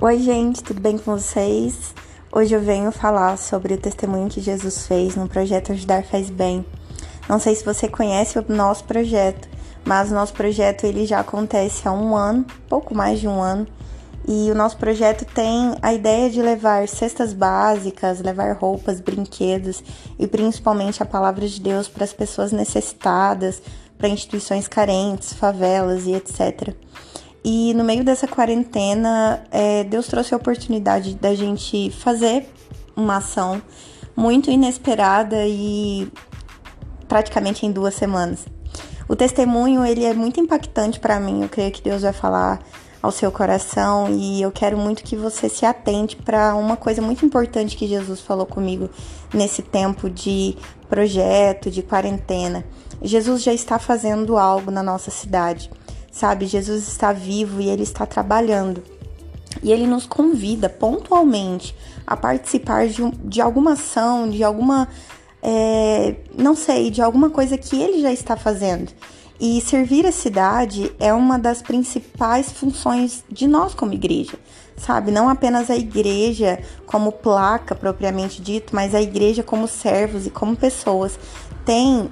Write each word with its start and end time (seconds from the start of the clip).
Oi, 0.00 0.20
gente, 0.20 0.62
tudo 0.62 0.80
bem 0.80 0.96
com 0.96 1.18
vocês? 1.18 1.92
Hoje 2.30 2.54
eu 2.54 2.60
venho 2.60 2.92
falar 2.92 3.36
sobre 3.36 3.74
o 3.74 3.76
testemunho 3.76 4.28
que 4.28 4.40
Jesus 4.40 4.86
fez 4.86 5.16
no 5.16 5.28
projeto 5.28 5.72
Ajudar 5.72 6.04
Faz 6.04 6.30
Bem. 6.30 6.64
Não 7.28 7.40
sei 7.40 7.56
se 7.56 7.64
você 7.64 7.88
conhece 7.88 8.38
o 8.38 8.44
nosso 8.48 8.84
projeto, 8.84 9.48
mas 9.84 10.12
o 10.12 10.14
nosso 10.14 10.34
projeto 10.34 10.84
ele 10.84 11.04
já 11.04 11.18
acontece 11.18 11.88
há 11.88 11.90
um 11.90 12.14
ano, 12.14 12.46
pouco 12.68 12.94
mais 12.94 13.18
de 13.18 13.26
um 13.26 13.42
ano, 13.42 13.66
e 14.28 14.48
o 14.52 14.54
nosso 14.54 14.76
projeto 14.76 15.24
tem 15.24 15.74
a 15.82 15.92
ideia 15.92 16.30
de 16.30 16.40
levar 16.40 16.86
cestas 16.86 17.32
básicas, 17.32 18.20
levar 18.20 18.56
roupas, 18.56 19.00
brinquedos 19.00 19.82
e 20.16 20.28
principalmente 20.28 21.02
a 21.02 21.06
palavra 21.06 21.48
de 21.48 21.60
Deus 21.60 21.88
para 21.88 22.04
as 22.04 22.12
pessoas 22.12 22.52
necessitadas, 22.52 23.60
para 23.98 24.08
instituições 24.08 24.68
carentes, 24.68 25.32
favelas 25.32 26.06
e 26.06 26.14
etc. 26.14 26.72
E 27.44 27.72
no 27.74 27.84
meio 27.84 28.04
dessa 28.04 28.26
quarentena, 28.26 29.42
é, 29.50 29.84
Deus 29.84 30.06
trouxe 30.06 30.34
a 30.34 30.36
oportunidade 30.36 31.14
da 31.14 31.34
gente 31.34 31.90
fazer 31.90 32.48
uma 32.96 33.18
ação 33.18 33.62
muito 34.16 34.50
inesperada 34.50 35.46
e 35.46 36.10
praticamente 37.06 37.64
em 37.64 37.72
duas 37.72 37.94
semanas. 37.94 38.44
O 39.08 39.16
testemunho 39.16 39.84
ele 39.84 40.04
é 40.04 40.12
muito 40.12 40.38
impactante 40.40 41.00
para 41.00 41.18
mim. 41.18 41.42
Eu 41.42 41.48
creio 41.48 41.72
que 41.72 41.80
Deus 41.80 42.02
vai 42.02 42.12
falar 42.12 42.60
ao 43.00 43.12
seu 43.12 43.30
coração 43.30 44.08
e 44.10 44.42
eu 44.42 44.50
quero 44.50 44.76
muito 44.76 45.04
que 45.04 45.16
você 45.16 45.48
se 45.48 45.64
atente 45.64 46.16
para 46.16 46.54
uma 46.54 46.76
coisa 46.76 47.00
muito 47.00 47.24
importante 47.24 47.76
que 47.76 47.86
Jesus 47.86 48.20
falou 48.20 48.44
comigo 48.44 48.90
nesse 49.32 49.62
tempo 49.62 50.10
de 50.10 50.56
projeto, 50.88 51.70
de 51.70 51.82
quarentena. 51.82 52.64
Jesus 53.00 53.42
já 53.42 53.54
está 53.54 53.78
fazendo 53.78 54.36
algo 54.36 54.70
na 54.70 54.82
nossa 54.82 55.10
cidade. 55.10 55.70
Sabe, 56.10 56.46
Jesus 56.46 56.88
está 56.88 57.12
vivo 57.12 57.60
e 57.60 57.68
ele 57.68 57.82
está 57.82 58.06
trabalhando. 58.06 58.82
E 59.62 59.72
ele 59.72 59.86
nos 59.86 60.06
convida 60.06 60.68
pontualmente 60.68 61.74
a 62.06 62.16
participar 62.16 62.86
de, 62.88 63.02
de 63.24 63.40
alguma 63.40 63.72
ação, 63.72 64.28
de 64.28 64.42
alguma. 64.42 64.88
É, 65.42 66.16
não 66.36 66.56
sei, 66.56 66.90
de 66.90 67.00
alguma 67.00 67.30
coisa 67.30 67.56
que 67.56 67.80
ele 67.80 68.00
já 68.00 68.12
está 68.12 68.36
fazendo. 68.36 68.92
E 69.40 69.60
servir 69.60 70.04
a 70.04 70.10
cidade 70.10 70.92
é 70.98 71.12
uma 71.12 71.38
das 71.38 71.62
principais 71.62 72.50
funções 72.50 73.22
de 73.30 73.46
nós 73.46 73.72
como 73.72 73.94
igreja, 73.94 74.36
sabe? 74.76 75.12
Não 75.12 75.28
apenas 75.28 75.70
a 75.70 75.76
igreja 75.76 76.60
como 76.86 77.12
placa 77.12 77.72
propriamente 77.72 78.42
dito, 78.42 78.74
mas 78.74 78.96
a 78.96 79.00
igreja 79.00 79.44
como 79.44 79.68
servos 79.68 80.26
e 80.26 80.30
como 80.30 80.56
pessoas 80.56 81.16
tem 81.64 82.10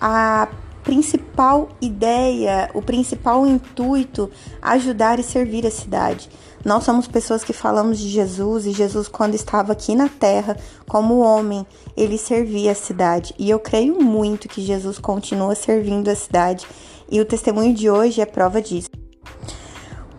a 0.00 0.48
principal 0.84 1.70
ideia, 1.80 2.70
o 2.74 2.82
principal 2.82 3.46
intuito 3.46 4.30
ajudar 4.62 5.18
e 5.18 5.22
servir 5.22 5.66
a 5.66 5.70
cidade. 5.70 6.28
Nós 6.64 6.84
somos 6.84 7.06
pessoas 7.08 7.42
que 7.42 7.52
falamos 7.52 7.98
de 7.98 8.08
Jesus 8.08 8.64
e 8.64 8.72
Jesus, 8.72 9.08
quando 9.08 9.34
estava 9.34 9.72
aqui 9.72 9.94
na 9.94 10.08
terra, 10.08 10.56
como 10.88 11.18
homem, 11.18 11.66
ele 11.96 12.16
servia 12.16 12.72
a 12.72 12.74
cidade. 12.74 13.34
E 13.38 13.50
eu 13.50 13.58
creio 13.58 14.00
muito 14.00 14.48
que 14.48 14.62
Jesus 14.62 14.98
continua 14.98 15.54
servindo 15.54 16.08
a 16.08 16.14
cidade 16.14 16.66
e 17.10 17.20
o 17.20 17.24
testemunho 17.24 17.74
de 17.74 17.90
hoje 17.90 18.20
é 18.20 18.26
prova 18.26 18.62
disso. 18.62 18.88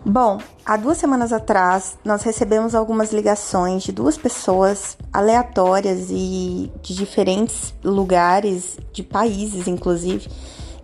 Bom, 0.04 0.38
há 0.64 0.76
duas 0.76 0.98
semanas 0.98 1.32
atrás 1.32 1.98
nós 2.04 2.22
recebemos 2.22 2.76
algumas 2.76 3.12
ligações 3.12 3.82
de 3.82 3.90
duas 3.90 4.16
pessoas 4.16 4.96
aleatórias 5.12 6.06
e 6.10 6.70
de 6.80 6.94
diferentes 6.94 7.74
lugares, 7.82 8.78
de 8.92 9.02
países 9.02 9.66
inclusive, 9.66 10.28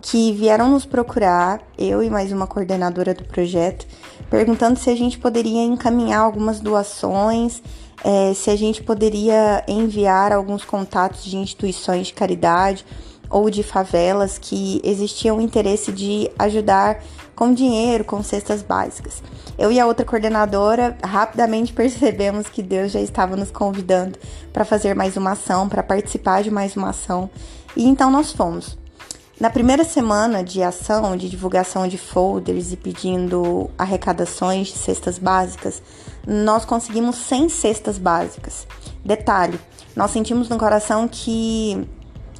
que 0.03 0.33
vieram 0.33 0.69
nos 0.69 0.85
procurar, 0.85 1.61
eu 1.77 2.03
e 2.03 2.09
mais 2.09 2.29
uma 2.33 2.45
coordenadora 2.45 3.13
do 3.13 3.23
projeto, 3.23 3.87
perguntando 4.29 4.77
se 4.77 4.89
a 4.89 4.95
gente 4.95 5.17
poderia 5.17 5.63
encaminhar 5.63 6.19
algumas 6.19 6.59
doações, 6.59 7.63
é, 8.03 8.33
se 8.33 8.49
a 8.49 8.55
gente 8.57 8.83
poderia 8.83 9.63
enviar 9.65 10.33
alguns 10.33 10.65
contatos 10.65 11.23
de 11.23 11.37
instituições 11.37 12.07
de 12.07 12.13
caridade 12.13 12.85
ou 13.29 13.49
de 13.49 13.63
favelas 13.63 14.37
que 14.37 14.81
existia 14.83 15.33
o 15.33 15.39
interesse 15.39 15.89
de 15.89 16.29
ajudar 16.37 17.01
com 17.33 17.53
dinheiro, 17.53 18.03
com 18.03 18.21
cestas 18.21 18.61
básicas. 18.61 19.23
Eu 19.57 19.71
e 19.71 19.79
a 19.79 19.87
outra 19.87 20.05
coordenadora 20.05 20.97
rapidamente 21.01 21.71
percebemos 21.73 22.49
que 22.49 22.61
Deus 22.61 22.91
já 22.91 22.99
estava 22.99 23.37
nos 23.37 23.51
convidando 23.51 24.19
para 24.51 24.65
fazer 24.65 24.93
mais 24.93 25.15
uma 25.15 25.31
ação, 25.31 25.69
para 25.69 25.81
participar 25.81 26.43
de 26.43 26.51
mais 26.51 26.75
uma 26.75 26.89
ação, 26.89 27.29
e 27.73 27.87
então 27.87 28.11
nós 28.11 28.33
fomos. 28.33 28.82
Na 29.43 29.49
primeira 29.49 29.83
semana 29.83 30.41
de 30.41 30.63
ação, 30.63 31.17
de 31.17 31.27
divulgação 31.27 31.85
de 31.85 31.97
folders 31.97 32.71
e 32.71 32.77
pedindo 32.77 33.69
arrecadações 33.77 34.67
de 34.67 34.77
cestas 34.77 35.19
básicas, 35.19 35.83
nós 36.25 36.63
conseguimos 36.63 37.17
100 37.17 37.49
cestas 37.49 37.97
básicas. 37.97 38.65
Detalhe, 39.03 39.59
nós 39.97 40.11
sentimos 40.11 40.47
no 40.47 40.57
coração 40.57 41.09
que 41.09 41.85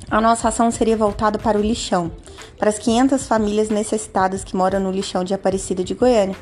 a 0.10 0.22
nossa 0.22 0.48
ação 0.48 0.72
seria 0.72 0.96
voltada 0.96 1.38
para 1.38 1.58
o 1.58 1.62
lixão, 1.62 2.10
para 2.58 2.70
as 2.70 2.80
500 2.80 3.28
famílias 3.28 3.68
necessitadas 3.68 4.42
que 4.42 4.56
moram 4.56 4.80
no 4.80 4.90
lixão 4.90 5.26
de 5.26 5.34
Aparecida 5.34 5.84
de 5.84 5.94
Goiânia. 5.94 6.38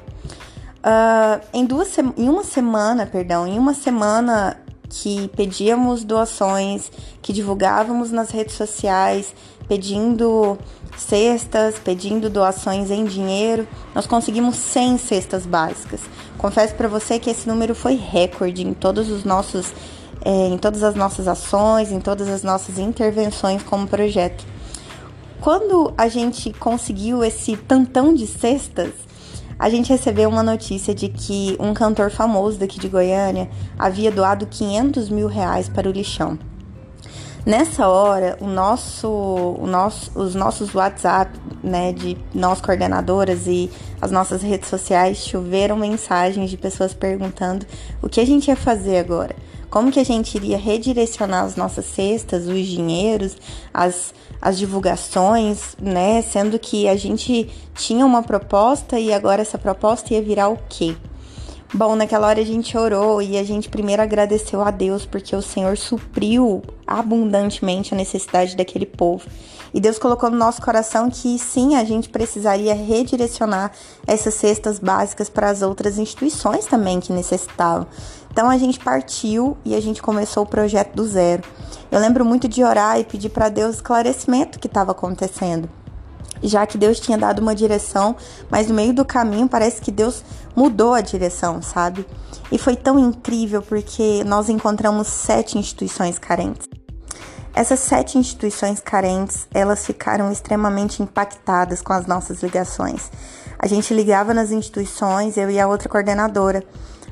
Uh, 0.85 1.43
em, 1.51 1.65
duas 1.65 1.97
em 1.97 2.29
uma 2.29 2.43
semana, 2.43 3.07
perdão, 3.07 3.47
em 3.47 3.57
uma 3.57 3.73
semana 3.73 4.61
que 4.91 5.29
pedíamos 5.29 6.03
doações, 6.03 6.91
que 7.21 7.31
divulgávamos 7.31 8.11
nas 8.11 8.29
redes 8.29 8.55
sociais, 8.55 9.33
pedindo 9.71 10.57
cestas, 10.97 11.79
pedindo 11.79 12.29
doações 12.29 12.91
em 12.91 13.05
dinheiro, 13.05 13.65
nós 13.95 14.05
conseguimos 14.05 14.57
100 14.57 14.97
cestas 14.97 15.45
básicas. 15.45 16.01
Confesso 16.37 16.75
para 16.75 16.89
você 16.89 17.17
que 17.17 17.29
esse 17.29 17.47
número 17.47 17.73
foi 17.73 17.95
recorde 17.95 18.67
em 18.67 18.73
todos 18.73 19.09
os 19.09 19.23
nossos 19.23 19.71
é, 20.25 20.47
em 20.49 20.57
todas 20.57 20.83
as 20.83 20.93
nossas 20.93 21.25
ações, 21.25 21.89
em 21.89 22.01
todas 22.01 22.27
as 22.27 22.43
nossas 22.43 22.77
intervenções 22.77 23.63
como 23.63 23.87
projeto. 23.87 24.45
Quando 25.39 25.93
a 25.97 26.09
gente 26.09 26.51
conseguiu 26.51 27.23
esse 27.23 27.55
tantão 27.55 28.13
de 28.13 28.27
cestas, 28.27 28.91
a 29.57 29.69
gente 29.69 29.87
recebeu 29.87 30.27
uma 30.27 30.43
notícia 30.43 30.93
de 30.93 31.07
que 31.07 31.55
um 31.61 31.73
cantor 31.73 32.11
famoso 32.11 32.59
daqui 32.59 32.77
de 32.77 32.89
Goiânia 32.89 33.49
havia 33.79 34.11
doado 34.11 34.45
500 34.47 35.07
mil 35.07 35.27
reais 35.27 35.69
para 35.69 35.87
o 35.87 35.93
lixão. 35.93 36.50
Nessa 37.45 37.87
hora, 37.87 38.37
o 38.39 38.45
nosso, 38.45 39.07
o 39.07 39.65
nosso, 39.65 40.11
os 40.13 40.35
nossos 40.35 40.75
WhatsApp, 40.75 41.31
né, 41.63 41.91
de 41.91 42.15
nós 42.33 42.61
coordenadoras 42.61 43.47
e 43.47 43.69
as 43.99 44.11
nossas 44.11 44.43
redes 44.43 44.69
sociais 44.69 45.17
choveram 45.17 45.75
mensagens 45.75 46.49
de 46.51 46.57
pessoas 46.57 46.93
perguntando 46.93 47.65
o 48.01 48.07
que 48.07 48.19
a 48.19 48.25
gente 48.25 48.47
ia 48.49 48.55
fazer 48.55 48.99
agora 48.99 49.35
como 49.71 49.89
que 49.89 50.01
a 50.01 50.03
gente 50.03 50.35
iria 50.35 50.57
redirecionar 50.57 51.45
as 51.45 51.55
nossas 51.55 51.85
cestas, 51.85 52.45
os 52.45 52.67
dinheiros, 52.67 53.37
as, 53.73 54.13
as 54.41 54.57
divulgações, 54.59 55.77
né? 55.81 56.21
Sendo 56.21 56.59
que 56.59 56.89
a 56.89 56.95
gente 56.97 57.49
tinha 57.73 58.05
uma 58.05 58.21
proposta 58.21 58.99
e 58.99 59.13
agora 59.13 59.41
essa 59.41 59.57
proposta 59.57 60.13
ia 60.13 60.21
virar 60.21 60.49
o 60.49 60.59
quê? 60.67 60.93
Bom, 61.73 61.95
naquela 61.95 62.27
hora 62.27 62.41
a 62.41 62.45
gente 62.45 62.77
orou 62.77 63.21
e 63.21 63.37
a 63.37 63.43
gente 63.45 63.69
primeiro 63.69 64.01
agradeceu 64.01 64.61
a 64.61 64.71
Deus 64.71 65.05
porque 65.05 65.33
o 65.33 65.41
Senhor 65.41 65.77
supriu 65.77 66.61
abundantemente 66.85 67.93
a 67.93 67.97
necessidade 67.97 68.57
daquele 68.57 68.85
povo. 68.85 69.25
E 69.73 69.79
Deus 69.79 69.97
colocou 69.97 70.29
no 70.29 70.35
nosso 70.35 70.61
coração 70.61 71.09
que 71.09 71.39
sim, 71.39 71.75
a 71.75 71.85
gente 71.85 72.09
precisaria 72.09 72.73
redirecionar 72.73 73.71
essas 74.05 74.33
cestas 74.33 74.79
básicas 74.79 75.29
para 75.29 75.49
as 75.49 75.61
outras 75.61 75.97
instituições 75.97 76.65
também 76.65 76.99
que 76.99 77.13
necessitavam. 77.13 77.87
Então 78.29 78.49
a 78.49 78.57
gente 78.57 78.77
partiu 78.77 79.55
e 79.63 79.73
a 79.73 79.81
gente 79.81 80.01
começou 80.01 80.43
o 80.43 80.47
projeto 80.47 80.93
do 80.93 81.07
zero. 81.07 81.43
Eu 81.89 82.01
lembro 82.01 82.25
muito 82.25 82.49
de 82.49 82.65
orar 82.65 82.99
e 82.99 83.05
pedir 83.05 83.29
para 83.29 83.47
Deus 83.47 83.75
esclarecimento 83.75 84.59
que 84.59 84.67
estava 84.67 84.91
acontecendo 84.91 85.69
já 86.43 86.65
que 86.65 86.77
Deus 86.77 86.99
tinha 86.99 87.17
dado 87.17 87.39
uma 87.39 87.53
direção, 87.53 88.15
mas 88.49 88.67
no 88.67 88.73
meio 88.73 88.93
do 88.93 89.05
caminho 89.05 89.47
parece 89.47 89.81
que 89.81 89.91
Deus 89.91 90.23
mudou 90.55 90.93
a 90.93 91.01
direção, 91.01 91.61
sabe? 91.61 92.05
E 92.51 92.57
foi 92.57 92.75
tão 92.75 92.99
incrível 92.99 93.61
porque 93.61 94.23
nós 94.25 94.49
encontramos 94.49 95.07
sete 95.07 95.57
instituições 95.57 96.19
carentes. 96.19 96.67
Essas 97.53 97.79
sete 97.81 98.17
instituições 98.17 98.79
carentes, 98.79 99.47
elas 99.53 99.85
ficaram 99.85 100.31
extremamente 100.31 101.03
impactadas 101.03 101.81
com 101.81 101.91
as 101.91 102.05
nossas 102.05 102.41
ligações. 102.41 103.11
A 103.59 103.67
gente 103.67 103.93
ligava 103.93 104.33
nas 104.33 104.51
instituições, 104.51 105.35
eu 105.35 105.49
e 105.49 105.59
a 105.59 105.67
outra 105.67 105.89
coordenadora, 105.89 106.63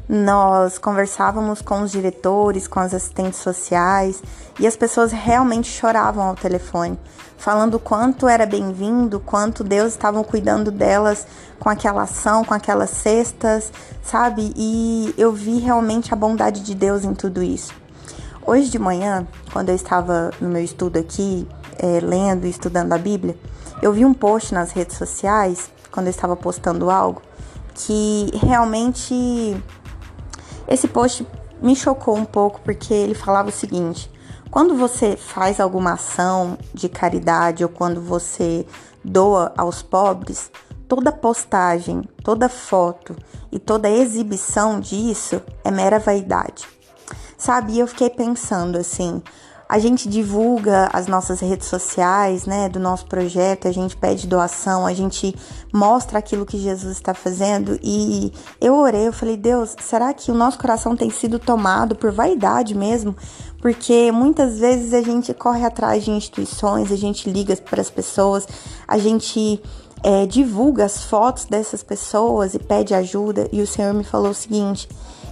nós 0.08 0.80
conversávamos 0.80 1.62
com 1.62 1.82
os 1.82 1.92
diretores, 1.92 2.68
com 2.68 2.80
as 2.80 2.96
assistentes 2.96 3.40
sociais 3.40 4.24
e 4.60 4.66
as 4.66 4.76
pessoas 4.76 5.12
realmente 5.12 5.70
choravam 5.70 6.24
ao 6.24 6.36
telefone, 6.36 6.98
falando 7.40 7.80
quanto 7.80 8.28
era 8.28 8.46
bem-vindo, 8.46 9.18
quanto 9.22 9.64
Deus 9.64 9.94
estava 9.94 10.22
cuidando 10.26 10.70
delas 10.72 11.26
com 11.58 11.70
aquela 11.70 12.04
ação, 12.04 12.44
com 12.44 12.54
aquelas 12.54 12.90
cestas, 12.90 13.72
sabe? 14.04 14.54
E 14.58 15.16
eu 15.18 15.32
vi 15.32 15.58
realmente 15.58 16.14
a 16.14 16.18
bondade 16.18 16.62
de 16.62 16.76
Deus 16.76 17.06
em 17.06 17.14
tudo 17.14 17.42
isso. 17.42 17.74
Hoje 18.46 18.70
de 18.70 18.78
manhã, 18.78 19.26
quando 19.54 19.70
eu 19.70 19.76
estava 19.76 20.32
no 20.42 20.50
meu 20.50 20.62
estudo 20.62 21.00
aqui, 21.00 21.48
é, 21.78 22.02
lendo 22.02 22.46
e 22.46 22.50
estudando 22.50 22.92
a 22.92 22.98
Bíblia, 22.98 23.38
eu 23.82 23.94
vi 23.94 24.04
um 24.04 24.14
post 24.14 24.54
nas 24.54 24.72
redes 24.74 24.98
sociais, 24.98 25.72
quando 25.90 26.08
eu 26.08 26.12
estava 26.12 26.36
postando 26.36 26.92
algo, 26.92 27.22
que 27.74 28.32
realmente 28.34 29.56
Esse 30.68 30.88
post 30.90 31.26
me 31.62 31.76
chocou 31.76 32.18
um 32.18 32.26
pouco 32.26 32.60
porque 32.62 32.94
ele 32.94 33.16
falava 33.16 33.48
o 33.48 33.52
seguinte: 33.52 34.12
quando 34.52 34.76
você 34.76 35.16
faz 35.16 35.60
alguma 35.60 35.94
ação 35.94 36.58
de 36.74 36.90
caridade 36.90 37.64
ou 37.64 37.70
quando 37.70 38.02
você 38.02 38.66
doa 39.04 39.54
aos 39.58 39.82
pobres, 39.82 40.52
toda 40.88 41.12
postagem, 41.12 42.02
toda 42.24 42.50
foto 42.50 43.16
e 43.52 43.60
toda 43.60 43.90
exibição 43.90 44.80
disso 44.80 45.42
é 45.64 45.70
mera 45.70 46.00
vaidade. 46.00 46.68
Sabe, 47.38 47.78
eu 47.78 47.88
fiquei 47.88 48.10
pensando 48.10 48.78
assim, 48.78 49.22
a 49.70 49.78
gente 49.78 50.10
divulga 50.10 50.90
as 50.92 51.06
nossas 51.06 51.40
redes 51.40 51.68
sociais, 51.68 52.48
né, 52.48 52.68
do 52.68 52.80
nosso 52.80 53.06
projeto, 53.06 53.68
a 53.68 53.72
gente 53.72 53.96
pede 53.96 54.26
doação, 54.26 54.88
a 54.88 54.94
gente 54.94 55.36
mostra 55.72 56.18
aquilo 56.18 56.44
que 56.44 56.58
Jesus 56.58 56.98
está 56.98 57.14
fazendo 57.14 57.80
e 57.84 58.34
eu 58.60 58.76
orei, 58.76 59.08
eu 59.08 59.14
falei, 59.14 59.38
Deus, 59.38 59.76
será 59.80 60.12
que 60.12 60.32
o 60.32 60.36
nosso 60.36 60.58
coração 60.58 60.96
tem 60.96 61.12
sido 61.12 61.38
tomado 61.38 61.96
por 61.96 62.12
vaidade 62.12 62.76
mesmo? 62.76 63.16
Porque 63.62 64.12
muitas 64.12 64.60
vezes 64.60 64.94
a 64.94 65.02
gente 65.02 65.34
corre 65.34 65.66
atrás 65.66 66.04
de 66.04 66.12
instituições, 66.12 66.92
a 66.92 66.96
gente 66.96 67.30
liga 67.30 67.56
para 67.58 67.82
as 67.82 67.90
pessoas, 67.90 68.48
a 68.88 68.98
gente 68.98 69.62
é, 70.02 70.26
divulga 70.26 70.86
as 70.86 71.04
fotos 71.04 71.46
dessas 71.46 71.84
pessoas 71.84 72.54
e 72.54 72.60
pede 72.60 72.94
ajuda, 72.94 73.50
e 73.52 73.62
o 73.62 73.68
Senhor 73.68 73.94
me 73.94 74.04
falou 74.04 74.32
o 74.32 74.36
seguinte: 74.36 74.88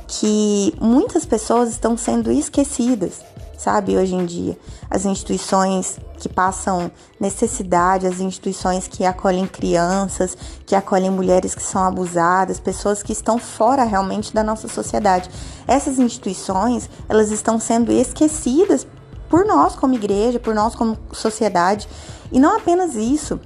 que 0.08 0.74
muitas 0.80 1.26
pessoas 1.26 1.70
estão 1.70 1.96
sendo 1.96 2.32
esquecidas 2.32 3.22
sabe, 3.58 3.98
hoje 3.98 4.16
em 4.16 4.26
dia. 4.26 4.58
As 4.90 5.04
instituições 5.04 6.00
que 6.20 6.30
passam 6.30 6.92
necessidade, 7.20 8.08
as 8.08 8.20
instituições 8.20 8.88
que 8.88 9.04
acolhem 9.04 9.48
crianças, 9.48 10.38
que 10.66 10.76
acolhem 10.76 11.10
mulheres 11.10 11.56
que 11.56 11.64
são 11.64 11.84
abusadas, 11.84 12.60
pessoas 12.60 13.02
que 13.02 13.12
estão 13.12 13.38
fora 13.40 13.84
realmente 13.84 14.34
da 14.34 14.44
nossa 14.44 14.68
sociedade. 14.68 15.30
Essas 15.68 15.98
instituições, 15.98 16.90
elas 17.10 17.32
estão 17.32 17.60
sendo 17.60 17.92
esquecidas 17.92 18.86
por 19.28 19.46
nós 19.46 19.76
como 19.76 19.96
igreja, 19.96 20.40
por 20.40 20.54
nós 20.54 20.76
como 20.76 20.98
sociedade. 21.12 21.90
E 22.32 22.40
não 22.40 22.58
apenas 22.58 22.96
isso, 22.96 23.40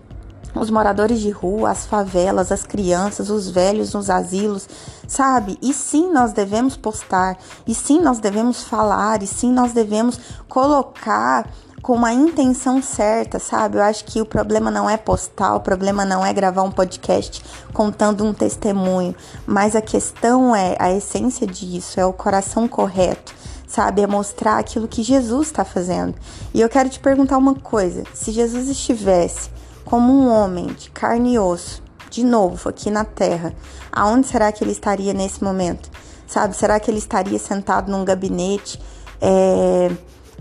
os 0.55 0.69
moradores 0.69 1.19
de 1.19 1.29
rua, 1.29 1.71
as 1.71 1.85
favelas, 1.85 2.51
as 2.51 2.63
crianças, 2.63 3.29
os 3.29 3.49
velhos 3.49 3.93
nos 3.93 4.09
asilos, 4.09 4.67
sabe? 5.07 5.57
E 5.61 5.73
sim, 5.73 6.11
nós 6.11 6.33
devemos 6.33 6.75
postar, 6.75 7.37
e 7.65 7.73
sim, 7.73 8.01
nós 8.01 8.19
devemos 8.19 8.63
falar, 8.63 9.23
e 9.23 9.27
sim, 9.27 9.51
nós 9.51 9.71
devemos 9.71 10.19
colocar 10.47 11.47
com 11.81 11.93
uma 11.93 12.13
intenção 12.13 12.81
certa, 12.81 13.39
sabe? 13.39 13.77
Eu 13.77 13.81
acho 13.81 14.05
que 14.05 14.21
o 14.21 14.25
problema 14.25 14.69
não 14.69 14.89
é 14.89 14.97
postar, 14.97 15.55
o 15.55 15.59
problema 15.59 16.05
não 16.05 16.23
é 16.23 16.31
gravar 16.31 16.61
um 16.61 16.71
podcast 16.71 17.43
contando 17.73 18.23
um 18.23 18.33
testemunho, 18.33 19.15
mas 19.47 19.75
a 19.75 19.81
questão 19.81 20.55
é 20.55 20.75
a 20.79 20.91
essência 20.91 21.47
disso, 21.47 21.99
é 21.99 22.05
o 22.05 22.13
coração 22.13 22.67
correto 22.67 23.41
sabe? 23.71 24.01
É 24.01 24.07
mostrar 24.07 24.57
aquilo 24.57 24.85
que 24.85 25.01
Jesus 25.01 25.47
está 25.47 25.63
fazendo. 25.63 26.13
E 26.53 26.59
eu 26.59 26.67
quero 26.67 26.89
te 26.89 26.99
perguntar 26.99 27.37
uma 27.37 27.55
coisa: 27.55 28.03
se 28.13 28.29
Jesus 28.31 28.67
estivesse 28.67 29.49
como 29.91 30.13
um 30.13 30.31
homem 30.31 30.67
de 30.67 30.89
carne 30.89 31.33
e 31.33 31.39
osso, 31.39 31.83
de 32.09 32.23
novo 32.23 32.69
aqui 32.69 32.89
na 32.89 33.03
terra, 33.03 33.53
aonde 33.91 34.25
será 34.25 34.49
que 34.49 34.63
ele 34.63 34.71
estaria 34.71 35.13
nesse 35.13 35.43
momento? 35.43 35.91
Sabe, 36.25 36.55
será 36.55 36.79
que 36.79 36.89
ele 36.89 36.97
estaria 36.97 37.37
sentado 37.37 37.91
num 37.91 38.05
gabinete 38.05 38.81
é, 39.19 39.91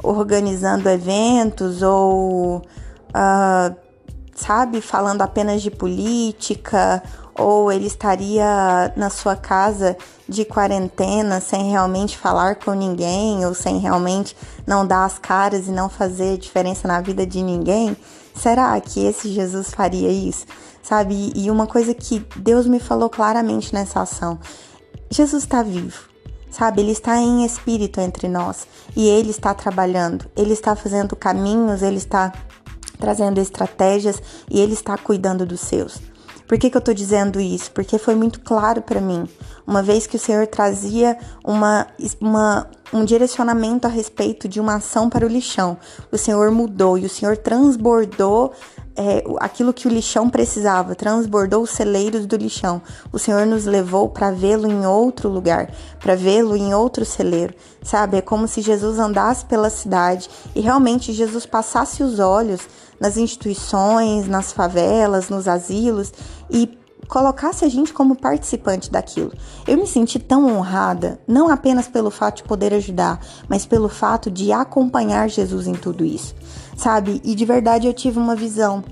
organizando 0.04 0.88
eventos 0.88 1.82
ou, 1.82 2.58
uh, 2.58 3.76
sabe, 4.36 4.80
falando 4.80 5.22
apenas 5.22 5.62
de 5.62 5.70
política? 5.72 7.02
Ou 7.34 7.72
ele 7.72 7.88
estaria 7.88 8.92
na 8.94 9.10
sua 9.10 9.34
casa 9.34 9.96
de 10.28 10.44
quarentena 10.44 11.40
sem 11.40 11.70
realmente 11.70 12.16
falar 12.16 12.54
com 12.54 12.72
ninguém 12.72 13.44
ou 13.44 13.52
sem 13.52 13.78
realmente 13.78 14.36
não 14.64 14.86
dar 14.86 15.06
as 15.06 15.18
caras 15.18 15.66
e 15.66 15.72
não 15.72 15.88
fazer 15.88 16.38
diferença 16.38 16.86
na 16.86 17.00
vida 17.00 17.26
de 17.26 17.42
ninguém? 17.42 17.96
Será 18.34 18.80
que 18.80 19.04
esse 19.04 19.28
Jesus 19.28 19.70
faria 19.70 20.10
isso? 20.10 20.46
Sabe? 20.82 21.32
E 21.34 21.50
uma 21.50 21.66
coisa 21.66 21.94
que 21.94 22.24
Deus 22.36 22.66
me 22.66 22.80
falou 22.80 23.08
claramente 23.08 23.74
nessa 23.74 24.00
ação: 24.00 24.38
Jesus 25.10 25.42
está 25.42 25.62
vivo. 25.62 26.08
Sabe, 26.50 26.80
ele 26.80 26.90
está 26.90 27.16
em 27.16 27.44
espírito 27.44 28.00
entre 28.00 28.26
nós 28.26 28.66
e 28.96 29.06
ele 29.06 29.30
está 29.30 29.54
trabalhando, 29.54 30.28
ele 30.36 30.52
está 30.52 30.74
fazendo 30.74 31.14
caminhos, 31.14 31.80
ele 31.80 31.98
está 31.98 32.32
trazendo 32.98 33.38
estratégias 33.38 34.20
e 34.50 34.60
ele 34.60 34.72
está 34.72 34.98
cuidando 34.98 35.46
dos 35.46 35.60
seus. 35.60 36.00
Por 36.48 36.58
que, 36.58 36.68
que 36.68 36.76
eu 36.76 36.80
estou 36.80 36.92
dizendo 36.92 37.40
isso? 37.40 37.70
Porque 37.70 37.96
foi 37.98 38.16
muito 38.16 38.40
claro 38.40 38.82
para 38.82 39.00
mim, 39.00 39.28
uma 39.70 39.84
vez 39.84 40.04
que 40.04 40.16
o 40.16 40.18
Senhor 40.18 40.48
trazia 40.48 41.16
uma, 41.44 41.86
uma, 42.20 42.66
um 42.92 43.04
direcionamento 43.04 43.86
a 43.86 43.90
respeito 43.90 44.48
de 44.48 44.58
uma 44.58 44.74
ação 44.74 45.08
para 45.08 45.24
o 45.24 45.28
lixão. 45.28 45.78
O 46.10 46.18
Senhor 46.18 46.50
mudou 46.50 46.98
e 46.98 47.06
o 47.06 47.08
Senhor 47.08 47.36
transbordou 47.36 48.52
é, 48.96 49.22
aquilo 49.38 49.72
que 49.72 49.86
o 49.86 49.90
lixão 49.90 50.28
precisava, 50.28 50.96
transbordou 50.96 51.62
os 51.62 51.70
celeiros 51.70 52.26
do 52.26 52.36
lixão. 52.36 52.82
O 53.12 53.18
Senhor 53.18 53.46
nos 53.46 53.64
levou 53.64 54.08
para 54.08 54.32
vê-lo 54.32 54.66
em 54.66 54.84
outro 54.84 55.28
lugar, 55.28 55.72
para 56.00 56.16
vê-lo 56.16 56.56
em 56.56 56.74
outro 56.74 57.04
celeiro, 57.04 57.54
sabe? 57.80 58.16
É 58.16 58.20
como 58.20 58.48
se 58.48 58.62
Jesus 58.62 58.98
andasse 58.98 59.44
pela 59.44 59.70
cidade 59.70 60.28
e 60.52 60.60
realmente 60.60 61.12
Jesus 61.12 61.46
passasse 61.46 62.02
os 62.02 62.18
olhos 62.18 62.62
nas 62.98 63.16
instituições, 63.16 64.26
nas 64.26 64.50
favelas, 64.52 65.28
nos 65.28 65.46
asilos 65.46 66.12
e 66.50 66.79
colocasse 67.10 67.64
a 67.64 67.68
gente 67.68 67.92
como 67.92 68.14
participante 68.14 68.88
daquilo. 68.88 69.32
Eu 69.66 69.76
me 69.76 69.86
senti 69.86 70.16
tão 70.16 70.46
honrada, 70.46 71.20
não 71.26 71.48
apenas 71.48 71.88
pelo 71.88 72.08
fato 72.08 72.36
de 72.36 72.42
poder 72.44 72.72
ajudar, 72.72 73.20
mas 73.48 73.66
pelo 73.66 73.88
fato 73.88 74.30
de 74.30 74.52
acompanhar 74.52 75.28
Jesus 75.28 75.66
em 75.66 75.74
tudo 75.74 76.04
isso, 76.04 76.36
sabe? 76.76 77.20
E 77.24 77.34
de 77.34 77.44
verdade 77.44 77.88
eu 77.88 77.92
tive 77.92 78.18
uma 78.18 78.36
visão. 78.36 78.84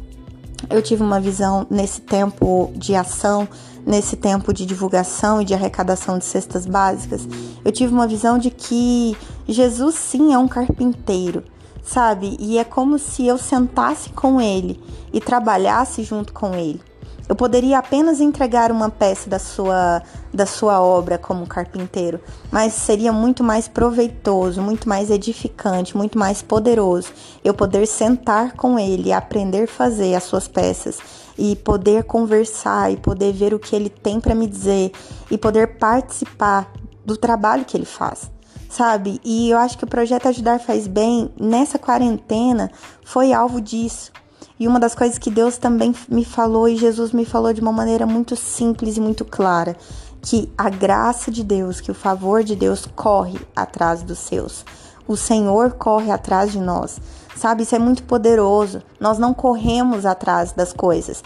Eu 0.69 0.83
tive 0.83 1.01
uma 1.01 1.21
visão 1.21 1.65
nesse 1.71 2.01
tempo 2.01 2.73
de 2.75 2.97
ação, 2.97 3.49
nesse 3.87 4.17
tempo 4.17 4.53
de 4.53 4.67
divulgação 4.67 5.41
e 5.41 5.45
de 5.45 5.55
arrecadação 5.55 6.19
de 6.19 6.25
cestas 6.25 6.67
básicas. 6.67 7.27
Eu 7.65 7.71
tive 7.71 7.95
uma 7.95 8.09
visão 8.09 8.37
de 8.37 8.51
que 8.51 9.17
Jesus 9.47 9.95
sim 9.95 10.35
é 10.35 10.39
um 10.39 10.49
carpinteiro 10.49 11.45
sabe? 11.81 12.37
E 12.39 12.59
é 12.59 12.65
como 12.65 12.99
se 12.99 13.27
eu 13.27 13.39
sentasse 13.39 14.11
com 14.11 14.39
ele 14.39 14.79
e 15.11 15.23
trabalhasse 15.23 16.03
junto 16.03 16.35
com 16.35 16.55
ele. 16.55 16.83
Eu 17.29 17.37
poderia 17.37 17.79
apenas 17.79 18.21
entregar 18.21 18.73
uma 18.73 18.89
peça 18.89 19.29
da 19.29 19.39
sua, 19.39 20.03
da 20.33 20.47
sua 20.47 20.81
obra 20.81 21.19
como 21.19 21.47
carpinteiro, 21.47 22.21
mas 22.51 22.73
seria 22.73 23.13
muito 23.13 23.45
mais 23.45 23.69
proveitoso, 23.69 24.63
muito 24.63 24.89
mais 24.89 25.11
edificante, 25.11 25.97
muito 25.97 26.19
mais 26.19 26.41
poderoso 26.41 27.13
eu 27.45 27.53
poder 27.53 27.87
sentar 27.87 28.53
com 28.53 28.79
ele 28.79 29.13
aprender 29.13 29.65
a 29.65 29.69
fazer 29.69 30.15
as 30.15 30.25
suas 30.25 30.49
peças 30.49 30.99
e 31.37 31.55
poder 31.55 32.05
conversar 32.05 32.91
e 32.91 32.97
poder 32.97 33.33
ver 33.33 33.53
o 33.53 33.59
que 33.59 33.77
ele 33.77 33.91
tem 33.91 34.19
para 34.19 34.35
me 34.35 34.47
dizer 34.47 34.93
e 35.31 35.37
poder 35.37 35.79
participar 35.79 36.73
do 37.05 37.17
trabalho 37.17 37.65
que 37.65 37.77
ele 37.77 37.85
faz 37.85 38.31
sabe? 38.69 39.19
E 39.25 39.51
eu 39.51 39.59
acho 39.59 39.79
que 39.79 39.85
o 39.85 39.89
projeto 39.89 40.29
Ajudar 40.29 40.61
Faz 40.61 40.87
Bem, 40.87 41.31
nessa 41.41 41.79
quarentena, 41.79 42.71
foi 43.03 43.33
alvo 43.33 43.61
disso. 43.61 44.13
E 44.59 44.67
uma 44.67 44.81
das 44.81 44.95
coisas 44.95 45.19
que 45.19 45.31
Deus 45.31 45.57
também 45.57 45.95
me 46.09 46.25
falou 46.25 46.69
e 46.69 46.77
Jesus 46.77 47.13
me 47.13 47.25
falou 47.25 47.53
de 47.53 47.61
uma 47.61 47.73
maneira 47.73 48.07
muito 48.07 48.35
simples 48.35 48.97
e 48.97 49.01
muito 49.01 49.25
clara, 49.25 49.77
que 50.21 50.51
a 50.59 50.69
graça 50.69 51.31
de 51.31 51.45
Deus, 51.45 51.81
que 51.81 51.91
o 51.91 51.95
favor 51.95 52.43
de 52.43 52.57
Deus 52.57 52.87
corre 52.97 53.39
atrás 53.55 54.03
dos 54.03 54.19
seus. 54.19 54.65
O 55.07 55.17
Senhor 55.17 55.73
corre 55.73 56.11
atrás 56.11 56.53
de 56.53 56.61
nós. 56.61 57.01
Sabe, 57.37 57.63
isso 57.63 57.75
é 57.75 57.79
muito 57.79 58.03
poderoso. 58.03 58.83
Nós 58.99 59.17
não 59.17 59.33
corremos 59.33 60.05
atrás 60.05 60.53
das 60.53 60.73
coisas. 60.73 61.23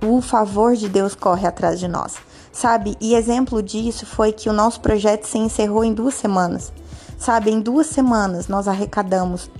O 0.00 0.20
favor 0.20 0.76
de 0.76 0.88
Deus 0.88 1.14
corre 1.14 1.46
atrás 1.46 1.80
de 1.80 1.88
nós. 1.88 2.14
Sabe? 2.52 2.96
E 3.00 3.14
exemplo 3.14 3.62
disso 3.62 4.06
foi 4.06 4.32
que 4.32 4.48
o 4.48 4.52
nosso 4.52 4.80
projeto 4.80 5.24
se 5.24 5.38
encerrou 5.38 5.84
em 5.84 5.92
duas 5.92 6.14
semanas. 6.14 6.72
Sabe, 7.18 7.50
em 7.50 7.60
duas 7.60 7.88
semanas 7.88 8.46
nós 8.46 8.68
arrecadamos 8.68 9.50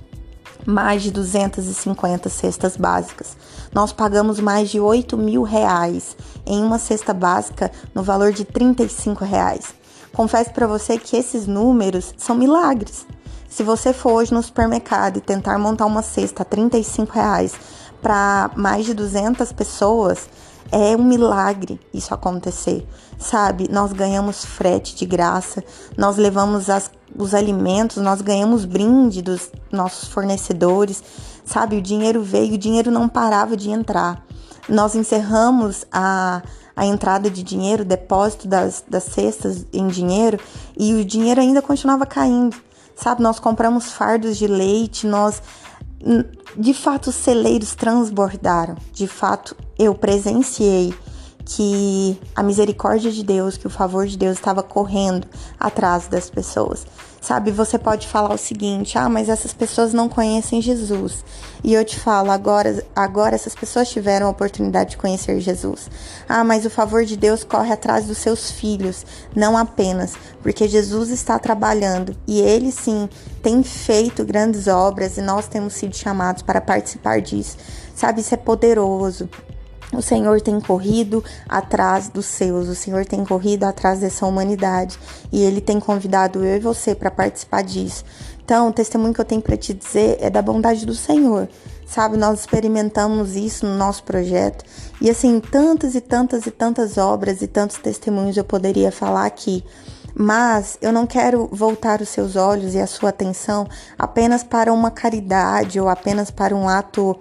mais 0.67 1.01
de 1.01 1.11
250 1.11 2.27
cestas 2.27 2.75
básicas. 2.75 3.37
Nós 3.73 3.93
pagamos 3.93 4.37
mais 4.37 4.69
de 4.69 4.81
8 4.81 5.15
mil 5.15 5.43
reais 5.43 6.17
em 6.45 6.61
uma 6.61 6.77
cesta 6.77 7.13
básica 7.13 7.71
no 7.95 8.03
valor 8.03 8.33
de 8.33 8.43
35 8.43 9.23
reais. 9.23 9.73
Confesso 10.11 10.51
para 10.51 10.67
você 10.67 10.97
que 10.97 11.15
esses 11.15 11.47
números 11.47 12.13
são 12.17 12.35
milagres. 12.35 13.07
Se 13.47 13.63
você 13.63 13.93
for 13.93 14.11
hoje 14.11 14.33
no 14.33 14.43
supermercado 14.43 15.17
e 15.17 15.21
tentar 15.21 15.57
montar 15.57 15.85
uma 15.85 16.01
cesta 16.01 16.41
a 16.41 16.45
35 16.45 17.13
reais 17.13 17.53
para 18.01 18.51
mais 18.57 18.85
de 18.85 18.93
200 18.93 19.53
pessoas, 19.53 20.27
é 20.71 20.95
um 20.95 21.03
milagre 21.03 21.79
isso 21.93 22.13
acontecer, 22.13 22.87
sabe? 23.17 23.67
Nós 23.71 23.93
ganhamos 23.93 24.43
frete 24.43 24.95
de 24.95 25.05
graça, 25.05 25.63
nós 25.97 26.17
levamos 26.17 26.69
as, 26.69 26.91
os 27.15 27.33
alimentos, 27.33 27.97
nós 27.97 28.21
ganhamos 28.21 28.65
brinde 28.65 29.21
dos 29.21 29.49
nossos 29.71 30.09
fornecedores, 30.09 31.03
sabe? 31.45 31.77
O 31.77 31.81
dinheiro 31.81 32.21
veio, 32.21 32.53
o 32.53 32.57
dinheiro 32.57 32.91
não 32.91 33.07
parava 33.07 33.55
de 33.55 33.69
entrar. 33.69 34.25
Nós 34.67 34.95
encerramos 34.95 35.85
a, 35.91 36.41
a 36.75 36.85
entrada 36.85 37.29
de 37.29 37.41
dinheiro, 37.41 37.83
o 37.83 37.85
depósito 37.85 38.47
das, 38.47 38.83
das 38.87 39.03
cestas 39.03 39.65
em 39.71 39.87
dinheiro, 39.87 40.39
e 40.77 40.93
o 40.93 41.05
dinheiro 41.05 41.39
ainda 41.39 41.61
continuava 41.61 42.05
caindo. 42.05 42.57
Sabe, 42.95 43.21
nós 43.21 43.39
compramos 43.39 43.91
fardos 43.91 44.37
de 44.37 44.47
leite, 44.47 45.05
nós 45.05 45.41
de 46.57 46.73
fato 46.73 47.07
os 47.07 47.15
celeiros 47.15 47.75
transbordaram. 47.75 48.75
De 48.93 49.07
fato, 49.07 49.55
eu 49.77 49.93
presenciei 49.93 50.93
que 51.47 52.19
a 52.35 52.43
misericórdia 52.43 53.09
de 53.09 53.23
Deus, 53.23 53.55
que 53.55 53.67
o 53.67 53.69
favor 53.69 54.05
de 54.05 54.17
Deus 54.17 54.35
estava 54.35 54.61
correndo 54.61 55.25
atrás 55.57 56.07
das 56.07 56.29
pessoas. 56.29 56.85
Sabe, 57.21 57.51
você 57.51 57.79
pode 57.79 58.07
falar 58.07 58.33
o 58.33 58.37
seguinte: 58.37 58.97
"Ah, 58.97 59.09
mas 59.09 59.29
essas 59.29 59.53
pessoas 59.53 59.93
não 59.93 60.09
conhecem 60.09 60.61
Jesus". 60.61 61.23
E 61.63 61.73
eu 61.73 61.83
te 61.83 61.97
falo, 61.99 62.31
agora 62.31 62.85
agora 62.95 63.35
essas 63.35 63.55
pessoas 63.55 63.89
tiveram 63.89 64.27
a 64.27 64.29
oportunidade 64.29 64.91
de 64.91 64.97
conhecer 64.97 65.39
Jesus. 65.39 65.89
Ah, 66.27 66.43
mas 66.43 66.65
o 66.65 66.69
favor 66.69 67.05
de 67.05 67.17
Deus 67.17 67.43
corre 67.43 67.71
atrás 67.71 68.05
dos 68.05 68.17
seus 68.17 68.51
filhos, 68.51 69.05
não 69.35 69.57
apenas, 69.57 70.13
porque 70.41 70.67
Jesus 70.67 71.09
está 71.09 71.39
trabalhando 71.39 72.15
e 72.27 72.39
ele 72.41 72.71
sim 72.71 73.09
tem 73.41 73.63
feito 73.63 74.23
grandes 74.25 74.67
obras 74.67 75.17
e 75.17 75.21
nós 75.21 75.47
temos 75.47 75.73
sido 75.73 75.95
chamados 75.95 76.41
para 76.43 76.61
participar 76.61 77.21
disso. 77.21 77.57
Sabe, 77.95 78.21
isso 78.21 78.33
é 78.33 78.37
poderoso. 78.37 79.29
O 79.93 80.01
Senhor 80.01 80.41
tem 80.41 80.59
corrido 80.59 81.23
atrás 81.47 82.09
dos 82.09 82.25
seus, 82.25 82.67
o 82.67 82.75
Senhor 82.75 83.05
tem 83.05 83.23
corrido 83.23 83.63
atrás 83.63 83.99
dessa 83.99 84.25
humanidade 84.25 84.99
e 85.31 85.41
Ele 85.41 85.61
tem 85.61 85.79
convidado 85.79 86.43
eu 86.43 86.57
e 86.57 86.59
você 86.59 86.93
para 86.93 87.09
participar 87.09 87.63
disso. 87.63 88.03
Então, 88.43 88.69
o 88.69 88.73
testemunho 88.73 89.13
que 89.13 89.21
eu 89.21 89.25
tenho 89.25 89.41
para 89.41 89.57
te 89.57 89.73
dizer 89.73 90.17
é 90.19 90.29
da 90.29 90.41
bondade 90.41 90.85
do 90.85 90.93
Senhor, 90.93 91.49
sabe? 91.85 92.17
Nós 92.17 92.41
experimentamos 92.41 93.35
isso 93.35 93.65
no 93.65 93.75
nosso 93.75 94.03
projeto 94.03 94.65
e 94.99 95.09
assim, 95.09 95.39
tantas 95.39 95.95
e 95.95 96.01
tantas 96.01 96.45
e 96.45 96.51
tantas 96.51 96.97
obras 96.97 97.41
e 97.41 97.47
tantos 97.47 97.77
testemunhos 97.77 98.35
eu 98.35 98.43
poderia 98.43 98.91
falar 98.91 99.25
aqui. 99.25 99.63
Mas 100.19 100.79
eu 100.81 100.91
não 100.91 101.05
quero 101.05 101.47
voltar 101.51 102.01
os 102.01 102.09
seus 102.09 102.35
olhos 102.35 102.73
e 102.73 102.79
a 102.79 102.87
sua 102.87 103.09
atenção 103.09 103.67
apenas 103.99 104.43
para 104.43 104.73
uma 104.73 104.89
caridade 104.89 105.79
ou 105.79 105.87
apenas 105.87 106.31
para 106.31 106.55
um 106.55 106.67
ato 106.67 107.15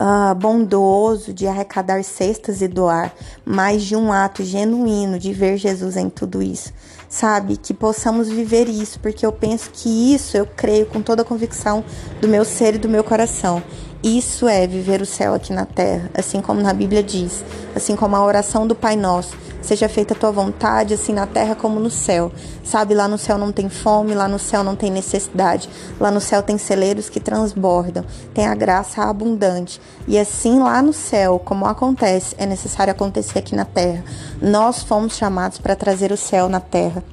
uh, 0.00 0.34
bondoso 0.34 1.32
de 1.32 1.46
arrecadar 1.46 2.02
cestas 2.04 2.62
e 2.62 2.68
doar, 2.68 3.14
mas 3.44 3.82
de 3.82 3.96
um 3.96 4.12
ato 4.12 4.42
genuíno 4.42 5.18
de 5.18 5.32
ver 5.32 5.56
Jesus 5.56 5.96
em 5.96 6.08
tudo 6.08 6.42
isso. 6.42 6.72
Sabe? 7.08 7.56
Que 7.58 7.74
possamos 7.74 8.28
viver 8.28 8.68
isso, 8.68 8.98
porque 8.98 9.24
eu 9.26 9.32
penso 9.32 9.70
que 9.70 10.14
isso 10.14 10.36
eu 10.36 10.46
creio 10.46 10.86
com 10.86 11.02
toda 11.02 11.22
a 11.22 11.24
convicção 11.24 11.84
do 12.20 12.28
meu 12.28 12.44
ser 12.44 12.76
e 12.76 12.78
do 12.78 12.88
meu 12.88 13.04
coração. 13.04 13.62
Isso 14.02 14.48
é 14.48 14.66
viver 14.66 15.00
o 15.00 15.06
céu 15.06 15.32
aqui 15.32 15.52
na 15.52 15.64
terra, 15.64 16.10
assim 16.12 16.40
como 16.40 16.60
na 16.60 16.72
Bíblia 16.72 17.04
diz, 17.04 17.44
assim 17.72 17.94
como 17.94 18.16
a 18.16 18.24
oração 18.24 18.66
do 18.66 18.74
Pai 18.74 18.96
Nosso. 18.96 19.36
Seja 19.62 19.88
feita 19.88 20.12
a 20.12 20.16
tua 20.16 20.32
vontade, 20.32 20.92
assim 20.92 21.12
na 21.12 21.24
terra 21.24 21.54
como 21.54 21.78
no 21.78 21.88
céu. 21.88 22.32
Sabe, 22.64 22.94
lá 22.94 23.06
no 23.06 23.16
céu 23.16 23.38
não 23.38 23.52
tem 23.52 23.68
fome, 23.68 24.12
lá 24.12 24.26
no 24.26 24.40
céu 24.40 24.64
não 24.64 24.74
tem 24.74 24.90
necessidade. 24.90 25.68
Lá 26.00 26.10
no 26.10 26.20
céu 26.20 26.42
tem 26.42 26.58
celeiros 26.58 27.08
que 27.08 27.20
transbordam, 27.20 28.04
tem 28.34 28.44
a 28.44 28.56
graça 28.56 29.04
abundante. 29.04 29.80
E 30.08 30.18
assim 30.18 30.58
lá 30.58 30.82
no 30.82 30.92
céu, 30.92 31.40
como 31.44 31.64
acontece, 31.64 32.34
é 32.38 32.44
necessário 32.44 32.90
acontecer 32.90 33.38
aqui 33.38 33.54
na 33.54 33.64
terra. 33.64 34.02
Nós 34.40 34.82
fomos 34.82 35.16
chamados 35.16 35.58
para 35.58 35.76
trazer 35.76 36.10
o 36.10 36.16
céu 36.16 36.48
na 36.48 36.58
terra. 36.58 37.04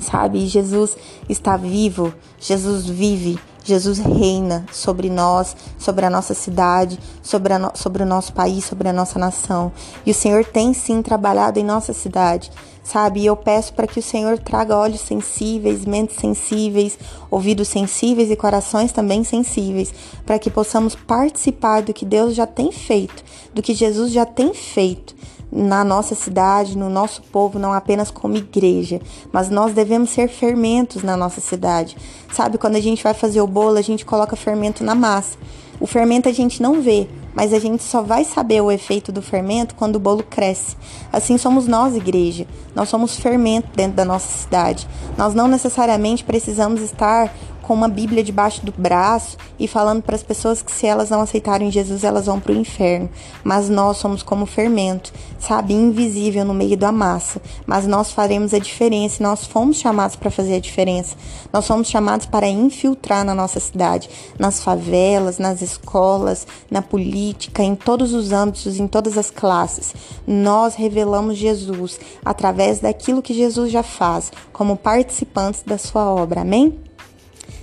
Sabe, 0.00 0.46
Jesus 0.46 0.96
está 1.28 1.56
vivo, 1.56 2.12
Jesus 2.40 2.86
vive. 2.86 3.38
Jesus 3.64 3.98
reina 3.98 4.66
sobre 4.72 5.08
nós, 5.08 5.56
sobre 5.78 6.04
a 6.04 6.10
nossa 6.10 6.34
cidade, 6.34 6.98
sobre, 7.22 7.56
no, 7.58 7.70
sobre 7.74 8.02
o 8.02 8.06
nosso 8.06 8.32
país, 8.32 8.64
sobre 8.64 8.88
a 8.88 8.92
nossa 8.92 9.18
nação. 9.18 9.70
E 10.04 10.10
o 10.10 10.14
Senhor 10.14 10.44
tem 10.44 10.74
sim 10.74 11.00
trabalhado 11.00 11.60
em 11.60 11.64
nossa 11.64 11.92
cidade, 11.92 12.50
sabe? 12.82 13.20
E 13.20 13.26
eu 13.26 13.36
peço 13.36 13.72
para 13.72 13.86
que 13.86 14.00
o 14.00 14.02
Senhor 14.02 14.36
traga 14.38 14.76
olhos 14.76 15.00
sensíveis, 15.00 15.84
mentes 15.84 16.16
sensíveis, 16.16 16.98
ouvidos 17.30 17.68
sensíveis 17.68 18.30
e 18.32 18.36
corações 18.36 18.90
também 18.90 19.22
sensíveis, 19.22 19.94
para 20.26 20.40
que 20.40 20.50
possamos 20.50 20.96
participar 20.96 21.82
do 21.82 21.94
que 21.94 22.04
Deus 22.04 22.34
já 22.34 22.48
tem 22.48 22.72
feito, 22.72 23.22
do 23.54 23.62
que 23.62 23.74
Jesus 23.74 24.10
já 24.10 24.26
tem 24.26 24.52
feito 24.52 25.14
na 25.52 25.84
nossa 25.84 26.14
cidade, 26.14 26.78
no 26.78 26.88
nosso 26.88 27.20
povo, 27.22 27.58
não 27.58 27.74
apenas 27.74 28.10
como 28.10 28.36
igreja, 28.36 29.00
mas 29.30 29.50
nós 29.50 29.74
devemos 29.74 30.08
ser 30.08 30.28
fermentos 30.28 31.02
na 31.02 31.14
nossa 31.14 31.42
cidade. 31.42 31.96
Sabe, 32.32 32.56
quando 32.56 32.76
a 32.76 32.80
gente 32.80 33.04
vai 33.04 33.12
fazer 33.12 33.42
o 33.42 33.46
bolo, 33.46 33.76
a 33.76 33.82
gente 33.82 34.06
coloca 34.06 34.34
fermento 34.34 34.82
na 34.82 34.94
massa. 34.94 35.36
O 35.78 35.86
fermento 35.86 36.28
a 36.28 36.32
gente 36.32 36.62
não 36.62 36.80
vê, 36.80 37.08
mas 37.34 37.52
a 37.52 37.58
gente 37.58 37.82
só 37.82 38.02
vai 38.02 38.24
saber 38.24 38.60
o 38.60 38.70
efeito 38.70 39.10
do 39.10 39.20
fermento 39.20 39.74
quando 39.74 39.96
o 39.96 40.00
bolo 40.00 40.22
cresce. 40.22 40.76
Assim 41.12 41.36
somos 41.36 41.66
nós, 41.66 41.96
igreja. 41.96 42.46
Nós 42.74 42.88
somos 42.88 43.16
fermento 43.18 43.68
dentro 43.74 43.96
da 43.96 44.04
nossa 44.04 44.28
cidade. 44.28 44.88
Nós 45.18 45.34
não 45.34 45.48
necessariamente 45.48 46.24
precisamos 46.24 46.80
estar 46.80 47.34
com 47.62 47.72
uma 47.72 47.88
Bíblia 47.88 48.22
debaixo 48.22 48.66
do 48.66 48.72
braço 48.76 49.38
e 49.58 49.68
falando 49.68 50.02
para 50.02 50.16
as 50.16 50.22
pessoas 50.22 50.60
que 50.60 50.72
se 50.72 50.86
elas 50.86 51.08
não 51.08 51.20
aceitarem 51.20 51.70
Jesus, 51.70 52.04
elas 52.04 52.26
vão 52.26 52.38
para 52.38 52.52
o 52.52 52.56
inferno. 52.56 53.08
Mas 53.42 53.68
nós 53.68 53.96
somos 53.96 54.22
como 54.22 54.44
fermento, 54.44 55.12
sabe, 55.38 55.72
invisível 55.72 56.44
no 56.44 56.52
meio 56.52 56.76
da 56.76 56.90
massa. 56.90 57.40
Mas 57.64 57.86
nós 57.86 58.10
faremos 58.10 58.52
a 58.52 58.58
diferença, 58.58 59.22
nós 59.22 59.46
fomos 59.46 59.78
chamados 59.78 60.16
para 60.16 60.30
fazer 60.30 60.56
a 60.56 60.60
diferença. 60.60 61.16
Nós 61.52 61.64
somos 61.64 61.88
chamados 61.88 62.26
para 62.26 62.48
infiltrar 62.48 63.24
na 63.24 63.34
nossa 63.34 63.60
cidade, 63.60 64.10
nas 64.38 64.62
favelas, 64.62 65.38
nas 65.38 65.62
escolas, 65.62 66.46
na 66.70 66.82
política, 66.82 67.62
em 67.62 67.74
todos 67.74 68.12
os 68.12 68.32
âmbitos, 68.32 68.78
em 68.78 68.88
todas 68.88 69.16
as 69.16 69.30
classes. 69.30 69.94
Nós 70.26 70.74
revelamos 70.74 71.36
Jesus 71.36 71.98
através 72.24 72.80
daquilo 72.80 73.22
que 73.22 73.32
Jesus 73.32 73.70
já 73.70 73.82
faz, 73.82 74.32
como 74.52 74.76
participantes 74.76 75.62
da 75.64 75.78
sua 75.78 76.04
obra. 76.12 76.40
Amém? 76.40 76.91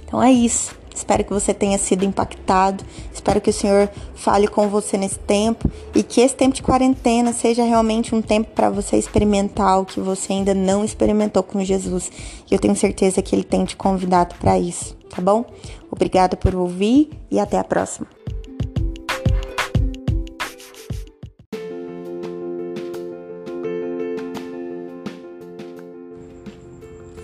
Então 0.10 0.24
é 0.24 0.32
isso. 0.32 0.75
Espero 0.94 1.24
que 1.24 1.32
você 1.32 1.54
tenha 1.54 1.78
sido 1.78 2.04
impactado. 2.04 2.84
Espero 3.13 3.39
que 3.39 3.51
o 3.51 3.54
Senhor 3.54 3.88
fale 4.16 4.48
com 4.48 4.68
você 4.68 4.98
nesse 4.98 5.20
tempo 5.20 5.70
e 5.94 6.01
que 6.01 6.20
esse 6.20 6.36
tempo 6.36 6.56
de 6.56 6.63
quarentena 6.63 7.32
seja 7.32 7.63
realmente 7.63 8.16
um 8.16 8.22
tempo 8.22 8.50
para 8.56 8.72
você 8.72 8.98
experimentar 8.98 9.80
o 9.80 9.86
que 9.86 10.00
você 10.00 10.34
ainda 10.34 10.54
não 10.56 10.84
experimentou 10.84 11.44
com 11.44 11.63
Jesus. 11.63 12.12
E 12.50 12.54
eu 12.56 12.60
tenho 12.60 12.75
certeza 12.75 13.22
que 13.22 13.36
Ele 13.36 13.44
tem 13.44 13.63
te 13.63 13.78
convidado 13.78 14.34
para 14.39 14.58
isso, 14.58 14.98
tá 15.10 15.22
bom? 15.22 15.46
Obrigada 15.92 16.36
por 16.36 16.56
ouvir 16.56 17.12
e 17.30 17.39
até 17.39 17.60
a 17.60 17.63
próxima. 17.63 18.08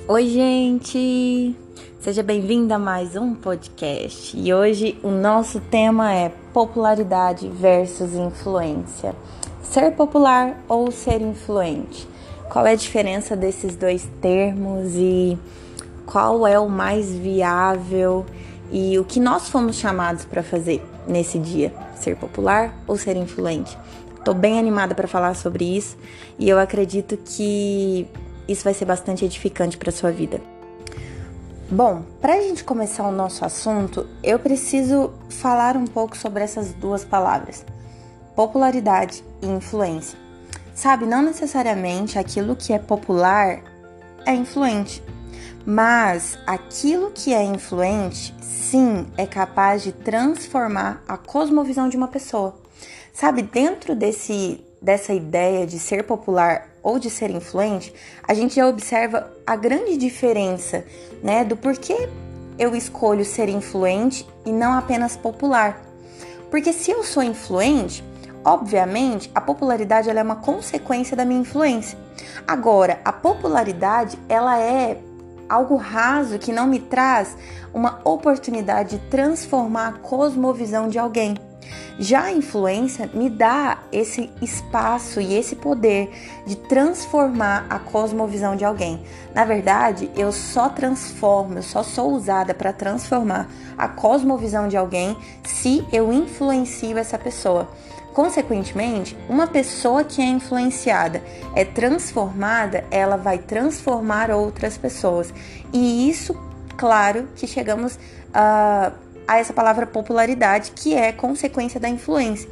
Oi, 0.08 0.30
gente! 0.30 1.65
Seja 2.06 2.22
bem-vinda 2.22 2.76
a 2.76 2.78
mais 2.78 3.16
um 3.16 3.34
podcast 3.34 4.38
e 4.38 4.54
hoje 4.54 4.96
o 5.02 5.10
nosso 5.10 5.60
tema 5.60 6.14
é 6.14 6.30
popularidade 6.54 7.50
versus 7.50 8.14
influência. 8.14 9.16
Ser 9.64 9.90
popular 9.94 10.64
ou 10.70 10.92
ser 10.92 11.20
influente? 11.20 12.08
Qual 12.48 12.64
é 12.68 12.74
a 12.74 12.76
diferença 12.76 13.36
desses 13.36 13.76
dois 13.76 14.08
termos 14.22 14.94
e 14.94 15.36
qual 16.06 16.46
é 16.46 16.60
o 16.60 16.70
mais 16.70 17.10
viável 17.12 18.24
e 18.72 19.00
o 19.00 19.04
que 19.04 19.20
nós 19.20 19.50
fomos 19.50 19.76
chamados 19.76 20.26
para 20.26 20.44
fazer 20.44 20.86
nesse 21.08 21.40
dia? 21.40 21.74
Ser 21.96 22.18
popular 22.18 22.72
ou 22.86 22.98
ser 22.98 23.18
influente? 23.18 23.76
Estou 24.16 24.36
bem 24.36 24.60
animada 24.60 24.94
para 24.94 25.08
falar 25.08 25.34
sobre 25.34 25.76
isso 25.76 25.98
e 26.38 26.48
eu 26.48 26.60
acredito 26.60 27.18
que 27.18 28.08
isso 28.48 28.64
vai 28.64 28.76
ser 28.76 28.86
bastante 28.86 29.26
edificante 29.26 29.76
para 29.76 29.92
sua 29.92 30.12
vida. 30.12 30.40
Bom, 31.70 32.04
para 32.22 32.36
a 32.36 32.42
gente 32.42 32.64
começar 32.64 33.08
o 33.08 33.12
nosso 33.12 33.44
assunto, 33.44 34.08
eu 34.22 34.38
preciso 34.38 35.12
falar 35.30 35.76
um 35.76 35.86
pouco 35.86 36.16
sobre 36.16 36.44
essas 36.44 36.74
duas 36.74 37.04
palavras: 37.04 37.66
popularidade 38.36 39.24
e 39.42 39.48
influência. 39.48 40.18
Sabe, 40.76 41.08
não 41.08 41.24
necessariamente 41.24 42.20
aquilo 42.20 42.56
que 42.56 42.72
é 42.72 42.78
popular 42.78 43.64
é 44.28 44.36
influente, 44.36 45.02
mas 45.66 46.38
aquilo 46.46 47.10
que 47.10 47.34
é 47.34 47.44
influente, 47.44 48.36
sim, 48.42 49.08
é 49.18 49.26
capaz 49.26 49.82
de 49.82 49.92
transformar 49.92 51.04
a 51.08 51.18
cosmovisão 51.18 51.90
de 51.90 51.98
uma 51.98 52.08
pessoa. 52.08 52.56
Sabe, 53.12 53.42
dentro 53.42 53.96
desse 53.96 54.64
dessa 54.80 55.14
ideia 55.14 55.66
de 55.66 55.80
ser 55.80 56.04
popular 56.04 56.70
ou 56.86 57.00
de 57.00 57.10
ser 57.10 57.32
influente, 57.32 57.92
a 58.28 58.36
gente 58.36 58.58
já 58.58 58.68
observa 58.68 59.34
a 59.46 59.56
grande 59.56 59.98
diferença, 59.98 60.86
né, 61.24 61.44
do 61.44 61.58
porquê 61.58 62.08
eu 62.60 62.76
escolho 62.76 63.26
ser 63.26 63.50
influente 63.50 64.26
e 64.46 64.52
não 64.52 64.72
apenas 64.72 65.18
popular. 65.18 65.82
Porque 66.52 66.72
se 66.72 66.92
eu 66.92 67.04
sou 67.04 67.24
influente, 67.24 68.04
obviamente, 68.44 69.32
a 69.34 69.42
popularidade 69.42 70.12
ela 70.12 70.20
é 70.20 70.24
uma 70.24 70.36
consequência 70.36 71.18
da 71.18 71.26
minha 71.26 71.42
influência. 71.42 71.98
Agora, 72.48 73.00
a 73.04 73.12
popularidade, 73.12 74.20
ela 74.30 74.60
é 74.60 75.02
algo 75.50 75.76
raso 75.78 76.38
que 76.38 76.54
não 76.54 76.68
me 76.68 76.80
traz 76.80 77.36
uma 77.74 78.00
oportunidade 78.04 79.00
de 79.00 79.10
transformar 79.10 79.88
a 79.88 79.94
cosmovisão 79.94 80.88
de 80.88 81.00
alguém. 81.00 81.36
Já 81.98 82.24
a 82.24 82.32
influência 82.32 83.10
me 83.14 83.30
dá 83.30 83.80
esse 83.92 84.30
espaço 84.42 85.22
e 85.22 85.34
esse 85.34 85.56
poder 85.56 86.12
de 86.46 86.56
transformar 86.56 87.66
a 87.70 87.80
cosmovisão 87.80 88.56
de 88.56 88.66
alguém. 88.66 89.02
Na 89.34 89.46
verdade, 89.46 90.12
eu 90.16 90.32
só 90.32 90.68
transformo, 90.68 91.58
eu 91.58 91.64
só 91.64 91.84
sou 91.84 92.12
usada 92.12 92.54
para 92.54 92.74
transformar 92.74 93.50
a 93.78 93.88
cosmovisão 93.88 94.68
de 94.68 94.76
alguém 94.76 95.16
se 95.44 95.86
eu 95.92 96.12
influencio 96.12 96.98
essa 96.98 97.18
pessoa. 97.18 97.70
Consequentemente, 98.14 99.18
uma 99.28 99.46
pessoa 99.46 100.04
que 100.04 100.22
é 100.22 100.26
influenciada, 100.26 101.22
é 101.54 101.66
transformada, 101.66 102.86
ela 102.90 103.18
vai 103.18 103.38
transformar 103.38 104.32
outras 104.32 104.78
pessoas. 104.78 105.34
E 105.74 106.10
isso, 106.10 106.34
claro, 106.78 107.28
que 107.36 107.46
chegamos 107.46 108.00
a. 108.34 108.94
Uh, 109.02 109.05
a 109.28 109.38
essa 109.38 109.54
palavra 109.54 109.86
popularidade, 109.86 110.72
que 110.72 110.94
é 110.94 111.12
consequência 111.12 111.80
da 111.80 111.90
influência. 111.90 112.50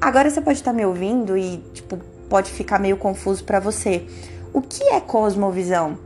Agora 0.00 0.28
você 0.28 0.40
pode 0.40 0.58
estar 0.58 0.72
me 0.72 0.84
ouvindo 0.84 1.36
e 1.36 1.58
tipo 1.72 1.98
pode 2.28 2.50
ficar 2.50 2.78
meio 2.78 2.96
confuso 2.96 3.44
para 3.44 3.60
você. 3.60 4.06
O 4.52 4.62
que 4.62 4.84
é 4.84 5.00
cosmovisão? 5.00 5.98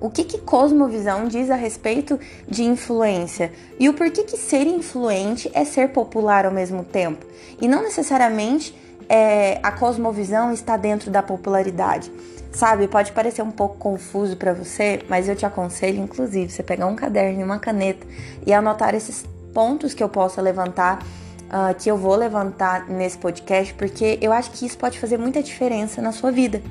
O 0.00 0.08
que, 0.08 0.22
que 0.22 0.38
cosmovisão 0.38 1.26
diz 1.26 1.50
a 1.50 1.56
respeito 1.56 2.20
de 2.48 2.62
influência? 2.62 3.52
E 3.80 3.88
o 3.88 3.94
porquê 3.94 4.22
que 4.22 4.36
ser 4.36 4.64
influente 4.66 5.50
é 5.52 5.64
ser 5.64 5.88
popular 5.88 6.46
ao 6.46 6.52
mesmo 6.52 6.84
tempo? 6.84 7.26
E 7.60 7.66
não 7.66 7.82
necessariamente 7.82 8.72
é, 9.08 9.58
a 9.62 9.72
cosmovisão 9.72 10.52
está 10.52 10.76
dentro 10.76 11.10
da 11.10 11.22
popularidade. 11.22 12.12
Sabe, 12.52 12.88
pode 12.88 13.12
parecer 13.12 13.42
um 13.42 13.50
pouco 13.50 13.76
confuso 13.76 14.36
para 14.36 14.52
você, 14.52 15.02
mas 15.08 15.28
eu 15.28 15.36
te 15.36 15.46
aconselho, 15.46 16.02
inclusive, 16.02 16.50
você 16.50 16.62
pegar 16.62 16.86
um 16.86 16.96
caderno 16.96 17.40
e 17.40 17.44
uma 17.44 17.58
caneta 17.58 18.06
e 18.46 18.52
anotar 18.52 18.94
esses 18.94 19.24
pontos 19.52 19.94
que 19.94 20.02
eu 20.02 20.08
possa 20.08 20.40
levantar, 20.40 21.02
uh, 21.48 21.74
que 21.78 21.90
eu 21.90 21.96
vou 21.96 22.16
levantar 22.16 22.88
nesse 22.88 23.18
podcast, 23.18 23.74
porque 23.74 24.18
eu 24.22 24.32
acho 24.32 24.50
que 24.50 24.64
isso 24.64 24.78
pode 24.78 24.98
fazer 24.98 25.18
muita 25.18 25.42
diferença 25.42 26.00
na 26.00 26.10
sua 26.10 26.32
vida. 26.32 26.62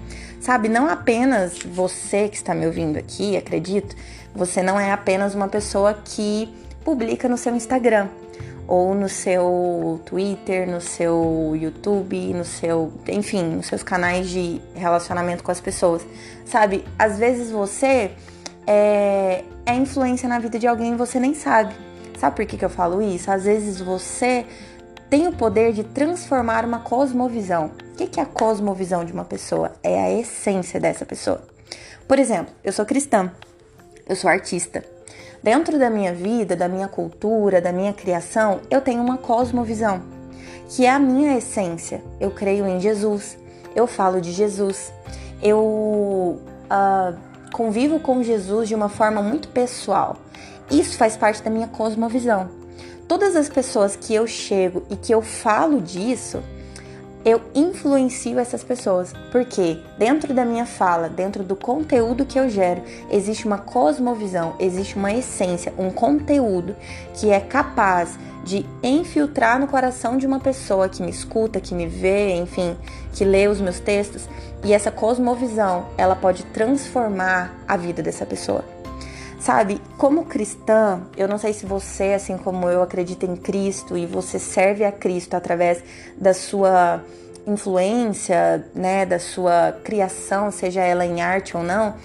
Sabe, 0.42 0.68
não 0.68 0.90
apenas 0.90 1.60
você 1.60 2.28
que 2.28 2.36
está 2.36 2.56
me 2.56 2.66
ouvindo 2.66 2.98
aqui, 2.98 3.38
acredito, 3.38 3.96
você 4.36 4.64
não 4.64 4.80
é 4.80 4.92
apenas 4.92 5.36
uma 5.36 5.48
pessoa 5.48 5.94
que 5.94 6.54
publica 6.84 7.30
no 7.30 7.38
seu 7.38 7.56
Instagram 7.56 8.08
ou 8.68 8.94
no 8.94 9.08
seu 9.08 10.02
Twitter, 10.06 10.70
no 10.70 10.82
seu 10.82 11.54
YouTube, 11.56 12.34
no 12.34 12.44
seu, 12.44 12.92
enfim, 13.08 13.44
nos 13.44 13.68
seus 13.68 13.82
canais 13.82 14.30
de 14.30 14.62
relacionamento 14.76 15.44
com 15.44 15.52
as 15.52 15.62
pessoas. 15.62 16.06
Sabe, 16.46 16.84
às 17.00 17.18
vezes 17.18 17.50
você 17.50 18.12
é, 18.66 19.44
é 19.66 19.74
influência 19.74 20.28
na 20.28 20.38
vida 20.38 20.60
de 20.60 20.68
alguém 20.68 20.94
e 20.94 20.98
você 20.98 21.20
nem 21.20 21.34
sabe. 21.34 21.74
Sabe 22.20 22.36
por 22.36 22.46
que, 22.46 22.58
que 22.58 22.66
eu 22.66 22.70
falo 22.70 23.02
isso? 23.02 23.32
Às 23.32 23.46
vezes 23.46 23.80
você 23.80 24.46
tem 25.10 25.28
o 25.28 25.32
poder 25.32 25.72
de 25.72 25.84
transformar 25.84 26.66
uma 26.66 26.80
cosmovisão. 26.80 27.72
O 27.94 27.96
que, 27.96 28.08
que 28.08 28.20
é 28.20 28.24
a 28.24 28.26
cosmovisão 28.26 29.06
de 29.06 29.14
uma 29.14 29.24
pessoa? 29.24 29.72
É 29.82 30.00
a 30.00 30.12
essência 30.12 30.80
dessa 30.80 31.06
pessoa. 31.06 31.42
Por 32.08 32.20
exemplo, 32.20 32.54
eu 32.64 32.74
sou 32.74 32.86
cristã, 32.86 33.32
eu 34.08 34.16
sou 34.16 34.30
artista. 34.30 34.97
Dentro 35.42 35.78
da 35.78 35.90
minha 35.90 36.14
vida, 36.14 36.56
da 36.56 36.68
minha 36.68 36.88
cultura, 36.88 37.62
da 37.62 37.72
minha 37.72 37.94
criação, 37.94 38.60
eu 38.70 38.82
tenho 38.82 39.02
uma 39.02 39.18
cosmovisão, 39.18 40.02
que 40.70 40.86
é 40.86 40.90
a 40.90 41.00
minha 41.00 41.38
essência. 41.38 42.02
Eu 42.20 42.32
creio 42.32 42.68
em 42.68 42.80
Jesus, 42.80 43.38
eu 43.76 43.86
falo 43.88 44.20
de 44.20 44.32
Jesus, 44.32 44.92
eu 45.42 45.60
uh, 45.60 47.18
convivo 47.52 48.00
com 48.00 48.24
Jesus 48.24 48.68
de 48.68 48.76
uma 48.76 48.90
forma 48.90 49.22
muito 49.22 49.48
pessoal. 49.50 50.18
Isso 50.70 50.98
faz 50.98 51.16
parte 51.16 51.42
da 51.42 51.50
minha 51.50 51.68
cosmovisão. 51.68 52.50
Todas 53.08 53.36
as 53.36 53.48
pessoas 53.48 53.96
que 53.96 54.14
eu 54.14 54.28
chego 54.28 54.84
e 54.90 54.96
que 54.96 55.14
eu 55.14 55.22
falo 55.22 55.80
disso, 55.80 56.44
eu 57.28 57.42
influencio 57.54 58.40
essas 58.40 58.64
pessoas, 58.64 59.12
porque 59.34 59.80
dentro 59.98 60.34
da 60.34 60.46
minha 60.46 60.66
fala, 60.66 61.10
dentro 61.10 61.44
do 61.44 61.58
conteúdo 61.58 62.26
que 62.26 62.40
eu 62.40 62.48
gero, 62.48 62.82
existe 63.12 63.46
uma 63.46 63.58
cosmovisão, 63.58 64.56
existe 64.58 64.96
uma 64.96 65.12
essência, 65.12 65.74
um 65.78 65.90
conteúdo 65.90 66.74
que 67.14 67.30
é 67.30 67.42
capaz 67.42 68.18
de 68.46 68.66
infiltrar 68.82 69.60
no 69.60 69.68
coração 69.68 70.16
de 70.16 70.26
uma 70.26 70.40
pessoa 70.40 70.88
que 70.88 71.04
me 71.04 71.12
escuta, 71.12 71.60
que 71.60 71.76
me 71.76 71.86
vê, 71.86 72.34
enfim, 72.36 72.78
que 73.12 73.26
lê 73.26 73.46
os 73.50 73.60
meus 73.60 73.82
textos, 73.82 74.26
e 74.64 74.72
essa 74.72 74.90
cosmovisão, 74.90 75.88
ela 75.98 76.16
pode 76.16 76.46
transformar 76.46 77.54
a 77.68 77.76
vida 77.76 78.02
dessa 78.02 78.26
pessoa. 78.26 78.64
Sabe, 79.40 79.80
como 79.98 80.26
cristã, 80.26 81.02
eu 81.16 81.28
não 81.28 81.38
sei 81.38 81.54
se 81.54 81.66
você, 81.66 82.14
assim 82.14 82.38
como 82.38 82.70
eu, 82.70 82.82
acredita 82.82 83.26
em 83.26 83.36
Cristo 83.36 83.96
e 83.96 84.06
você 84.06 84.40
serve 84.40 84.84
a 84.84 84.92
Cristo 84.92 85.36
através 85.36 85.84
da 86.20 86.34
sua 86.34 87.04
influência, 87.46 88.68
né, 88.74 89.06
da 89.06 89.20
sua 89.20 89.78
criação, 89.84 90.52
seja 90.52 90.82
ela 90.82 91.06
em 91.06 91.22
arte 91.22 91.56
ou 91.56 91.64
não, 91.64 91.96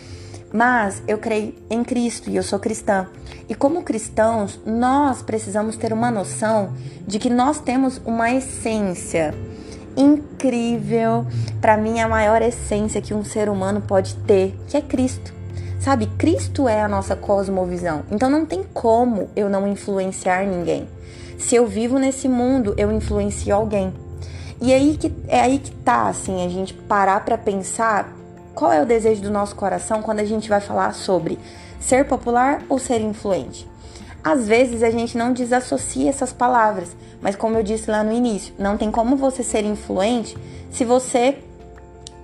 mas 0.53 1.03
eu 1.09 1.19
creio 1.19 1.55
em 1.71 1.83
Cristo 1.83 2.29
e 2.31 2.37
eu 2.37 2.43
sou 2.43 2.59
cristã. 2.59 3.09
E 3.49 3.55
como 3.55 3.83
cristãos, 3.83 4.61
nós 4.65 5.23
precisamos 5.23 5.77
ter 5.77 5.93
uma 5.93 6.11
noção 6.11 6.73
de 7.07 7.19
que 7.19 7.31
nós 7.31 7.59
temos 7.59 8.01
uma 8.05 8.31
essência 8.31 9.35
incrível, 9.97 11.27
para 11.61 11.77
mim 11.77 12.01
a 12.01 12.09
maior 12.09 12.41
essência 12.43 13.01
que 13.01 13.15
um 13.15 13.25
ser 13.25 13.49
humano 13.49 13.81
pode 13.81 14.15
ter, 14.17 14.55
que 14.69 14.77
é 14.77 14.81
Cristo. 14.81 15.42
Sabe, 15.83 16.07
Cristo 16.07 16.69
é 16.69 16.81
a 16.81 16.87
nossa 16.87 17.17
cosmovisão. 17.17 18.05
Então 18.09 18.31
não 18.31 18.47
tem 18.47 18.63
como 18.63 19.29
eu 19.35 19.51
não 19.51 19.67
influenciar 19.67 20.47
ninguém. 20.47 20.89
Se 21.37 21.57
eu 21.57 21.67
vivo 21.67 21.99
nesse 21.99 22.29
mundo, 22.29 22.73
eu 22.79 22.93
influencio 22.93 23.53
alguém. 23.53 23.93
E 24.61 24.73
aí 24.73 24.97
que 24.97 25.13
é 25.27 25.41
aí 25.41 25.59
que 25.59 25.73
tá 25.73 26.07
assim, 26.07 26.47
a 26.47 26.49
gente 26.49 26.73
parar 26.73 27.25
para 27.25 27.37
pensar 27.37 28.17
qual 28.55 28.73
é 28.73 28.81
o 28.81 28.87
desejo 28.87 29.23
do 29.23 29.31
nosso 29.31 29.57
coração 29.57 30.03
quando 30.03 30.21
a 30.21 30.25
gente 30.25 30.49
vai 30.49 30.61
falar 30.61 30.95
sobre 30.95 31.37
ser 31.81 32.07
popular 32.07 32.63
ou 32.69 32.79
ser 32.79 33.01
influente. 33.01 33.69
Às 34.23 34.47
vezes 34.47 34.85
a 34.85 34.91
gente 34.91 35.19
não 35.19 35.33
desassocia 35.33 36.09
essas 36.09 36.33
palavras, 36.33 36.95
mas 37.21 37.35
como 37.35 37.57
eu 37.57 37.63
disse 37.65 37.91
lá 37.91 38.05
no 38.05 38.13
início, 38.13 38.55
não 38.57 38.77
tem 38.77 38.89
como 38.89 39.17
você 39.17 39.43
ser 39.43 39.65
influente 39.65 40.39
se 40.71 40.85
você 40.85 41.39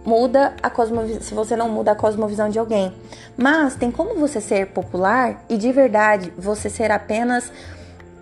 muda 0.05 0.55
a 0.63 0.71
cosmovisão, 0.71 1.21
se 1.21 1.35
você 1.35 1.57
não 1.57 1.69
muda 1.69 1.93
a 1.93 1.95
cosmovisão 1.95 2.49
de 2.49 2.59
alguém. 2.59 2.93
Mas 3.37 3.75
tem 3.75 3.91
como 3.91 4.15
você 4.15 4.41
ser 4.41 4.69
popular 4.69 5.45
e 5.49 5.57
de 5.57 5.71
verdade 5.73 6.33
você 6.37 6.71
ser 6.71 6.91
apenas 6.91 7.53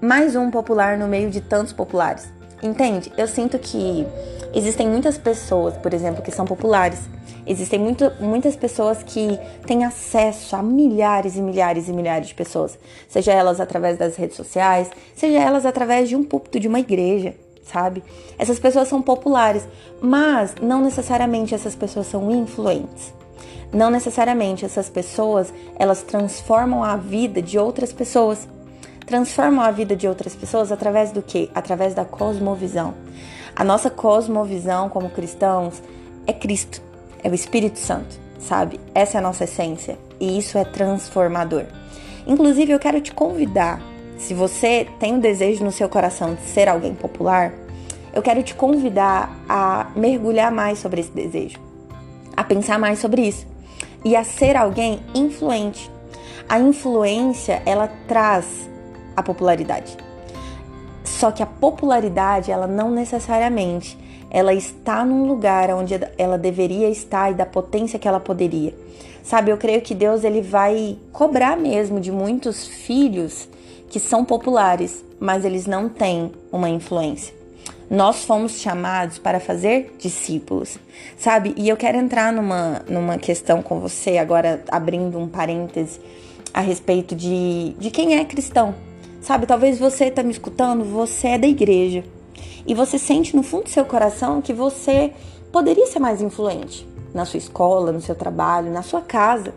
mais 0.00 0.36
um 0.36 0.50
popular 0.50 0.98
no 0.98 1.06
meio 1.06 1.30
de 1.30 1.40
tantos 1.40 1.72
populares. 1.72 2.28
Entende? 2.62 3.12
Eu 3.16 3.28
sinto 3.28 3.58
que 3.58 4.06
existem 4.54 4.88
muitas 4.88 5.18
pessoas, 5.18 5.76
por 5.76 5.92
exemplo, 5.92 6.22
que 6.22 6.30
são 6.30 6.44
populares. 6.44 7.00
Existem 7.46 7.78
muito, 7.78 8.10
muitas 8.18 8.56
pessoas 8.56 9.02
que 9.02 9.38
têm 9.66 9.84
acesso 9.84 10.56
a 10.56 10.62
milhares 10.62 11.36
e 11.36 11.40
milhares 11.40 11.88
e 11.88 11.92
milhares 11.92 12.28
de 12.28 12.34
pessoas, 12.34 12.76
seja 13.08 13.32
elas 13.32 13.60
através 13.60 13.96
das 13.96 14.16
redes 14.16 14.36
sociais, 14.36 14.90
seja 15.14 15.38
elas 15.38 15.64
através 15.64 16.08
de 16.08 16.16
um 16.16 16.24
púlpito 16.24 16.58
de 16.58 16.66
uma 16.66 16.80
igreja 16.80 17.34
sabe? 17.70 18.02
Essas 18.38 18.58
pessoas 18.58 18.88
são 18.88 19.02
populares, 19.02 19.66
mas 20.00 20.54
não 20.60 20.80
necessariamente 20.80 21.54
essas 21.54 21.74
pessoas 21.74 22.06
são 22.06 22.30
influentes. 22.30 23.12
Não 23.72 23.90
necessariamente 23.90 24.64
essas 24.64 24.88
pessoas, 24.88 25.52
elas 25.78 26.02
transformam 26.02 26.82
a 26.84 26.96
vida 26.96 27.42
de 27.42 27.58
outras 27.58 27.92
pessoas. 27.92 28.48
Transformam 29.04 29.64
a 29.64 29.70
vida 29.70 29.94
de 29.94 30.08
outras 30.08 30.34
pessoas 30.34 30.70
através 30.70 31.12
do 31.12 31.22
quê? 31.22 31.50
Através 31.54 31.94
da 31.94 32.04
cosmovisão. 32.04 32.94
A 33.54 33.64
nossa 33.64 33.90
cosmovisão 33.90 34.88
como 34.88 35.10
cristãos 35.10 35.82
é 36.26 36.32
Cristo, 36.32 36.82
é 37.22 37.28
o 37.28 37.34
Espírito 37.34 37.78
Santo, 37.78 38.18
sabe? 38.38 38.80
Essa 38.94 39.16
é 39.16 39.18
a 39.18 39.22
nossa 39.22 39.44
essência 39.44 39.98
e 40.20 40.38
isso 40.38 40.58
é 40.58 40.64
transformador. 40.64 41.64
Inclusive, 42.26 42.72
eu 42.72 42.78
quero 42.78 43.00
te 43.00 43.12
convidar 43.12 43.80
se 44.16 44.34
você 44.34 44.86
tem 44.98 45.16
o 45.16 45.20
desejo 45.20 45.64
no 45.64 45.72
seu 45.72 45.88
coração 45.88 46.34
de 46.34 46.42
ser 46.42 46.68
alguém 46.68 46.94
popular, 46.94 47.52
eu 48.14 48.22
quero 48.22 48.42
te 48.42 48.54
convidar 48.54 49.34
a 49.48 49.90
mergulhar 49.94 50.50
mais 50.50 50.78
sobre 50.78 51.00
esse 51.00 51.10
desejo, 51.10 51.58
a 52.36 52.42
pensar 52.42 52.78
mais 52.78 52.98
sobre 52.98 53.22
isso 53.22 53.46
e 54.04 54.16
a 54.16 54.24
ser 54.24 54.56
alguém 54.56 55.00
influente. 55.14 55.90
A 56.48 56.58
influência, 56.58 57.62
ela 57.66 57.90
traz 58.06 58.68
a 59.16 59.22
popularidade. 59.22 59.96
Só 61.04 61.30
que 61.30 61.42
a 61.42 61.46
popularidade, 61.46 62.50
ela 62.50 62.66
não 62.66 62.90
necessariamente 62.90 63.98
ela 64.30 64.52
está 64.52 65.04
num 65.04 65.26
lugar 65.26 65.70
onde 65.70 65.94
ela 66.18 66.36
deveria 66.36 66.88
estar 66.88 67.30
e 67.30 67.34
da 67.34 67.46
potência 67.46 67.98
que 67.98 68.08
ela 68.08 68.20
poderia. 68.20 68.74
Sabe, 69.22 69.50
eu 69.50 69.56
creio 69.56 69.80
que 69.80 69.94
Deus 69.94 70.24
ele 70.24 70.40
vai 70.40 70.98
cobrar 71.12 71.56
mesmo 71.56 71.98
de 71.98 72.12
muitos 72.12 72.66
filhos 72.66 73.48
que 73.88 74.00
são 74.00 74.24
populares, 74.24 75.04
mas 75.18 75.44
eles 75.44 75.66
não 75.66 75.88
têm 75.88 76.32
uma 76.50 76.68
influência. 76.68 77.34
Nós 77.88 78.24
fomos 78.24 78.58
chamados 78.58 79.18
para 79.18 79.38
fazer 79.38 79.94
discípulos, 79.98 80.76
sabe? 81.16 81.54
E 81.56 81.68
eu 81.68 81.76
quero 81.76 81.96
entrar 81.96 82.32
numa, 82.32 82.82
numa 82.88 83.16
questão 83.16 83.62
com 83.62 83.78
você, 83.78 84.18
agora 84.18 84.64
abrindo 84.68 85.18
um 85.18 85.28
parêntese 85.28 86.00
a 86.52 86.60
respeito 86.60 87.14
de, 87.14 87.74
de 87.78 87.90
quem 87.90 88.16
é 88.16 88.24
cristão. 88.24 88.74
Sabe, 89.20 89.46
talvez 89.46 89.78
você 89.78 90.06
está 90.06 90.22
me 90.22 90.30
escutando, 90.30 90.84
você 90.84 91.28
é 91.28 91.38
da 91.38 91.46
igreja. 91.46 92.04
E 92.66 92.74
você 92.74 92.98
sente 92.98 93.36
no 93.36 93.42
fundo 93.42 93.64
do 93.64 93.70
seu 93.70 93.84
coração 93.84 94.42
que 94.42 94.52
você 94.52 95.12
poderia 95.52 95.86
ser 95.86 96.00
mais 96.00 96.20
influente 96.20 96.86
na 97.14 97.24
sua 97.24 97.38
escola, 97.38 97.92
no 97.92 98.00
seu 98.00 98.14
trabalho, 98.14 98.70
na 98.70 98.82
sua 98.82 99.00
casa. 99.00 99.54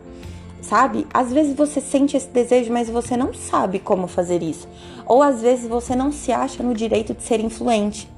Sabe? 0.61 1.07
Às 1.13 1.31
vezes 1.31 1.55
você 1.55 1.79
sente 1.79 2.17
esse 2.17 2.27
desejo, 2.27 2.71
mas 2.71 2.89
você 2.89 3.15
não 3.15 3.33
sabe 3.33 3.79
como 3.79 4.07
fazer 4.07 4.43
isso. 4.43 4.67
Ou 5.05 5.23
às 5.23 5.41
vezes 5.41 5.67
você 5.67 5.95
não 5.95 6.11
se 6.11 6.31
acha 6.31 6.61
no 6.61 6.73
direito 6.73 7.13
de 7.13 7.23
ser 7.23 7.39
influente. 7.39 8.09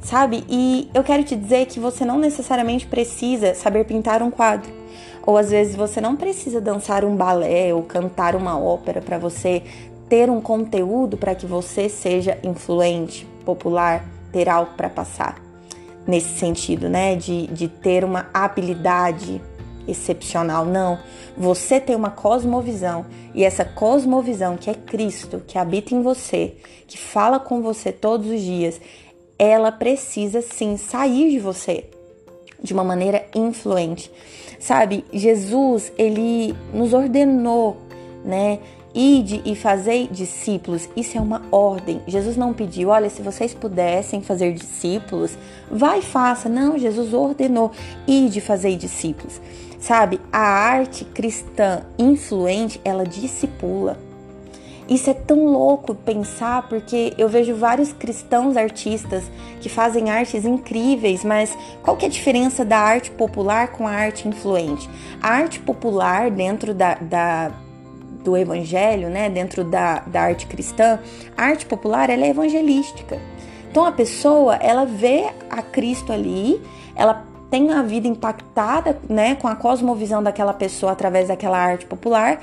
Sabe? 0.00 0.44
E 0.48 0.88
eu 0.94 1.02
quero 1.02 1.24
te 1.24 1.34
dizer 1.34 1.66
que 1.66 1.80
você 1.80 2.04
não 2.04 2.18
necessariamente 2.18 2.86
precisa 2.86 3.54
saber 3.54 3.84
pintar 3.84 4.22
um 4.22 4.30
quadro. 4.30 4.70
Ou 5.26 5.36
às 5.36 5.50
vezes 5.50 5.74
você 5.74 6.00
não 6.00 6.14
precisa 6.14 6.60
dançar 6.60 7.04
um 7.04 7.16
balé 7.16 7.72
ou 7.74 7.82
cantar 7.82 8.36
uma 8.36 8.58
ópera 8.58 9.00
para 9.00 9.18
você 9.18 9.62
ter 10.08 10.28
um 10.28 10.40
conteúdo 10.40 11.16
para 11.16 11.34
que 11.34 11.46
você 11.46 11.88
seja 11.88 12.38
influente, 12.42 13.26
popular, 13.44 14.04
ter 14.30 14.48
algo 14.48 14.72
para 14.76 14.90
passar. 14.90 15.36
Nesse 16.06 16.38
sentido, 16.38 16.88
né? 16.88 17.16
De, 17.16 17.46
de 17.46 17.66
ter 17.66 18.04
uma 18.04 18.26
habilidade 18.34 19.40
excepcional. 19.86 20.64
Não. 20.64 20.98
Você 21.36 21.80
tem 21.80 21.96
uma 21.96 22.10
cosmovisão. 22.10 23.06
E 23.34 23.44
essa 23.44 23.64
cosmovisão 23.64 24.56
que 24.56 24.70
é 24.70 24.74
Cristo, 24.74 25.42
que 25.46 25.58
habita 25.58 25.94
em 25.94 26.02
você, 26.02 26.56
que 26.86 26.98
fala 26.98 27.38
com 27.38 27.62
você 27.62 27.92
todos 27.92 28.30
os 28.30 28.40
dias, 28.40 28.80
ela 29.38 29.72
precisa 29.72 30.40
sim 30.42 30.76
sair 30.76 31.30
de 31.30 31.38
você 31.38 31.84
de 32.62 32.72
uma 32.72 32.82
maneira 32.82 33.26
influente. 33.34 34.10
Sabe, 34.58 35.04
Jesus, 35.12 35.92
ele 35.98 36.54
nos 36.72 36.94
ordenou, 36.94 37.76
né? 38.24 38.58
Ide 38.94 39.42
e 39.44 39.56
fazei 39.56 40.06
discípulos. 40.06 40.88
Isso 40.96 41.18
é 41.18 41.20
uma 41.20 41.42
ordem. 41.50 42.00
Jesus 42.06 42.36
não 42.36 42.54
pediu, 42.54 42.90
olha, 42.90 43.10
se 43.10 43.22
vocês 43.22 43.52
pudessem 43.52 44.22
fazer 44.22 44.52
discípulos, 44.52 45.36
vai 45.68 45.98
e 45.98 46.02
faça. 46.02 46.48
Não, 46.48 46.78
Jesus 46.78 47.12
ordenou, 47.12 47.72
ide 48.06 48.38
e 48.38 48.42
fazei 48.42 48.76
discípulos. 48.76 49.40
Sabe, 49.80 50.20
a 50.32 50.38
arte 50.38 51.04
cristã 51.04 51.82
influente, 51.98 52.80
ela 52.84 53.04
discipula. 53.04 53.98
Isso 54.88 55.10
é 55.10 55.14
tão 55.14 55.46
louco 55.46 55.94
pensar 55.94 56.68
porque 56.68 57.14
eu 57.16 57.28
vejo 57.28 57.54
vários 57.54 57.92
cristãos 57.92 58.56
artistas 58.56 59.24
que 59.60 59.68
fazem 59.68 60.10
artes 60.10 60.44
incríveis, 60.44 61.24
mas 61.24 61.56
qual 61.82 61.96
que 61.96 62.04
é 62.04 62.08
a 62.08 62.10
diferença 62.10 62.64
da 62.64 62.78
arte 62.78 63.10
popular 63.10 63.68
com 63.68 63.88
a 63.88 63.90
arte 63.90 64.28
influente? 64.28 64.88
A 65.22 65.30
arte 65.30 65.58
popular 65.58 66.30
dentro 66.30 66.74
da, 66.74 66.94
da 66.94 67.50
do 68.24 68.36
evangelho, 68.36 69.08
né, 69.08 69.28
dentro 69.28 69.62
da, 69.62 70.00
da 70.00 70.22
arte 70.22 70.46
cristã, 70.46 70.98
a 71.36 71.44
arte 71.44 71.66
popular 71.66 72.10
ela 72.10 72.24
é 72.24 72.30
evangelística. 72.30 73.18
Então 73.70 73.84
a 73.84 73.92
pessoa 73.92 74.56
ela 74.56 74.84
vê 74.84 75.26
a 75.50 75.62
Cristo 75.62 76.12
ali, 76.12 76.60
ela 76.96 77.24
tem 77.50 77.70
a 77.72 77.82
vida 77.82 78.08
impactada, 78.08 78.98
né, 79.08 79.36
com 79.36 79.46
a 79.46 79.54
cosmovisão 79.54 80.22
daquela 80.22 80.52
pessoa 80.52 80.92
através 80.92 81.28
daquela 81.28 81.58
arte 81.58 81.86
popular 81.86 82.40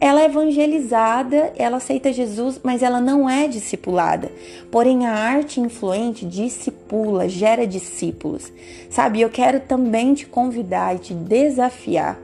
ela 0.00 0.22
é 0.22 0.26
evangelizada, 0.26 1.52
ela 1.56 1.78
aceita 1.78 2.12
Jesus, 2.12 2.60
mas 2.62 2.82
ela 2.84 3.00
não 3.00 3.28
é 3.28 3.48
discipulada. 3.48 4.30
Porém, 4.70 5.04
a 5.06 5.12
arte 5.12 5.60
influente 5.60 6.24
discipula, 6.24 7.28
gera 7.28 7.66
discípulos. 7.66 8.52
Sabe, 8.88 9.20
eu 9.20 9.28
quero 9.28 9.58
também 9.58 10.14
te 10.14 10.24
convidar 10.24 10.94
e 10.94 11.00
te 11.00 11.14
desafiar 11.14 12.16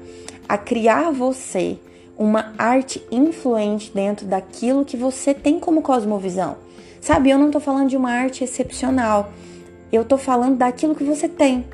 a 0.49 0.57
criar 0.57 1.11
você 1.11 1.77
uma 2.17 2.55
arte 2.57 3.03
influente 3.11 3.91
dentro 3.93 4.27
daquilo 4.27 4.85
que 4.85 4.97
você 4.97 5.35
tem 5.35 5.59
como 5.59 5.83
cosmovisão. 5.83 6.57
Sabe, 7.01 7.31
eu 7.31 7.39
não 7.39 7.51
tô 7.51 7.61
falando 7.61 7.89
de 7.89 7.97
uma 7.97 8.11
arte 8.11 8.45
excepcional. 8.45 9.31
Eu 9.93 10.05
tô 10.05 10.17
falando 10.17 10.57
daquilo 10.57 10.95
que 10.95 11.05
você 11.05 11.29
tem 11.29 11.65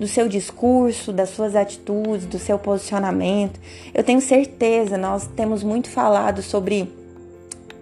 do 0.00 0.08
seu 0.08 0.26
discurso, 0.26 1.12
das 1.12 1.28
suas 1.28 1.54
atitudes, 1.54 2.24
do 2.24 2.38
seu 2.38 2.58
posicionamento. 2.58 3.60
Eu 3.92 4.02
tenho 4.02 4.20
certeza, 4.20 4.96
nós 4.96 5.28
temos 5.36 5.62
muito 5.62 5.90
falado 5.90 6.42
sobre 6.42 6.90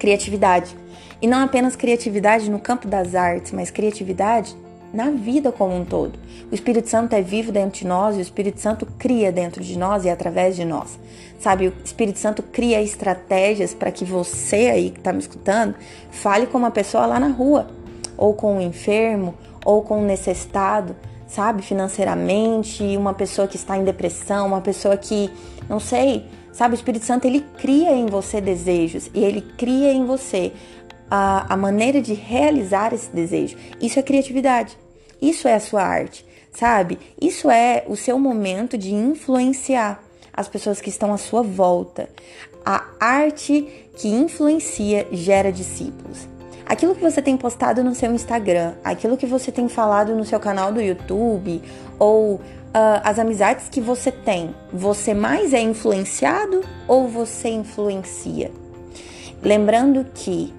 criatividade. 0.00 0.76
E 1.22 1.28
não 1.28 1.44
apenas 1.44 1.76
criatividade 1.76 2.50
no 2.50 2.58
campo 2.58 2.88
das 2.88 3.14
artes, 3.14 3.52
mas 3.52 3.70
criatividade 3.70 4.56
na 4.92 5.10
vida 5.10 5.52
como 5.52 5.74
um 5.74 5.84
todo. 5.84 6.18
O 6.50 6.54
Espírito 6.54 6.88
Santo 6.88 7.14
é 7.14 7.20
vivo 7.20 7.52
dentro 7.52 7.80
de 7.80 7.86
nós 7.86 8.16
e 8.16 8.18
o 8.18 8.22
Espírito 8.22 8.60
Santo 8.60 8.86
cria 8.98 9.30
dentro 9.30 9.62
de 9.62 9.78
nós 9.78 10.04
e 10.04 10.10
através 10.10 10.56
de 10.56 10.64
nós. 10.64 10.98
Sabe, 11.38 11.68
o 11.68 11.72
Espírito 11.84 12.18
Santo 12.18 12.42
cria 12.42 12.82
estratégias 12.82 13.74
para 13.74 13.92
que 13.92 14.04
você 14.04 14.70
aí 14.70 14.90
que 14.90 14.98
está 14.98 15.12
me 15.12 15.20
escutando 15.20 15.74
fale 16.10 16.46
com 16.46 16.58
uma 16.58 16.70
pessoa 16.70 17.06
lá 17.06 17.20
na 17.20 17.28
rua, 17.28 17.68
ou 18.16 18.34
com 18.34 18.56
um 18.56 18.60
enfermo, 18.60 19.34
ou 19.64 19.82
com 19.82 20.00
um 20.00 20.04
necessitado, 20.04 20.96
sabe, 21.26 21.62
financeiramente, 21.62 22.82
uma 22.96 23.14
pessoa 23.14 23.46
que 23.46 23.56
está 23.56 23.76
em 23.76 23.84
depressão, 23.84 24.46
uma 24.46 24.60
pessoa 24.60 24.96
que, 24.96 25.30
não 25.68 25.78
sei, 25.78 26.26
sabe, 26.52 26.74
o 26.74 26.76
Espírito 26.76 27.04
Santo 27.04 27.26
ele 27.26 27.44
cria 27.58 27.92
em 27.92 28.06
você 28.06 28.40
desejos 28.40 29.10
e 29.14 29.22
ele 29.22 29.42
cria 29.56 29.92
em 29.92 30.04
você 30.06 30.52
a, 31.10 31.52
a 31.52 31.56
maneira 31.56 32.00
de 32.00 32.14
realizar 32.14 32.92
esse 32.92 33.10
desejo. 33.10 33.56
Isso 33.80 33.98
é 33.98 34.02
criatividade. 34.02 34.78
Isso 35.20 35.48
é 35.48 35.54
a 35.54 35.60
sua 35.60 35.82
arte, 35.82 36.24
sabe? 36.52 36.98
Isso 37.20 37.50
é 37.50 37.84
o 37.88 37.96
seu 37.96 38.18
momento 38.18 38.78
de 38.78 38.94
influenciar 38.94 40.02
as 40.32 40.48
pessoas 40.48 40.80
que 40.80 40.88
estão 40.88 41.12
à 41.12 41.18
sua 41.18 41.42
volta. 41.42 42.08
A 42.64 42.84
arte 43.00 43.66
que 43.96 44.08
influencia 44.08 45.06
gera 45.10 45.50
discípulos 45.50 46.28
aquilo 46.68 46.94
que 46.94 47.00
você 47.00 47.22
tem 47.22 47.36
postado 47.36 47.82
no 47.82 47.94
seu 47.94 48.12
Instagram, 48.12 48.74
aquilo 48.84 49.16
que 49.16 49.26
você 49.26 49.50
tem 49.50 49.68
falado 49.68 50.14
no 50.14 50.24
seu 50.24 50.38
canal 50.38 50.70
do 50.70 50.82
YouTube 50.82 51.62
ou 51.98 52.34
uh, 52.34 52.40
as 53.02 53.18
amizades 53.18 53.68
que 53.68 53.80
você 53.80 54.12
tem, 54.12 54.54
você 54.72 55.14
mais 55.14 55.54
é 55.54 55.60
influenciado 55.60 56.62
ou 56.86 57.08
você 57.08 57.48
influencia? 57.48 58.50
Lembrando 59.42 60.04
que 60.14 60.52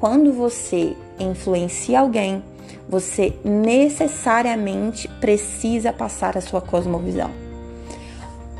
quando 0.00 0.32
você 0.32 0.96
influencia 1.18 2.00
alguém, 2.00 2.42
você 2.88 3.34
necessariamente 3.44 5.06
precisa 5.20 5.92
passar 5.92 6.38
a 6.38 6.40
sua 6.40 6.62
cosmovisão. 6.62 7.30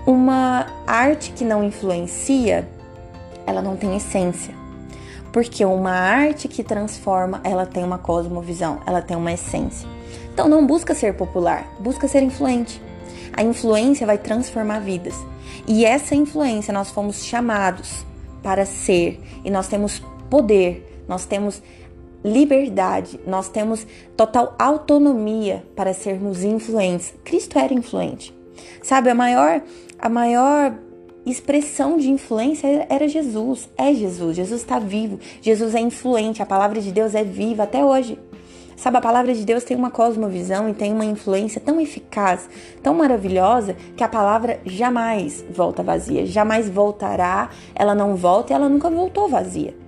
Uma 0.06 0.66
arte 0.86 1.32
que 1.32 1.42
não 1.42 1.64
influencia, 1.64 2.68
ela 3.46 3.62
não 3.62 3.74
tem 3.74 3.96
essência. 3.96 4.54
Porque 5.32 5.64
uma 5.64 5.92
arte 5.92 6.46
que 6.46 6.62
transforma, 6.62 7.40
ela 7.42 7.64
tem 7.64 7.84
uma 7.84 7.96
cosmovisão, 7.96 8.80
ela 8.86 9.00
tem 9.00 9.16
uma 9.16 9.32
essência. 9.32 9.88
Então 10.34 10.46
não 10.46 10.66
busca 10.66 10.94
ser 10.94 11.14
popular, 11.14 11.66
busca 11.80 12.06
ser 12.06 12.22
influente. 12.22 12.82
A 13.32 13.42
influência 13.42 14.06
vai 14.06 14.18
transformar 14.18 14.80
vidas. 14.80 15.14
E 15.66 15.86
essa 15.86 16.14
influência 16.14 16.74
nós 16.74 16.90
fomos 16.90 17.24
chamados 17.24 18.04
para 18.42 18.66
ser 18.66 19.18
e 19.42 19.50
nós 19.50 19.68
temos 19.68 20.02
poder, 20.28 20.89
nós 21.10 21.26
temos 21.26 21.60
liberdade, 22.24 23.18
nós 23.26 23.48
temos 23.48 23.84
total 24.16 24.54
autonomia 24.56 25.64
para 25.74 25.92
sermos 25.92 26.44
influentes. 26.44 27.12
Cristo 27.24 27.58
era 27.58 27.74
influente. 27.74 28.32
Sabe, 28.80 29.10
a 29.10 29.14
maior 29.14 29.60
a 29.98 30.08
maior 30.08 30.72
expressão 31.26 31.96
de 31.98 32.08
influência 32.08 32.86
era 32.88 33.08
Jesus, 33.08 33.68
é 33.76 33.92
Jesus. 33.92 34.36
Jesus 34.36 34.60
está 34.60 34.78
vivo, 34.78 35.18
Jesus 35.42 35.74
é 35.74 35.80
influente, 35.80 36.40
a 36.40 36.46
palavra 36.46 36.80
de 36.80 36.92
Deus 36.92 37.14
é 37.14 37.24
viva 37.24 37.64
até 37.64 37.84
hoje. 37.84 38.16
Sabe, 38.76 38.96
a 38.96 39.00
palavra 39.00 39.34
de 39.34 39.44
Deus 39.44 39.64
tem 39.64 39.76
uma 39.76 39.90
cosmovisão 39.90 40.68
e 40.68 40.72
tem 40.72 40.92
uma 40.92 41.04
influência 41.04 41.60
tão 41.60 41.80
eficaz, 41.80 42.48
tão 42.82 42.94
maravilhosa, 42.94 43.76
que 43.94 44.04
a 44.04 44.08
palavra 44.08 44.60
jamais 44.64 45.44
volta 45.50 45.82
vazia, 45.82 46.24
jamais 46.24 46.70
voltará, 46.70 47.50
ela 47.74 47.94
não 47.94 48.14
volta 48.14 48.52
e 48.52 48.56
ela 48.56 48.68
nunca 48.68 48.88
voltou 48.88 49.28
vazia. 49.28 49.79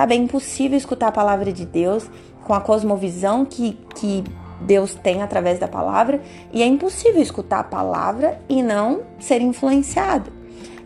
Sabe, 0.00 0.14
é 0.14 0.16
impossível 0.16 0.78
escutar 0.78 1.08
a 1.08 1.12
palavra 1.12 1.52
de 1.52 1.66
Deus 1.66 2.08
com 2.44 2.54
a 2.54 2.60
cosmovisão 2.62 3.44
que, 3.44 3.78
que 3.94 4.24
Deus 4.62 4.94
tem 4.94 5.20
através 5.20 5.58
da 5.58 5.68
palavra, 5.68 6.22
e 6.54 6.62
é 6.62 6.66
impossível 6.66 7.20
escutar 7.20 7.58
a 7.58 7.64
palavra 7.64 8.40
e 8.48 8.62
não 8.62 9.02
ser 9.18 9.42
influenciado. 9.42 10.32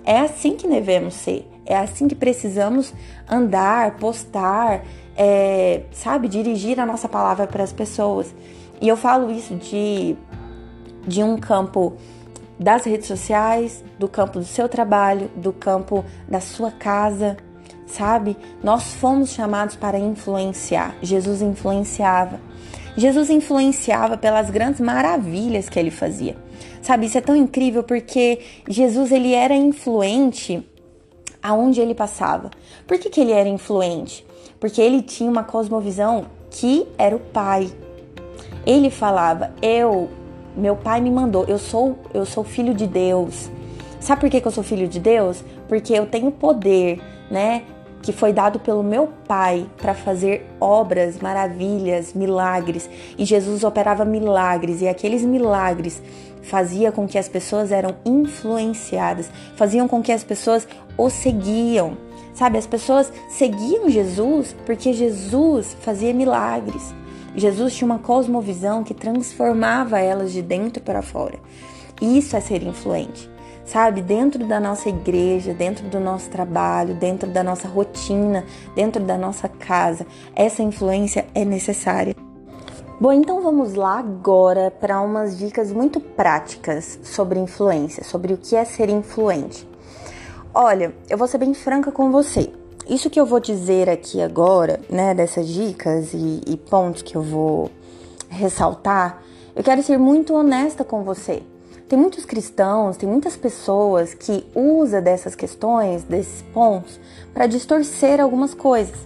É 0.04 0.18
assim 0.18 0.56
que 0.56 0.66
devemos 0.66 1.14
ser, 1.14 1.48
é 1.64 1.76
assim 1.76 2.08
que 2.08 2.16
precisamos 2.16 2.92
andar, 3.30 3.98
postar, 3.98 4.82
é, 5.16 5.82
sabe, 5.92 6.26
dirigir 6.26 6.80
a 6.80 6.84
nossa 6.84 7.08
palavra 7.08 7.46
para 7.46 7.62
as 7.62 7.72
pessoas. 7.72 8.34
E 8.80 8.88
eu 8.88 8.96
falo 8.96 9.30
isso 9.30 9.54
de, 9.54 10.16
de 11.06 11.22
um 11.22 11.38
campo 11.38 11.92
das 12.58 12.82
redes 12.82 13.06
sociais, 13.06 13.84
do 13.96 14.08
campo 14.08 14.40
do 14.40 14.44
seu 14.44 14.68
trabalho, 14.68 15.30
do 15.36 15.52
campo 15.52 16.04
da 16.28 16.40
sua 16.40 16.72
casa, 16.72 17.36
sabe? 17.94 18.36
Nós 18.62 18.94
fomos 18.94 19.30
chamados 19.30 19.76
para 19.76 19.98
influenciar. 19.98 20.96
Jesus 21.00 21.40
influenciava. 21.40 22.40
Jesus 22.96 23.30
influenciava 23.30 24.16
pelas 24.16 24.50
grandes 24.50 24.80
maravilhas 24.80 25.68
que 25.68 25.78
ele 25.78 25.90
fazia. 25.90 26.36
Sabe, 26.82 27.06
isso 27.06 27.18
é 27.18 27.20
tão 27.20 27.36
incrível 27.36 27.82
porque 27.82 28.40
Jesus 28.68 29.10
ele 29.10 29.32
era 29.32 29.54
influente 29.54 30.66
aonde 31.42 31.80
ele 31.80 31.94
passava. 31.94 32.50
Por 32.86 32.98
que, 32.98 33.08
que 33.08 33.20
ele 33.20 33.32
era 33.32 33.48
influente? 33.48 34.26
Porque 34.58 34.80
ele 34.80 35.00
tinha 35.00 35.30
uma 35.30 35.44
cosmovisão 35.44 36.26
que 36.50 36.86
era 36.98 37.14
o 37.14 37.20
Pai. 37.20 37.70
Ele 38.66 38.90
falava: 38.90 39.52
"Eu, 39.60 40.08
meu 40.56 40.76
pai 40.76 41.00
me 41.00 41.10
mandou, 41.10 41.44
eu 41.46 41.58
sou 41.58 41.98
eu 42.12 42.24
sou 42.24 42.44
filho 42.44 42.74
de 42.74 42.86
Deus". 42.86 43.50
Sabe 44.00 44.20
por 44.20 44.30
que, 44.30 44.40
que 44.40 44.46
eu 44.46 44.52
sou 44.52 44.62
filho 44.62 44.86
de 44.86 45.00
Deus? 45.00 45.42
Porque 45.68 45.92
eu 45.92 46.06
tenho 46.06 46.30
poder, 46.30 47.00
né? 47.30 47.62
Que 48.04 48.12
foi 48.12 48.34
dado 48.34 48.60
pelo 48.60 48.82
meu 48.82 49.08
Pai 49.26 49.66
para 49.78 49.94
fazer 49.94 50.46
obras, 50.60 51.18
maravilhas, 51.20 52.12
milagres. 52.12 52.88
E 53.16 53.24
Jesus 53.24 53.64
operava 53.64 54.04
milagres 54.04 54.82
e 54.82 54.88
aqueles 54.88 55.22
milagres 55.22 56.02
fazia 56.42 56.92
com 56.92 57.08
que 57.08 57.16
as 57.16 57.28
pessoas 57.28 57.72
eram 57.72 57.96
influenciadas, 58.04 59.30
faziam 59.56 59.88
com 59.88 60.02
que 60.02 60.12
as 60.12 60.22
pessoas 60.22 60.68
o 60.98 61.08
seguiam. 61.08 61.96
Sabe, 62.34 62.58
as 62.58 62.66
pessoas 62.66 63.10
seguiam 63.30 63.88
Jesus 63.88 64.54
porque 64.66 64.92
Jesus 64.92 65.74
fazia 65.80 66.12
milagres. 66.12 66.94
Jesus 67.34 67.74
tinha 67.74 67.86
uma 67.86 67.98
cosmovisão 67.98 68.84
que 68.84 68.92
transformava 68.92 69.98
elas 69.98 70.30
de 70.30 70.42
dentro 70.42 70.82
para 70.82 71.00
fora. 71.00 71.38
Isso 72.02 72.36
é 72.36 72.40
ser 72.40 72.62
influente 72.62 73.33
sabe? 73.64 74.02
Dentro 74.02 74.46
da 74.46 74.60
nossa 74.60 74.88
igreja, 74.88 75.54
dentro 75.54 75.86
do 75.88 75.98
nosso 75.98 76.28
trabalho, 76.30 76.94
dentro 76.94 77.28
da 77.28 77.42
nossa 77.42 77.68
rotina, 77.68 78.44
dentro 78.74 79.02
da 79.02 79.16
nossa 79.16 79.48
casa. 79.48 80.06
Essa 80.34 80.62
influência 80.62 81.26
é 81.34 81.44
necessária. 81.44 82.14
Bom, 83.00 83.12
então 83.12 83.42
vamos 83.42 83.74
lá 83.74 83.98
agora 83.98 84.70
para 84.70 85.00
umas 85.00 85.36
dicas 85.36 85.72
muito 85.72 86.00
práticas 86.00 86.98
sobre 87.02 87.40
influência, 87.40 88.04
sobre 88.04 88.32
o 88.32 88.36
que 88.36 88.54
é 88.54 88.64
ser 88.64 88.88
influente. 88.88 89.68
Olha, 90.54 90.94
eu 91.10 91.18
vou 91.18 91.26
ser 91.26 91.38
bem 91.38 91.52
franca 91.52 91.90
com 91.90 92.12
você. 92.12 92.52
Isso 92.88 93.10
que 93.10 93.18
eu 93.18 93.26
vou 93.26 93.40
dizer 93.40 93.88
aqui 93.88 94.22
agora, 94.22 94.78
né, 94.88 95.14
dessas 95.14 95.48
dicas 95.48 96.12
e, 96.12 96.40
e 96.46 96.56
pontos 96.56 97.02
que 97.02 97.16
eu 97.16 97.22
vou 97.22 97.70
ressaltar, 98.28 99.22
eu 99.56 99.64
quero 99.64 99.82
ser 99.82 99.98
muito 99.98 100.34
honesta 100.34 100.84
com 100.84 101.02
você. 101.02 101.42
Tem 101.94 102.00
muitos 102.00 102.24
cristãos, 102.24 102.96
tem 102.96 103.08
muitas 103.08 103.36
pessoas 103.36 104.14
que 104.14 104.44
usam 104.52 105.00
dessas 105.00 105.36
questões, 105.36 106.02
desses 106.02 106.42
pontos, 106.52 106.98
para 107.32 107.46
distorcer 107.46 108.20
algumas 108.20 108.52
coisas. 108.52 108.96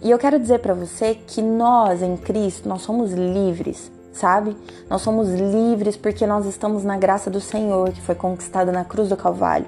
E 0.00 0.10
eu 0.10 0.16
quero 0.16 0.38
dizer 0.38 0.60
para 0.60 0.72
você 0.72 1.14
que 1.14 1.42
nós 1.42 2.00
em 2.00 2.16
Cristo, 2.16 2.66
nós 2.66 2.80
somos 2.80 3.12
livres, 3.12 3.92
sabe? 4.14 4.56
Nós 4.88 5.02
somos 5.02 5.28
livres 5.28 5.98
porque 5.98 6.26
nós 6.26 6.46
estamos 6.46 6.82
na 6.82 6.96
graça 6.96 7.28
do 7.28 7.42
Senhor, 7.42 7.92
que 7.92 8.00
foi 8.00 8.14
conquistada 8.14 8.72
na 8.72 8.86
cruz 8.86 9.10
do 9.10 9.18
Calvário. 9.18 9.66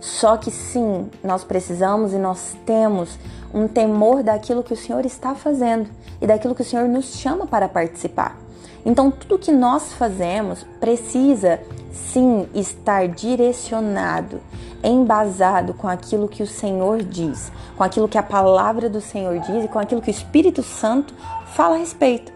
Só 0.00 0.36
que 0.36 0.52
sim, 0.52 1.10
nós 1.20 1.42
precisamos 1.42 2.12
e 2.12 2.16
nós 2.16 2.56
temos 2.64 3.18
um 3.52 3.66
temor 3.66 4.22
daquilo 4.22 4.62
que 4.62 4.72
o 4.72 4.76
Senhor 4.76 5.04
está 5.04 5.34
fazendo 5.34 5.90
e 6.20 6.28
daquilo 6.28 6.54
que 6.54 6.62
o 6.62 6.64
Senhor 6.64 6.88
nos 6.88 7.06
chama 7.16 7.44
para 7.44 7.68
participar. 7.68 8.38
Então, 8.86 9.10
tudo 9.10 9.36
que 9.36 9.50
nós 9.50 9.94
fazemos 9.94 10.62
precisa 10.78 11.58
sim 11.94 12.48
estar 12.54 13.08
direcionado, 13.08 14.40
embasado 14.82 15.72
com 15.72 15.88
aquilo 15.88 16.28
que 16.28 16.42
o 16.42 16.46
Senhor 16.46 17.02
diz, 17.02 17.50
com 17.76 17.84
aquilo 17.84 18.08
que 18.08 18.18
a 18.18 18.22
palavra 18.22 18.90
do 18.90 19.00
Senhor 19.00 19.38
diz 19.38 19.64
e 19.64 19.68
com 19.68 19.78
aquilo 19.78 20.02
que 20.02 20.10
o 20.10 20.12
Espírito 20.12 20.62
Santo 20.62 21.14
fala 21.54 21.76
a 21.76 21.78
respeito. 21.78 22.32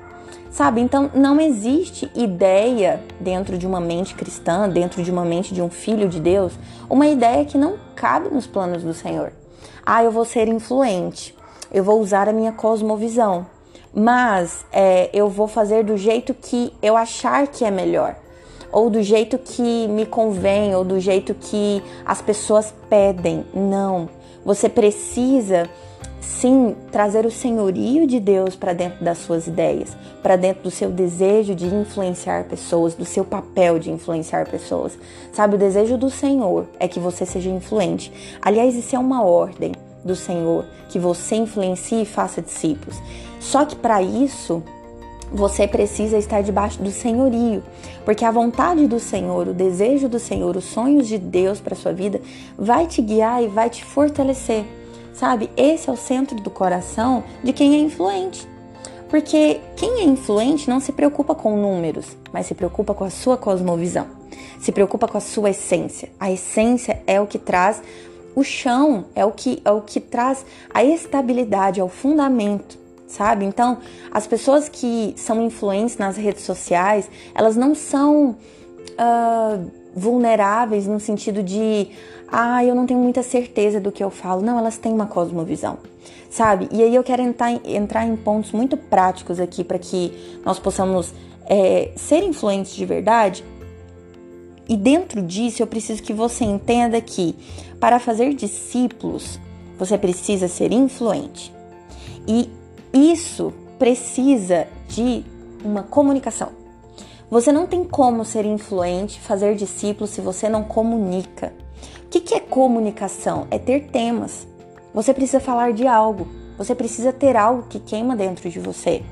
Sabe? 0.50 0.80
Então 0.80 1.10
não 1.14 1.40
existe 1.40 2.10
ideia 2.14 3.02
dentro 3.20 3.58
de 3.58 3.66
uma 3.66 3.80
mente 3.80 4.14
cristã, 4.14 4.68
dentro 4.68 5.02
de 5.02 5.10
uma 5.10 5.24
mente 5.24 5.52
de 5.52 5.60
um 5.60 5.68
filho 5.68 6.08
de 6.08 6.18
Deus, 6.18 6.52
uma 6.88 7.06
ideia 7.06 7.44
que 7.44 7.58
não 7.58 7.76
cabe 7.94 8.32
nos 8.32 8.46
planos 8.46 8.82
do 8.82 8.94
Senhor. 8.94 9.32
Ah, 9.84 10.02
eu 10.02 10.10
vou 10.10 10.24
ser 10.24 10.48
influente, 10.48 11.36
eu 11.72 11.84
vou 11.84 12.00
usar 12.00 12.28
a 12.28 12.32
minha 12.32 12.52
cosmovisão, 12.52 13.46
mas 13.94 14.64
é, 14.72 15.10
eu 15.12 15.28
vou 15.28 15.46
fazer 15.46 15.84
do 15.84 15.96
jeito 15.96 16.32
que 16.32 16.72
eu 16.82 16.96
achar 16.96 17.46
que 17.46 17.64
é 17.64 17.70
melhor 17.70 18.16
ou 18.72 18.90
do 18.90 19.02
jeito 19.02 19.38
que 19.38 19.88
me 19.88 20.06
convém, 20.06 20.74
ou 20.74 20.84
do 20.84 21.00
jeito 21.00 21.34
que 21.34 21.82
as 22.04 22.20
pessoas 22.20 22.74
pedem. 22.88 23.44
Não. 23.54 24.08
Você 24.44 24.68
precisa 24.68 25.68
sim 26.20 26.76
trazer 26.92 27.26
o 27.26 27.30
senhorio 27.30 28.06
de 28.06 28.20
Deus 28.20 28.54
para 28.54 28.72
dentro 28.72 29.04
das 29.04 29.18
suas 29.18 29.46
ideias, 29.46 29.96
para 30.22 30.36
dentro 30.36 30.64
do 30.64 30.70
seu 30.70 30.90
desejo 30.90 31.54
de 31.54 31.66
influenciar 31.66 32.44
pessoas, 32.44 32.94
do 32.94 33.04
seu 33.04 33.24
papel 33.24 33.78
de 33.78 33.90
influenciar 33.90 34.48
pessoas. 34.48 34.96
Sabe, 35.32 35.56
o 35.56 35.58
desejo 35.58 35.96
do 35.96 36.10
Senhor 36.10 36.66
é 36.78 36.86
que 36.86 37.00
você 37.00 37.26
seja 37.26 37.50
influente. 37.50 38.12
Aliás, 38.40 38.76
isso 38.76 38.94
é 38.94 38.98
uma 38.98 39.22
ordem 39.22 39.72
do 40.04 40.14
Senhor, 40.14 40.64
que 40.88 40.98
você 40.98 41.36
influencie 41.36 42.02
e 42.02 42.06
faça 42.06 42.40
discípulos. 42.40 43.00
Só 43.40 43.64
que 43.64 43.74
para 43.74 44.02
isso, 44.02 44.62
você 45.30 45.66
precisa 45.66 46.16
estar 46.16 46.42
debaixo 46.42 46.82
do 46.82 46.90
senhorio, 46.90 47.62
porque 48.04 48.24
a 48.24 48.30
vontade 48.30 48.86
do 48.86 48.98
Senhor, 48.98 49.48
o 49.48 49.54
desejo 49.54 50.08
do 50.08 50.18
Senhor, 50.18 50.56
os 50.56 50.64
sonhos 50.64 51.06
de 51.06 51.18
Deus 51.18 51.60
para 51.60 51.76
sua 51.76 51.92
vida 51.92 52.20
vai 52.56 52.86
te 52.86 53.02
guiar 53.02 53.42
e 53.42 53.48
vai 53.48 53.68
te 53.68 53.84
fortalecer. 53.84 54.64
Sabe? 55.12 55.50
Esse 55.56 55.90
é 55.90 55.92
o 55.92 55.96
centro 55.96 56.36
do 56.36 56.50
coração 56.50 57.24
de 57.42 57.52
quem 57.52 57.74
é 57.74 57.78
influente. 57.78 58.46
Porque 59.08 59.60
quem 59.74 60.00
é 60.00 60.04
influente 60.04 60.68
não 60.68 60.80
se 60.80 60.92
preocupa 60.92 61.34
com 61.34 61.56
números, 61.56 62.16
mas 62.32 62.46
se 62.46 62.54
preocupa 62.54 62.94
com 62.94 63.04
a 63.04 63.10
sua 63.10 63.36
cosmovisão. 63.36 64.06
Se 64.60 64.70
preocupa 64.70 65.08
com 65.08 65.18
a 65.18 65.20
sua 65.20 65.50
essência. 65.50 66.10
A 66.20 66.30
essência 66.30 67.02
é 67.06 67.20
o 67.20 67.26
que 67.26 67.38
traz 67.38 67.82
o 68.36 68.44
chão, 68.44 69.06
é 69.14 69.24
o 69.24 69.32
que 69.32 69.60
é 69.64 69.70
o 69.72 69.80
que 69.80 69.98
traz 69.98 70.44
a 70.72 70.84
estabilidade, 70.84 71.80
é 71.80 71.84
o 71.84 71.88
fundamento 71.88 72.78
sabe? 73.08 73.44
Então, 73.44 73.78
as 74.12 74.26
pessoas 74.26 74.68
que 74.68 75.14
são 75.16 75.42
influentes 75.42 75.96
nas 75.96 76.16
redes 76.16 76.44
sociais, 76.44 77.10
elas 77.34 77.56
não 77.56 77.74
são 77.74 78.36
uh, 78.92 79.70
vulneráveis 79.94 80.86
no 80.86 81.00
sentido 81.00 81.42
de, 81.42 81.88
ah, 82.30 82.62
eu 82.64 82.74
não 82.74 82.86
tenho 82.86 83.00
muita 83.00 83.22
certeza 83.22 83.80
do 83.80 83.90
que 83.90 84.04
eu 84.04 84.10
falo. 84.10 84.42
Não, 84.42 84.58
elas 84.58 84.76
têm 84.76 84.92
uma 84.92 85.06
cosmovisão, 85.06 85.78
sabe? 86.30 86.68
E 86.70 86.82
aí 86.82 86.94
eu 86.94 87.02
quero 87.02 87.22
entrar, 87.22 87.50
entrar 87.66 88.06
em 88.06 88.14
pontos 88.14 88.52
muito 88.52 88.76
práticos 88.76 89.40
aqui 89.40 89.64
para 89.64 89.78
que 89.78 90.12
nós 90.44 90.58
possamos 90.58 91.12
é, 91.46 91.90
ser 91.96 92.22
influentes 92.22 92.74
de 92.74 92.84
verdade. 92.84 93.42
E 94.68 94.76
dentro 94.76 95.22
disso, 95.22 95.62
eu 95.62 95.66
preciso 95.66 96.02
que 96.02 96.12
você 96.12 96.44
entenda 96.44 97.00
que 97.00 97.34
para 97.80 97.98
fazer 97.98 98.34
discípulos, 98.34 99.40
você 99.78 99.96
precisa 99.96 100.46
ser 100.46 100.72
influente. 100.72 101.54
E 102.26 102.50
isso 102.92 103.52
precisa 103.78 104.66
de 104.88 105.24
uma 105.64 105.82
comunicação. 105.82 106.50
Você 107.30 107.52
não 107.52 107.66
tem 107.66 107.84
como 107.84 108.24
ser 108.24 108.44
influente, 108.46 109.20
fazer 109.20 109.54
discípulos 109.54 110.10
se 110.10 110.20
você 110.20 110.48
não 110.48 110.64
comunica. 110.64 111.52
O 112.04 112.08
que 112.08 112.34
é 112.34 112.40
comunicação? 112.40 113.46
É 113.50 113.58
ter 113.58 113.88
temas. 113.88 114.46
Você 114.94 115.12
precisa 115.12 115.38
falar 115.38 115.72
de 115.72 115.86
algo. 115.86 116.26
Você 116.56 116.74
precisa 116.74 117.12
ter 117.12 117.36
algo 117.36 117.64
que 117.68 117.78
queima 117.78 118.16
dentro 118.16 118.48
de 118.48 118.58
você. 118.58 119.02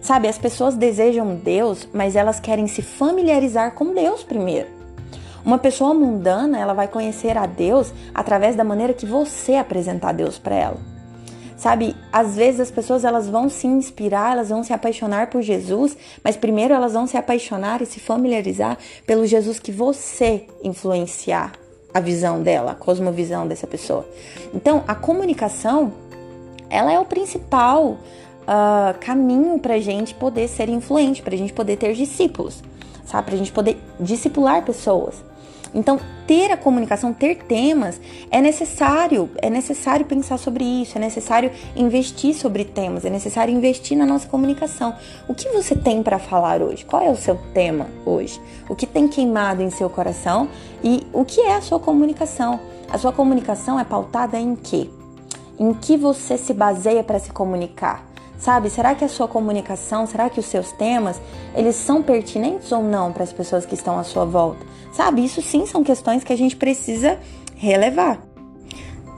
Sabe, 0.00 0.26
as 0.26 0.36
pessoas 0.36 0.74
desejam 0.74 1.36
Deus, 1.36 1.88
mas 1.92 2.16
elas 2.16 2.40
querem 2.40 2.66
se 2.66 2.82
familiarizar 2.82 3.72
com 3.72 3.94
Deus 3.94 4.24
primeiro. 4.24 4.68
Uma 5.44 5.58
pessoa 5.58 5.94
mundana, 5.94 6.58
ela 6.58 6.74
vai 6.74 6.88
conhecer 6.88 7.38
a 7.38 7.46
Deus 7.46 7.94
através 8.12 8.56
da 8.56 8.64
maneira 8.64 8.92
que 8.92 9.06
você 9.06 9.54
apresentar 9.54 10.12
Deus 10.12 10.38
para 10.38 10.56
ela. 10.56 10.91
Sabe, 11.62 11.94
às 12.12 12.34
vezes 12.34 12.58
as 12.58 12.70
pessoas 12.72 13.04
elas 13.04 13.28
vão 13.28 13.48
se 13.48 13.68
inspirar, 13.68 14.32
elas 14.32 14.48
vão 14.48 14.64
se 14.64 14.72
apaixonar 14.72 15.30
por 15.30 15.40
Jesus, 15.42 15.96
mas 16.24 16.36
primeiro 16.36 16.74
elas 16.74 16.94
vão 16.94 17.06
se 17.06 17.16
apaixonar 17.16 17.80
e 17.80 17.86
se 17.86 18.00
familiarizar 18.00 18.76
pelo 19.06 19.24
Jesus 19.24 19.60
que 19.60 19.70
você 19.70 20.44
influenciar 20.64 21.52
a 21.94 22.00
visão 22.00 22.42
dela, 22.42 22.72
a 22.72 22.74
cosmovisão 22.74 23.46
dessa 23.46 23.64
pessoa. 23.64 24.04
Então, 24.52 24.82
a 24.88 24.96
comunicação, 24.96 25.92
ela 26.68 26.92
é 26.92 26.98
o 26.98 27.04
principal 27.04 27.90
uh, 27.90 28.98
caminho 28.98 29.56
para 29.60 29.74
a 29.74 29.80
gente 29.80 30.16
poder 30.16 30.48
ser 30.48 30.68
influente, 30.68 31.22
para 31.22 31.34
a 31.36 31.38
gente 31.38 31.52
poder 31.52 31.76
ter 31.76 31.92
discípulos, 31.94 32.60
sabe? 33.06 33.26
Para 33.26 33.34
a 33.36 33.38
gente 33.38 33.52
poder 33.52 33.80
discipular 34.00 34.64
pessoas. 34.64 35.22
Então, 35.74 35.98
ter 36.26 36.50
a 36.50 36.56
comunicação, 36.56 37.12
ter 37.12 37.36
temas, 37.36 38.00
é 38.30 38.40
necessário, 38.40 39.30
é 39.40 39.48
necessário 39.48 40.04
pensar 40.04 40.38
sobre 40.38 40.64
isso, 40.64 40.98
é 40.98 41.00
necessário 41.00 41.50
investir 41.74 42.34
sobre 42.34 42.64
temas, 42.64 43.04
é 43.04 43.10
necessário 43.10 43.54
investir 43.54 43.96
na 43.96 44.04
nossa 44.04 44.28
comunicação. 44.28 44.94
O 45.26 45.34
que 45.34 45.48
você 45.48 45.74
tem 45.74 46.02
para 46.02 46.18
falar 46.18 46.60
hoje? 46.62 46.84
Qual 46.84 47.02
é 47.02 47.10
o 47.10 47.16
seu 47.16 47.38
tema 47.54 47.86
hoje? 48.04 48.40
O 48.68 48.76
que 48.76 48.86
tem 48.86 49.08
queimado 49.08 49.62
em 49.62 49.70
seu 49.70 49.88
coração 49.88 50.48
e 50.84 51.06
o 51.12 51.24
que 51.24 51.40
é 51.40 51.56
a 51.56 51.62
sua 51.62 51.80
comunicação? 51.80 52.60
A 52.90 52.98
sua 52.98 53.12
comunicação 53.12 53.80
é 53.80 53.84
pautada 53.84 54.38
em 54.38 54.54
quê? 54.54 54.90
Em 55.58 55.72
que 55.72 55.96
você 55.96 56.36
se 56.36 56.52
baseia 56.52 57.02
para 57.02 57.18
se 57.18 57.30
comunicar? 57.32 58.06
Sabe, 58.38 58.68
será 58.68 58.94
que 58.94 59.04
a 59.04 59.08
sua 59.08 59.28
comunicação, 59.28 60.04
será 60.04 60.28
que 60.28 60.40
os 60.40 60.46
seus 60.46 60.72
temas, 60.72 61.20
eles 61.54 61.76
são 61.76 62.02
pertinentes 62.02 62.72
ou 62.72 62.82
não 62.82 63.12
para 63.12 63.22
as 63.22 63.32
pessoas 63.32 63.64
que 63.64 63.74
estão 63.74 63.98
à 63.98 64.02
sua 64.02 64.24
volta? 64.24 64.71
Sabe, 64.92 65.24
isso 65.24 65.40
sim 65.40 65.66
são 65.66 65.82
questões 65.82 66.22
que 66.22 66.32
a 66.32 66.36
gente 66.36 66.54
precisa 66.54 67.18
relevar. 67.56 68.22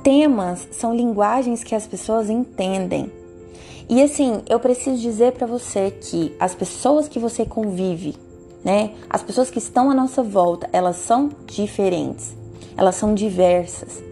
Temas 0.03 0.69
são 0.71 0.95
linguagens 0.95 1.65
que 1.65 1.75
as 1.75 1.87
pessoas 1.87 2.31
entendem. 2.31 3.11
E 3.89 4.03
assim, 4.03 4.43
eu 4.49 4.61
preciso 4.61 5.01
dizer 5.01 5.33
para 5.33 5.47
você 5.47 5.91
que 5.91 6.35
as 6.39 6.55
pessoas 6.55 7.09
que 7.09 7.19
você 7.19 7.45
convive, 7.45 8.15
né? 8.65 8.93
As 9.11 9.23
pessoas 9.23 9.51
que 9.51 9.59
estão 9.59 9.91
à 9.91 9.95
nossa 9.95 10.23
volta, 10.23 10.69
elas 10.73 10.97
são 10.97 11.31
diferentes. 11.47 12.35
Elas 12.77 12.95
são 12.95 13.15
diversas. 13.15 14.03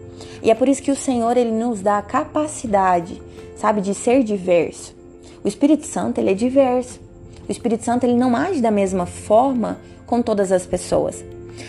E 0.43 0.51
é 0.51 0.55
por 0.55 0.67
isso 0.67 0.83
que 0.83 0.91
o 0.91 0.95
Senhor 0.95 1.37
ele 1.37 1.51
nos 1.51 1.81
dá 1.81 1.97
a 1.97 2.01
capacidade, 2.01 3.21
sabe, 3.55 3.81
de 3.81 3.95
ser 3.95 4.23
diverso. 4.23 4.95
O 5.43 5.47
Espírito 5.47 5.85
Santo, 5.85 6.19
ele 6.19 6.31
é 6.31 6.33
diverso. 6.33 6.99
O 7.47 7.51
Espírito 7.51 7.83
Santo, 7.83 8.03
ele 8.03 8.15
não 8.15 8.35
age 8.35 8.61
da 8.61 8.71
mesma 8.71 9.05
forma 9.05 9.79
com 10.05 10.21
todas 10.21 10.51
as 10.51 10.65
pessoas. 10.65 11.23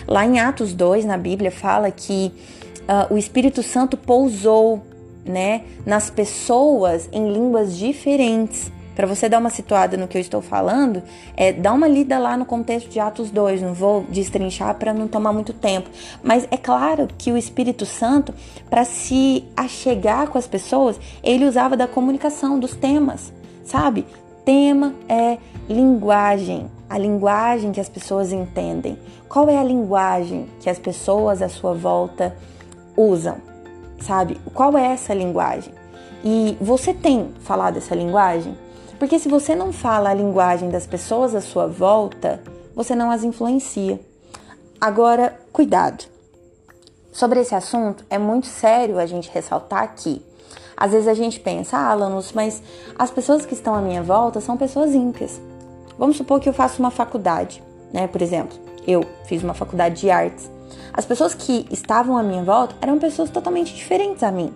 Lá 0.07 0.25
em 0.27 0.38
Atos 0.38 0.75
2, 0.75 1.05
na 1.05 1.16
Bíblia, 1.16 1.51
fala 1.51 1.90
que 1.90 2.33
uh, 2.83 3.14
o 3.14 3.18
Espírito 3.18 3.62
Santo 3.62 3.97
pousou, 3.97 4.83
né, 5.25 5.62
nas 5.87 6.11
pessoas 6.11 7.09
em 7.12 7.33
línguas 7.33 7.77
diferentes. 7.77 8.70
Para 8.94 9.09
você 9.09 9.29
dar 9.29 9.38
uma 9.38 9.51
situada 9.51 9.97
no 9.97 10.07
que 10.07 10.16
eu 10.16 10.20
estou 10.20 10.40
falando, 10.40 11.03
é, 11.37 11.53
dá 11.53 11.73
uma 11.73 11.88
lida 11.88 12.16
lá 12.16 12.37
no 12.37 12.44
contexto 12.44 12.88
de 12.88 13.01
Atos 13.01 13.29
2, 13.31 13.61
não 13.61 13.75
vou 13.75 14.05
destrinchar 14.09 14.75
para 14.77 14.94
não 14.94 15.09
tomar 15.09 15.33
muito 15.33 15.53
tempo. 15.53 15.90
Mas 16.23 16.47
é 16.49 16.57
claro 16.57 17.09
que 17.18 17.33
o 17.33 17.37
Espírito 17.37 17.85
Santo, 17.85 18.33
para 18.70 18.85
se 18.85 19.44
achegar 19.57 20.29
com 20.29 20.38
as 20.38 20.47
pessoas, 20.47 21.01
ele 21.25 21.44
usava 21.44 21.77
da 21.77 21.88
comunicação, 21.88 22.59
dos 22.59 22.75
temas, 22.77 23.33
sabe? 23.64 24.07
Tema 24.44 24.94
é 25.09 25.38
linguagem, 25.68 26.70
a 26.88 26.99
linguagem 26.99 27.73
que 27.73 27.81
as 27.81 27.88
pessoas 27.88 28.33
entendem. 28.33 28.99
Qual 29.29 29.49
é 29.49 29.57
a 29.57 29.64
linguagem 29.64 30.49
que 30.61 30.70
as 30.70 30.79
pessoas 30.79 31.42
à 31.42 31.49
sua 31.49 31.75
volta 31.75 32.37
usam? 32.97 33.38
Sabe? 34.01 34.40
Qual 34.53 34.77
é 34.77 34.92
essa 34.92 35.14
linguagem? 35.14 35.73
E 36.25 36.57
você 36.61 36.94
tem 36.94 37.33
falado 37.40 37.77
essa 37.77 37.94
linguagem? 37.94 38.57
Porque 38.99 39.18
se 39.18 39.29
você 39.29 39.55
não 39.55 39.73
fala 39.73 40.11
a 40.11 40.14
linguagem 40.14 40.70
das 40.70 40.87
pessoas 40.87 41.35
à 41.35 41.40
sua 41.40 41.66
volta, 41.66 42.42
você 42.75 42.94
não 42.94 43.11
as 43.11 43.25
influencia. 43.25 44.01
Agora, 44.81 45.38
cuidado. 45.53 46.05
Sobre 47.12 47.40
esse 47.40 47.55
assunto, 47.55 48.05
é 48.11 48.18
muito 48.18 48.47
sério 48.47 48.99
a 48.99 49.07
gente 49.07 49.31
ressaltar 49.31 49.83
aqui. 49.83 50.23
Às 50.77 50.92
vezes 50.92 51.09
a 51.09 51.14
gente 51.14 51.38
pensa, 51.38 51.77
ah, 51.77 51.94
Lanus, 51.94 52.33
mas 52.33 52.62
as 52.99 53.11
pessoas 53.11 53.47
que 53.47 53.55
estão 53.55 53.75
à 53.75 53.81
minha 53.81 54.03
volta 54.03 54.40
são 54.40 54.57
pessoas 54.57 54.94
ímpias. 54.94 55.40
Vamos 55.98 56.16
supor 56.16 56.40
que 56.40 56.48
eu 56.48 56.52
faço 56.52 56.80
uma 56.80 56.90
faculdade, 56.90 57.62
né? 57.92 58.07
Por 58.07 58.20
exemplo, 58.20 58.57
eu 58.87 59.04
fiz 59.26 59.42
uma 59.42 59.54
faculdade 59.54 60.00
de 60.00 60.11
artes. 60.11 60.50
As 60.92 61.04
pessoas 61.04 61.35
que 61.35 61.66
estavam 61.70 62.16
à 62.16 62.22
minha 62.22 62.42
volta 62.42 62.74
eram 62.80 62.98
pessoas 62.98 63.30
totalmente 63.30 63.74
diferentes 63.74 64.22
a 64.22 64.30
mim. 64.30 64.52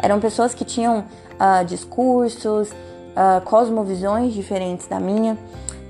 Eram 0.00 0.20
pessoas 0.20 0.54
que 0.54 0.64
tinham 0.64 1.00
uh, 1.00 1.64
discursos, 1.64 2.70
uh, 2.70 3.40
cosmovisões 3.44 4.32
diferentes 4.32 4.86
da 4.86 4.98
minha. 4.98 5.38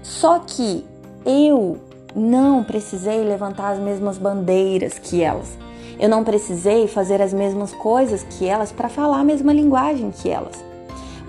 Só 0.02 0.38
que 0.40 0.84
eu 1.24 1.78
não 2.14 2.62
precisei 2.62 3.22
levantar 3.22 3.72
as 3.72 3.78
mesmas 3.78 4.18
bandeiras 4.18 4.98
que 4.98 5.22
elas. 5.22 5.56
Eu 5.98 6.08
não 6.08 6.24
precisei 6.24 6.86
fazer 6.88 7.22
as 7.22 7.32
mesmas 7.32 7.72
coisas 7.72 8.22
que 8.24 8.46
elas 8.46 8.72
para 8.72 8.88
falar 8.88 9.20
a 9.20 9.24
mesma 9.24 9.52
linguagem 9.52 10.10
que 10.10 10.28
elas. 10.28 10.62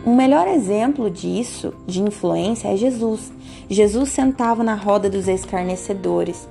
O 0.06 0.14
melhor 0.14 0.48
exemplo 0.48 1.10
disso, 1.10 1.74
de 1.86 2.02
influência, 2.02 2.68
é 2.68 2.76
Jesus. 2.76 3.32
Jesus 3.74 4.10
sentava 4.10 4.64
na 4.64 4.76
roda 4.76 5.10
dos 5.10 5.28
escarnecedores. 5.28 6.48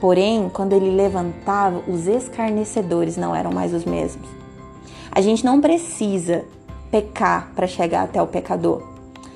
Porém, 0.00 0.50
quando 0.52 0.72
ele 0.72 0.90
levantava, 0.90 1.82
os 1.88 2.06
escarnecedores 2.06 3.16
não 3.16 3.34
eram 3.34 3.52
mais 3.52 3.72
os 3.72 3.84
mesmos. 3.84 4.28
A 5.10 5.20
gente 5.20 5.44
não 5.44 5.60
precisa 5.60 6.44
pecar 6.90 7.52
para 7.54 7.66
chegar 7.66 8.02
até 8.02 8.20
o 8.20 8.26
pecador. 8.26 8.82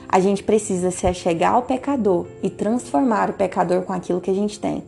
A 0.09 0.21
gente 0.21 0.43
precisa 0.43 0.91
se 0.91 1.07
achegar 1.07 1.55
ao 1.55 1.63
pecador 1.63 2.27
e 2.43 2.51
transformar 2.51 3.31
o 3.31 3.35
pecador 3.35 3.83
com 3.83 3.93
aquilo 3.93 4.21
que 4.21 4.31
a 4.31 4.35
gente 4.35 4.59
tem. 4.59 4.83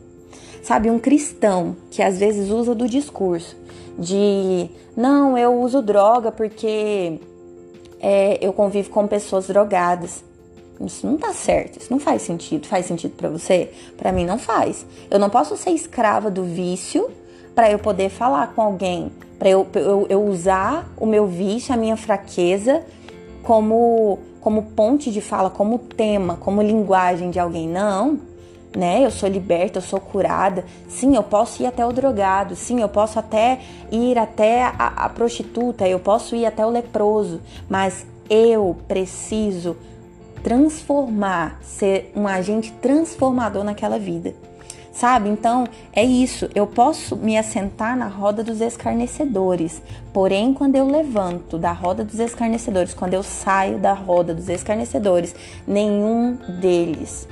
Sabe, 0.62 0.90
um 0.90 0.98
cristão 0.98 1.76
que 1.90 2.02
às 2.02 2.18
vezes 2.18 2.50
usa 2.50 2.74
do 2.74 2.88
discurso 2.88 3.56
de 3.98 4.70
não, 4.96 5.36
eu 5.36 5.60
uso 5.60 5.82
droga 5.82 6.32
porque 6.32 7.20
é, 8.00 8.38
eu 8.40 8.52
convivo 8.52 8.90
com 8.90 9.06
pessoas 9.06 9.46
drogadas. 9.46 10.24
Isso 10.84 11.06
não 11.06 11.16
tá 11.16 11.32
certo, 11.32 11.78
isso 11.78 11.92
não 11.92 12.00
faz 12.00 12.22
sentido. 12.22 12.66
Faz 12.66 12.86
sentido 12.86 13.14
para 13.16 13.28
você? 13.28 13.70
Para 13.96 14.12
mim 14.12 14.24
não 14.24 14.38
faz. 14.38 14.86
Eu 15.10 15.18
não 15.18 15.28
posso 15.28 15.56
ser 15.56 15.70
escrava 15.70 16.30
do 16.30 16.44
vício 16.44 17.10
para 17.54 17.70
eu 17.70 17.78
poder 17.78 18.08
falar 18.08 18.54
com 18.54 18.62
alguém, 18.62 19.12
para 19.38 19.50
eu, 19.50 19.66
eu, 19.74 20.06
eu, 20.08 20.24
usar 20.24 20.88
o 20.96 21.04
meu 21.04 21.26
vício, 21.26 21.74
a 21.74 21.76
minha 21.76 21.96
fraqueza 21.96 22.82
como 23.42 24.18
como 24.40 24.62
ponte 24.62 25.10
de 25.10 25.20
fala, 25.20 25.50
como 25.50 25.78
tema, 25.78 26.36
como 26.36 26.62
linguagem 26.62 27.30
de 27.30 27.38
alguém. 27.38 27.68
Não, 27.68 28.18
né? 28.74 29.04
Eu 29.04 29.10
sou 29.10 29.28
liberta, 29.28 29.78
eu 29.78 29.82
sou 29.82 30.00
curada. 30.00 30.64
Sim, 30.88 31.14
eu 31.14 31.22
posso 31.22 31.62
ir 31.62 31.66
até 31.66 31.84
o 31.84 31.92
drogado. 31.92 32.56
Sim, 32.56 32.80
eu 32.80 32.88
posso 32.88 33.18
até 33.18 33.60
ir 33.90 34.18
até 34.18 34.62
a, 34.62 34.92
a 34.96 35.08
prostituta. 35.10 35.86
Eu 35.86 35.98
posso 35.98 36.34
ir 36.34 36.46
até 36.46 36.64
o 36.64 36.70
leproso. 36.70 37.40
Mas 37.68 38.06
eu 38.30 38.76
preciso 38.88 39.76
transformar, 40.42 41.58
ser 41.62 42.12
um 42.14 42.26
agente 42.26 42.72
transformador 42.80 43.64
naquela 43.64 43.98
vida. 43.98 44.34
Sabe? 44.92 45.28
Então, 45.28 45.66
é 45.92 46.04
isso. 46.04 46.50
Eu 46.54 46.66
posso 46.66 47.16
me 47.16 47.38
assentar 47.38 47.96
na 47.96 48.06
roda 48.06 48.42
dos 48.42 48.60
escarnecedores. 48.60 49.80
Porém, 50.12 50.52
quando 50.52 50.76
eu 50.76 50.86
levanto 50.86 51.56
da 51.56 51.72
roda 51.72 52.04
dos 52.04 52.18
escarnecedores, 52.18 52.92
quando 52.92 53.14
eu 53.14 53.22
saio 53.22 53.78
da 53.78 53.94
roda 53.94 54.34
dos 54.34 54.48
escarnecedores, 54.48 55.34
nenhum 55.66 56.36
deles 56.60 57.26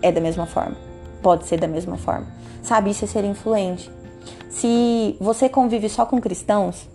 é 0.00 0.10
da 0.10 0.20
mesma 0.20 0.46
forma. 0.46 0.76
Pode 1.22 1.46
ser 1.46 1.60
da 1.60 1.68
mesma 1.68 1.96
forma. 1.96 2.26
Sabe? 2.62 2.90
Isso 2.90 3.04
é 3.04 3.08
ser 3.08 3.24
influente. 3.24 3.90
Se 4.50 5.16
você 5.20 5.48
convive 5.48 5.88
só 5.88 6.04
com 6.04 6.20
cristãos, 6.20 6.88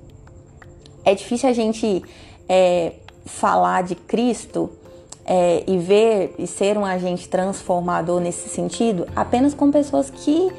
é 1.05 1.15
difícil 1.15 1.49
a 1.49 1.53
gente 1.53 2.03
é, 2.49 2.93
falar 3.25 3.83
de 3.83 3.95
Cristo 3.95 4.69
é, 5.27 5.61
e 5.67 5.77
ver 5.77 6.33
e 6.39 6.47
ser 6.47 6.77
um 6.77 6.85
agente 6.85 7.27
transformador 7.27 8.21
nesse 8.21 8.47
sentido 8.47 9.05
apenas 9.13 9.53
com 9.53 9.69
pessoas 9.69 10.09
que, 10.09 10.49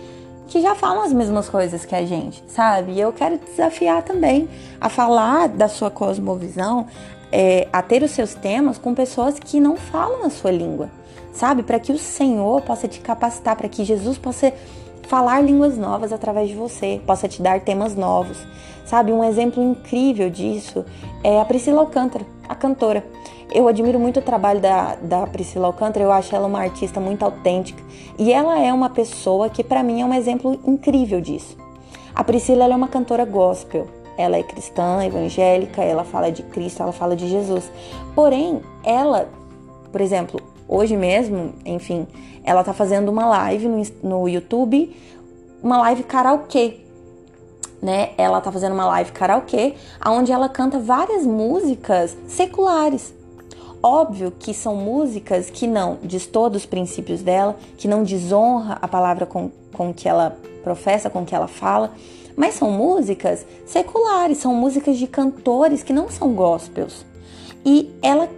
que 0.47 0.61
já 0.61 0.75
falam 0.75 1.03
as 1.03 1.13
mesmas 1.13 1.49
coisas 1.49 1.87
que 1.87 1.95
a 1.95 2.05
gente, 2.05 2.45
sabe? 2.49 2.93
E 2.93 3.01
eu 3.01 3.11
quero 3.11 3.39
desafiar 3.39 4.03
também 4.03 4.47
a 4.79 4.91
falar 4.91 5.49
da 5.49 5.69
sua 5.69 5.91
cosmovisão, 5.91 6.87
é, 7.33 7.67
a 7.73 7.81
ter 7.81 8.03
os 8.03 8.11
seus 8.11 8.35
temas 8.35 8.77
com 8.77 8.95
pessoas 8.95 9.39
que 9.39 9.59
não 9.59 9.77
falam 9.77 10.25
a 10.25 10.31
sua 10.31 10.51
língua, 10.51 10.91
sabe? 11.33 11.63
Para 11.63 11.81
que 11.81 11.91
o 11.91 11.99
Senhor 11.99 12.61
possa 12.61 12.87
te 12.87 13.01
capacitar, 13.01 13.57
para 13.57 13.69
que 13.69 13.85
Jesus 13.85 14.19
possa 14.19 14.53
falar 15.09 15.41
línguas 15.41 15.79
novas 15.79 16.13
através 16.13 16.51
de 16.51 16.55
você, 16.55 17.01
possa 17.07 17.27
te 17.27 17.41
dar 17.41 17.61
temas 17.61 17.97
novos. 17.97 18.37
Sabe, 18.85 19.13
um 19.13 19.25
exemplo 19.25 19.63
incrível 19.63 20.31
disso 20.31 20.85
é 21.23 21.41
a 21.41 21.45
Priscila 21.45 21.81
Alcântara, 21.81 22.25
a 22.49 22.55
cantora. 22.55 23.05
Eu 23.51 23.67
admiro 23.67 23.99
muito 23.99 24.21
o 24.21 24.23
trabalho 24.23 24.61
da, 24.61 24.97
da 24.97 25.27
Priscila 25.27 25.67
Alcântara, 25.69 26.05
eu 26.05 26.13
acho 26.13 26.35
ela 26.35 26.47
uma 26.47 26.61
artista 26.61 27.01
muito 27.01 27.25
autêntica 27.25 27.83
e 28.19 28.31
ela 28.31 28.59
é 28.59 28.73
uma 28.73 28.91
pessoa 28.91 29.49
que 29.49 29.65
para 29.65 29.83
mim 29.83 30.03
é 30.03 30.05
um 30.05 30.13
exemplo 30.13 30.61
incrível 30.67 31.21
disso. 31.21 31.57
A 32.15 32.23
Priscila 32.23 32.65
é 32.65 32.77
uma 32.77 32.89
cantora 32.89 33.25
gospel, 33.25 33.87
ela 34.19 34.37
é 34.37 34.43
cristã, 34.43 35.03
evangélica, 35.05 35.83
ela 35.83 36.05
fala 36.05 36.31
de 36.31 36.43
Cristo, 36.43 36.83
ela 36.83 36.93
fala 36.93 37.17
de 37.17 37.27
Jesus. 37.29 37.71
Porém, 38.15 38.61
ela, 38.85 39.29
por 39.91 40.01
exemplo, 40.01 40.41
hoje 40.69 40.97
mesmo, 40.97 41.55
enfim, 41.65 42.07
ela 42.45 42.63
tá 42.63 42.75
fazendo 42.75 43.09
uma 43.09 43.27
live 43.27 43.69
no, 43.69 43.83
no 44.03 44.29
YouTube, 44.29 44.95
uma 45.63 45.79
live 45.79 46.03
karaokê. 46.03 46.81
Né? 47.81 48.11
Ela 48.19 48.41
tá 48.41 48.51
fazendo 48.51 48.73
uma 48.73 48.87
live 48.87 49.13
karaokê, 49.13 49.75
onde 50.05 50.33
ela 50.33 50.49
canta 50.49 50.79
várias 50.79 51.25
músicas 51.25 52.17
seculares. 52.27 53.18
Óbvio 53.83 54.33
que 54.37 54.53
são 54.53 54.75
músicas 54.75 55.51
que 55.51 55.67
não 55.67 55.99
destoam 56.03 56.51
dos 56.51 56.67
princípios 56.67 57.23
dela, 57.23 57.57
que 57.77 57.87
não 57.87 58.03
desonra 58.03 58.79
a 58.83 58.89
palavra 58.89 59.25
com, 59.25 59.51
com 59.73 59.95
que 59.95 60.09
ela 60.09 60.37
professa, 60.65 61.09
com 61.09 61.25
que 61.25 61.35
ela 61.35 61.47
fala, 61.47 61.93
mas 62.37 62.55
são 62.55 62.71
músicas 62.71 63.47
seculares, 63.67 64.39
são 64.39 64.55
músicas 64.55 64.97
de 64.97 65.07
cantores 65.07 65.83
que 65.83 65.93
não 65.93 66.11
são 66.11 66.33
gospels. 66.35 67.05
E 67.65 67.91
ela 68.03 68.29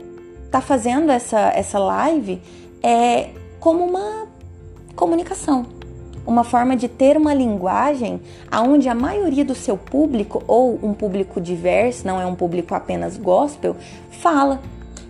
tá 0.50 0.60
fazendo 0.60 1.10
essa, 1.10 1.38
essa 1.54 1.78
live 1.78 2.40
é, 2.82 3.30
como 3.58 3.84
uma 3.84 4.26
comunicação, 4.94 5.66
uma 6.26 6.44
forma 6.44 6.76
de 6.76 6.88
ter 6.88 7.16
uma 7.16 7.32
linguagem 7.32 8.20
aonde 8.50 8.88
a 8.88 8.94
maioria 8.94 9.44
do 9.44 9.54
seu 9.54 9.76
público 9.76 10.42
ou 10.46 10.78
um 10.82 10.92
público 10.92 11.40
diverso, 11.40 12.06
não 12.06 12.20
é 12.20 12.26
um 12.26 12.34
público 12.34 12.74
apenas 12.74 13.16
gospel, 13.16 13.76
fala. 14.10 14.60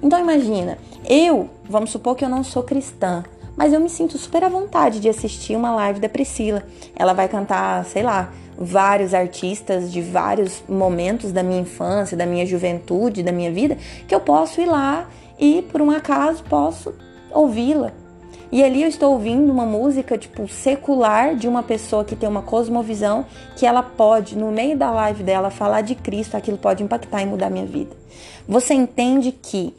Então 0.03 0.19
imagina, 0.19 0.79
eu, 1.09 1.51
vamos 1.69 1.91
supor 1.91 2.17
que 2.17 2.25
eu 2.25 2.29
não 2.29 2.43
sou 2.43 2.63
cristã, 2.63 3.23
mas 3.57 3.73
eu 3.73 3.81
me 3.81 3.91
sinto 3.91 4.17
super 4.17 4.43
à 4.43 4.49
vontade 4.49 5.01
de 5.01 5.09
assistir 5.09 5.55
uma 5.55 5.75
live 5.75 6.01
da 6.01 6.09
Priscila. 6.09 6.63
Ela 6.97 7.13
vai 7.13 7.29
cantar, 7.29 7.85
sei 7.85 8.03
lá, 8.03 8.33
vários 8.57 9.13
artistas 9.13 9.93
de 9.93 10.01
vários 10.01 10.63
momentos 10.69 11.33
da 11.33 11.43
minha 11.43 11.61
infância, 11.61 12.17
da 12.17 12.25
minha 12.25 12.47
juventude, 12.47 13.23
da 13.23 13.33
minha 13.33 13.53
vida, 13.53 13.77
que 14.09 14.15
eu 14.15 14.21
posso 14.21 14.61
ir 14.61 14.67
lá 14.67 15.09
e 15.39 15.63
por 15.71 15.83
um 15.83 15.91
acaso 15.91 16.43
posso 16.45 16.95
ouvi-la. 17.31 17.93
E 18.53 18.65
ali 18.65 18.83
eu 18.83 18.89
estou 18.89 19.13
ouvindo 19.13 19.53
uma 19.53 19.65
música 19.65 20.19
tipo 20.19 20.49
secular 20.49 21.37
de 21.37 21.47
uma 21.47 21.63
pessoa 21.63 22.05
que 22.05 22.17
tem 22.17 22.29
uma 22.29 22.43
cosmovisão 22.43 23.25
que 23.57 23.65
ela 23.65 23.83
pode 23.83 24.37
no 24.37 24.51
meio 24.51 24.77
da 24.77 24.91
live 24.91 25.23
dela 25.23 25.51
falar 25.51 25.83
de 25.83 25.95
Cristo, 25.95 26.37
aquilo 26.37 26.59
pode 26.59 26.83
impactar 26.83 27.23
e 27.23 27.27
mudar 27.27 27.49
minha 27.49 27.67
vida. 27.67 27.97
Você 28.49 28.75
entende 28.75 29.31
que 29.31 29.73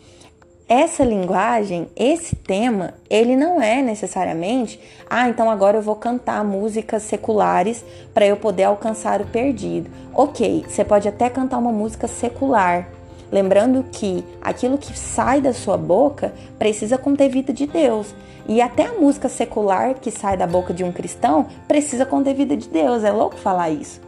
essa 0.72 1.04
linguagem, 1.04 1.90
esse 1.98 2.34
tema, 2.34 2.94
ele 3.10 3.36
não 3.36 3.62
é 3.62 3.82
necessariamente, 3.82 4.80
ah, 5.10 5.28
então 5.28 5.52
agora 5.52 5.80
eu 5.80 5.82
vou 5.82 5.98
cantar 5.98 6.46
músicas 6.46 7.04
seculares 7.04 7.84
para 8.14 8.26
eu 8.26 8.38
poder 8.38 8.64
alcançar 8.64 9.20
o 9.20 9.26
perdido. 9.26 9.92
OK, 10.14 10.64
você 10.66 10.86
pode 10.86 11.10
até 11.10 11.30
cantar 11.30 11.58
uma 11.58 11.74
música 11.74 12.08
secular, 12.08 12.88
lembrando 13.30 13.84
que 13.92 14.24
aquilo 14.42 14.78
que 14.78 14.98
sai 14.98 15.42
da 15.42 15.52
sua 15.52 15.76
boca 15.76 16.34
precisa 16.58 16.98
conter 16.98 17.28
vida 17.28 17.52
de 17.52 17.68
Deus. 17.68 18.16
E 18.48 18.62
até 18.62 18.86
a 18.86 18.94
música 18.94 19.28
secular 19.28 19.96
que 19.96 20.10
sai 20.10 20.38
da 20.38 20.48
boca 20.48 20.74
de 20.74 20.86
um 20.86 20.92
cristão 20.94 21.48
precisa 21.68 22.06
conter 22.06 22.34
vida 22.34 22.56
de 22.56 22.70
Deus. 22.70 23.04
É 23.04 23.12
louco 23.12 23.36
falar 23.36 23.72
isso. 23.72 24.00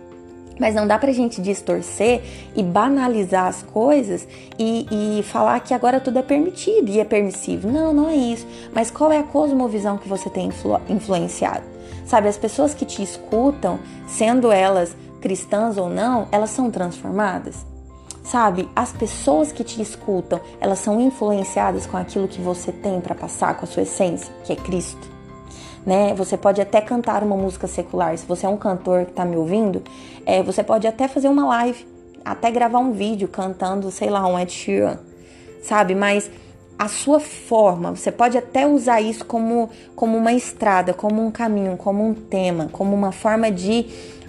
Mas 0.59 0.75
não 0.75 0.85
dá 0.85 0.99
pra 0.99 1.11
gente 1.11 1.41
distorcer 1.41 2.21
e 2.55 2.61
banalizar 2.61 3.47
as 3.47 3.63
coisas 3.63 4.27
e, 4.57 5.19
e, 5.19 5.23
falar 5.23 5.59
que 5.61 5.73
agora 5.73 5.99
tudo 5.99 6.19
é 6.19 6.21
permitido 6.21 6.89
e 6.89 6.99
é 6.99 7.05
permissivo. 7.05 7.69
Não, 7.69 7.93
não 7.93 8.09
é 8.09 8.15
isso. 8.15 8.45
Mas 8.73 8.91
qual 8.91 9.11
é 9.11 9.17
a 9.17 9.23
cosmovisão 9.23 9.97
que 9.97 10.07
você 10.07 10.29
tem 10.29 10.47
influ 10.47 10.79
influenciado? 10.87 11.63
Sabe, 12.05 12.27
as 12.27 12.37
pessoas 12.37 12.73
que 12.73 12.85
te 12.85 13.01
escutam, 13.01 13.79
sendo 14.07 14.51
elas 14.51 14.95
cristãs 15.21 15.77
ou 15.77 15.89
não, 15.89 16.27
elas 16.31 16.49
são 16.49 16.69
transformadas. 16.69 17.65
Sabe, 18.23 18.69
as 18.75 18.91
pessoas 18.91 19.51
que 19.51 19.63
te 19.63 19.81
escutam, 19.81 20.39
elas 20.59 20.79
são 20.79 20.99
influenciadas 21.01 21.85
com 21.85 21.97
aquilo 21.97 22.27
que 22.27 22.41
você 22.41 22.71
tem 22.71 23.01
para 23.01 23.15
passar, 23.15 23.55
com 23.55 23.65
a 23.65 23.67
sua 23.67 23.83
essência, 23.83 24.33
que 24.45 24.53
é 24.53 24.55
Cristo 24.55 25.12
né? 25.85 26.13
Você 26.15 26.37
pode 26.37 26.61
até 26.61 26.81
cantar 26.81 27.23
uma 27.23 27.35
música 27.35 27.67
secular. 27.67 28.17
Se 28.17 28.25
você 28.25 28.45
é 28.45 28.49
um 28.49 28.57
cantor 28.57 29.05
que 29.05 29.11
está 29.11 29.25
me 29.25 29.35
ouvindo, 29.35 29.81
é, 30.25 30.41
você 30.41 30.63
pode 30.63 30.87
até 30.87 31.07
fazer 31.07 31.27
uma 31.27 31.45
live, 31.47 31.85
até 32.23 32.49
gravar 32.51 32.79
um 32.79 32.91
vídeo 32.91 33.27
cantando, 33.27 33.89
sei 33.91 34.09
lá, 34.09 34.25
um 34.27 34.39
Ed 34.39 34.51
Sheeran, 34.51 34.97
sabe? 35.61 35.93
Mas 35.95 36.29
a 36.77 36.87
sua 36.87 37.19
forma, 37.19 37.95
você 37.95 38.11
pode 38.11 38.37
até 38.37 38.65
usar 38.65 38.99
isso 39.01 39.25
como, 39.25 39.69
como 39.95 40.17
uma 40.17 40.33
estrada, 40.33 40.93
como 40.93 41.25
um 41.25 41.31
caminho, 41.31 41.77
como 41.77 42.05
um 42.05 42.13
tema, 42.13 42.69
como 42.71 42.95
uma 42.95 43.11
forma 43.11 43.51
de 43.51 43.85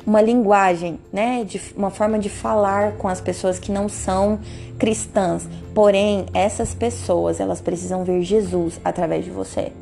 uma 0.06 0.20
linguagem, 0.20 0.98
né, 1.10 1.44
de 1.44 1.60
uma 1.74 1.90
forma 1.90 2.18
de 2.18 2.28
falar 2.28 2.92
com 2.92 3.08
as 3.08 3.20
pessoas 3.20 3.58
que 3.58 3.72
não 3.72 3.88
são 3.88 4.38
cristãs. 4.78 5.48
Porém, 5.74 6.26
essas 6.34 6.74
pessoas, 6.74 7.40
elas 7.40 7.60
precisam 7.60 8.04
ver 8.04 8.20
Jesus 8.22 8.78
através 8.84 9.24
de 9.24 9.30
você. 9.30 9.72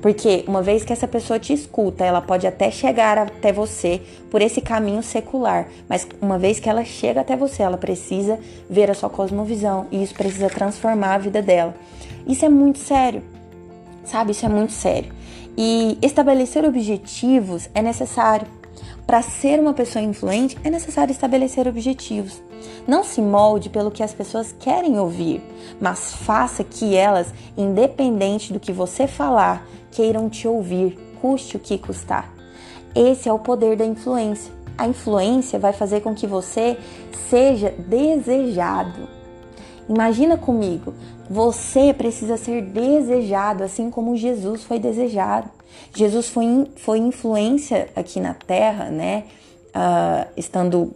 Porque 0.00 0.44
uma 0.46 0.62
vez 0.62 0.84
que 0.84 0.92
essa 0.92 1.08
pessoa 1.08 1.38
te 1.38 1.52
escuta, 1.52 2.04
ela 2.04 2.20
pode 2.20 2.46
até 2.46 2.70
chegar 2.70 3.18
até 3.18 3.52
você 3.52 4.00
por 4.30 4.40
esse 4.40 4.60
caminho 4.60 5.02
secular, 5.02 5.68
mas 5.88 6.06
uma 6.20 6.38
vez 6.38 6.60
que 6.60 6.68
ela 6.68 6.84
chega 6.84 7.20
até 7.20 7.36
você, 7.36 7.62
ela 7.62 7.76
precisa 7.76 8.38
ver 8.70 8.90
a 8.90 8.94
sua 8.94 9.10
cosmovisão 9.10 9.86
e 9.90 10.02
isso 10.02 10.14
precisa 10.14 10.48
transformar 10.48 11.14
a 11.14 11.18
vida 11.18 11.42
dela. 11.42 11.74
Isso 12.26 12.44
é 12.44 12.48
muito 12.48 12.78
sério, 12.78 13.22
sabe? 14.04 14.32
Isso 14.32 14.46
é 14.46 14.48
muito 14.48 14.72
sério. 14.72 15.12
E 15.56 15.98
estabelecer 16.00 16.64
objetivos 16.64 17.68
é 17.74 17.82
necessário. 17.82 18.46
Para 19.04 19.22
ser 19.22 19.58
uma 19.58 19.72
pessoa 19.72 20.02
influente, 20.04 20.56
é 20.62 20.70
necessário 20.70 21.10
estabelecer 21.10 21.66
objetivos. 21.66 22.42
Não 22.86 23.02
se 23.02 23.22
molde 23.22 23.70
pelo 23.70 23.90
que 23.90 24.02
as 24.02 24.12
pessoas 24.12 24.54
querem 24.60 24.98
ouvir, 25.00 25.42
mas 25.80 26.12
faça 26.12 26.62
que 26.62 26.94
elas, 26.94 27.32
independente 27.56 28.52
do 28.52 28.60
que 28.60 28.70
você 28.70 29.06
falar, 29.06 29.66
queiram 29.90 30.28
te 30.28 30.46
ouvir, 30.46 30.98
custe 31.20 31.56
o 31.56 31.60
que 31.60 31.78
custar. 31.78 32.32
Esse 32.94 33.28
é 33.28 33.32
o 33.32 33.38
poder 33.38 33.76
da 33.76 33.84
influência. 33.84 34.52
A 34.76 34.86
influência 34.86 35.58
vai 35.58 35.72
fazer 35.72 36.00
com 36.00 36.14
que 36.14 36.26
você 36.26 36.76
seja 37.28 37.70
desejado. 37.70 39.08
Imagina 39.88 40.36
comigo, 40.36 40.94
você 41.28 41.92
precisa 41.94 42.36
ser 42.36 42.62
desejado, 42.62 43.64
assim 43.64 43.90
como 43.90 44.16
Jesus 44.16 44.64
foi 44.64 44.78
desejado. 44.78 45.50
Jesus 45.94 46.28
foi, 46.28 46.46
foi 46.76 46.98
influência 46.98 47.88
aqui 47.96 48.20
na 48.20 48.34
Terra, 48.34 48.90
né? 48.90 49.24
Uh, 49.68 50.28
estando 50.36 50.94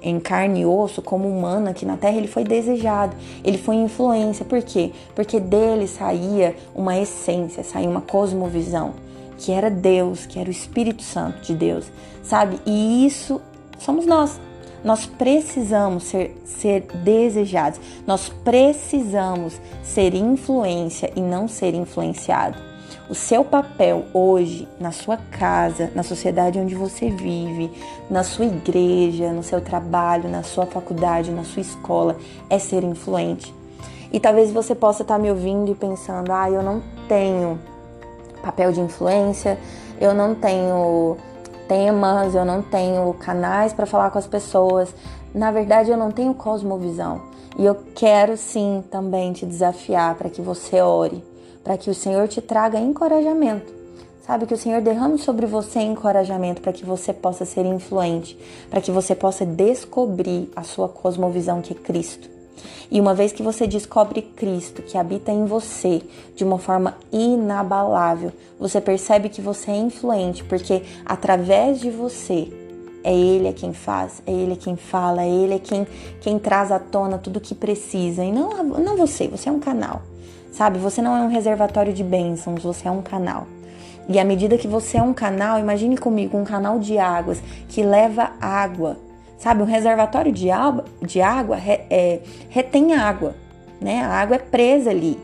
em 0.00 0.20
carne 0.20 0.60
e 0.60 0.66
osso, 0.66 1.02
como 1.02 1.28
humano 1.28 1.68
aqui 1.68 1.84
na 1.84 1.96
Terra, 1.96 2.16
ele 2.16 2.28
foi 2.28 2.44
desejado, 2.44 3.16
ele 3.44 3.58
foi 3.58 3.76
influência. 3.76 4.44
Por 4.44 4.62
quê? 4.62 4.92
Porque 5.14 5.40
dele 5.40 5.86
saía 5.86 6.56
uma 6.74 6.96
essência, 6.98 7.64
saía 7.64 7.88
uma 7.88 8.00
cosmovisão, 8.00 8.94
que 9.36 9.52
era 9.52 9.70
Deus, 9.70 10.26
que 10.26 10.38
era 10.38 10.48
o 10.48 10.52
Espírito 10.52 11.02
Santo 11.02 11.40
de 11.42 11.54
Deus, 11.54 11.90
sabe? 12.22 12.60
E 12.64 13.06
isso 13.06 13.40
somos 13.78 14.06
nós. 14.06 14.40
Nós 14.84 15.06
precisamos 15.06 16.04
ser, 16.04 16.40
ser 16.44 16.82
desejados, 17.02 17.80
nós 18.06 18.28
precisamos 18.28 19.60
ser 19.82 20.14
influência 20.14 21.10
e 21.16 21.20
não 21.20 21.48
ser 21.48 21.74
influenciado. 21.74 22.67
O 23.10 23.14
seu 23.14 23.42
papel 23.42 24.04
hoje 24.12 24.68
na 24.78 24.92
sua 24.92 25.16
casa, 25.16 25.90
na 25.94 26.02
sociedade 26.02 26.58
onde 26.58 26.74
você 26.74 27.08
vive, 27.08 27.72
na 28.10 28.22
sua 28.22 28.44
igreja, 28.44 29.32
no 29.32 29.42
seu 29.42 29.62
trabalho, 29.62 30.28
na 30.28 30.42
sua 30.42 30.66
faculdade, 30.66 31.30
na 31.30 31.42
sua 31.42 31.62
escola, 31.62 32.18
é 32.50 32.58
ser 32.58 32.84
influente. 32.84 33.54
E 34.12 34.20
talvez 34.20 34.52
você 34.52 34.74
possa 34.74 35.00
estar 35.00 35.18
me 35.18 35.30
ouvindo 35.30 35.70
e 35.70 35.74
pensando: 35.74 36.30
ah, 36.30 36.50
eu 36.50 36.62
não 36.62 36.82
tenho 37.08 37.58
papel 38.42 38.72
de 38.72 38.80
influência, 38.82 39.58
eu 39.98 40.12
não 40.12 40.34
tenho 40.34 41.16
temas, 41.66 42.34
eu 42.34 42.44
não 42.44 42.60
tenho 42.60 43.14
canais 43.14 43.72
para 43.72 43.86
falar 43.86 44.10
com 44.10 44.18
as 44.18 44.26
pessoas. 44.26 44.94
Na 45.34 45.50
verdade, 45.50 45.90
eu 45.90 45.96
não 45.96 46.10
tenho 46.10 46.34
cosmovisão. 46.34 47.22
E 47.56 47.64
eu 47.64 47.74
quero 47.94 48.36
sim 48.36 48.84
também 48.90 49.32
te 49.32 49.46
desafiar 49.46 50.14
para 50.14 50.28
que 50.28 50.42
você 50.42 50.82
ore 50.82 51.24
para 51.68 51.76
que 51.76 51.90
o 51.90 51.94
Senhor 51.94 52.26
te 52.28 52.40
traga 52.40 52.80
encorajamento. 52.80 53.70
Sabe 54.22 54.46
que 54.46 54.54
o 54.54 54.56
Senhor 54.56 54.80
derrame 54.80 55.18
sobre 55.18 55.44
você 55.44 55.80
encorajamento 55.80 56.62
para 56.62 56.72
que 56.72 56.82
você 56.82 57.12
possa 57.12 57.44
ser 57.44 57.66
influente, 57.66 58.38
para 58.70 58.80
que 58.80 58.90
você 58.90 59.14
possa 59.14 59.44
descobrir 59.44 60.50
a 60.56 60.62
sua 60.62 60.88
cosmovisão 60.88 61.60
que 61.60 61.74
é 61.74 61.76
Cristo. 61.76 62.26
E 62.90 62.98
uma 62.98 63.14
vez 63.14 63.32
que 63.32 63.42
você 63.42 63.66
descobre 63.66 64.22
Cristo 64.22 64.80
que 64.80 64.96
habita 64.96 65.30
em 65.30 65.44
você 65.44 66.00
de 66.34 66.42
uma 66.42 66.58
forma 66.58 66.96
inabalável, 67.12 68.32
você 68.58 68.80
percebe 68.80 69.28
que 69.28 69.42
você 69.42 69.70
é 69.70 69.76
influente, 69.76 70.44
porque 70.44 70.82
através 71.04 71.80
de 71.80 71.90
você 71.90 72.48
é 73.04 73.14
Ele 73.14 73.46
é 73.46 73.52
quem 73.52 73.74
faz, 73.74 74.22
é 74.26 74.32
Ele 74.32 74.54
é 74.54 74.56
quem 74.56 74.74
fala, 74.74 75.22
é 75.22 75.28
Ele 75.28 75.52
é 75.52 75.58
quem, 75.58 75.86
quem 76.22 76.38
traz 76.38 76.72
à 76.72 76.78
tona 76.78 77.18
tudo 77.18 77.36
o 77.36 77.40
que 77.42 77.54
precisa. 77.54 78.24
E 78.24 78.32
não, 78.32 78.64
não 78.64 78.96
você, 78.96 79.28
você 79.28 79.50
é 79.50 79.52
um 79.52 79.60
canal. 79.60 80.00
Sabe? 80.58 80.80
Você 80.80 81.00
não 81.00 81.16
é 81.16 81.20
um 81.20 81.28
reservatório 81.28 81.92
de 81.92 82.02
bênçãos, 82.02 82.64
você 82.64 82.88
é 82.88 82.90
um 82.90 83.00
canal. 83.00 83.46
E 84.08 84.18
à 84.18 84.24
medida 84.24 84.58
que 84.58 84.66
você 84.66 84.98
é 84.98 85.02
um 85.02 85.14
canal, 85.14 85.56
imagine 85.56 85.96
comigo 85.96 86.36
um 86.36 86.42
canal 86.42 86.80
de 86.80 86.98
águas 86.98 87.40
que 87.68 87.80
leva 87.80 88.32
água. 88.40 88.96
Sabe? 89.38 89.62
Um 89.62 89.66
reservatório 89.66 90.32
de 90.32 90.50
água, 90.50 90.84
de 91.00 91.20
água 91.20 91.56
é, 91.60 92.18
retém 92.50 92.92
água, 92.92 93.36
né? 93.80 94.00
A 94.00 94.08
água 94.08 94.34
é 94.34 94.40
presa 94.40 94.90
ali, 94.90 95.16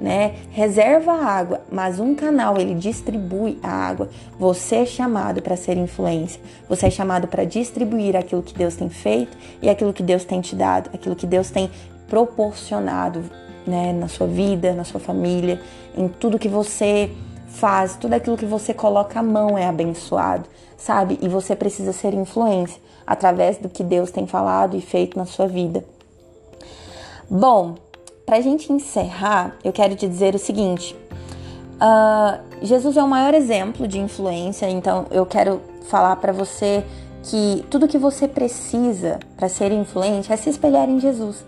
né? 0.00 0.36
Reserva 0.52 1.12
a 1.12 1.22
água, 1.22 1.60
mas 1.70 2.00
um 2.00 2.14
canal 2.14 2.56
ele 2.56 2.74
distribui 2.74 3.58
a 3.62 3.68
água. 3.68 4.08
Você 4.38 4.76
é 4.76 4.86
chamado 4.86 5.42
para 5.42 5.54
ser 5.54 5.76
influência. 5.76 6.40
Você 6.66 6.86
é 6.86 6.90
chamado 6.90 7.28
para 7.28 7.44
distribuir 7.44 8.16
aquilo 8.16 8.42
que 8.42 8.54
Deus 8.54 8.74
tem 8.74 8.88
feito 8.88 9.36
e 9.60 9.68
aquilo 9.68 9.92
que 9.92 10.02
Deus 10.02 10.24
tem 10.24 10.40
te 10.40 10.56
dado, 10.56 10.88
aquilo 10.94 11.14
que 11.14 11.26
Deus 11.26 11.50
tem 11.50 11.70
proporcionado 12.08 13.22
né, 13.68 13.92
na 13.92 14.08
sua 14.08 14.26
vida, 14.26 14.72
na 14.72 14.84
sua 14.84 14.98
família, 14.98 15.60
em 15.96 16.08
tudo 16.08 16.38
que 16.38 16.48
você 16.48 17.10
faz, 17.48 17.96
tudo 17.96 18.14
aquilo 18.14 18.36
que 18.36 18.46
você 18.46 18.72
coloca 18.74 19.20
a 19.20 19.22
mão 19.22 19.56
é 19.56 19.66
abençoado, 19.66 20.48
sabe? 20.76 21.18
E 21.22 21.28
você 21.28 21.54
precisa 21.54 21.92
ser 21.92 22.14
influência 22.14 22.80
através 23.06 23.58
do 23.58 23.68
que 23.68 23.82
Deus 23.82 24.10
tem 24.10 24.26
falado 24.26 24.76
e 24.76 24.80
feito 24.80 25.18
na 25.18 25.24
sua 25.24 25.46
vida. 25.46 25.84
Bom, 27.28 27.74
para 28.24 28.36
a 28.36 28.40
gente 28.40 28.72
encerrar, 28.72 29.56
eu 29.64 29.72
quero 29.72 29.96
te 29.96 30.06
dizer 30.06 30.34
o 30.34 30.38
seguinte: 30.38 30.94
uh, 31.74 32.38
Jesus 32.62 32.96
é 32.96 33.02
o 33.02 33.08
maior 33.08 33.34
exemplo 33.34 33.88
de 33.88 33.98
influência, 33.98 34.68
então 34.68 35.06
eu 35.10 35.24
quero 35.24 35.60
falar 35.88 36.16
para 36.16 36.32
você 36.32 36.84
que 37.22 37.64
tudo 37.70 37.88
que 37.88 37.98
você 37.98 38.28
precisa 38.28 39.18
para 39.36 39.48
ser 39.48 39.72
influente 39.72 40.32
é 40.32 40.36
se 40.36 40.48
espelhar 40.48 40.88
em 40.88 41.00
Jesus, 41.00 41.44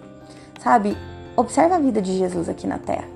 sabe? 0.63 0.97
Observa 1.41 1.77
a 1.77 1.79
vida 1.79 2.03
de 2.03 2.19
Jesus 2.19 2.51
aqui 2.51 2.67
na 2.67 2.77
terra 2.77 3.09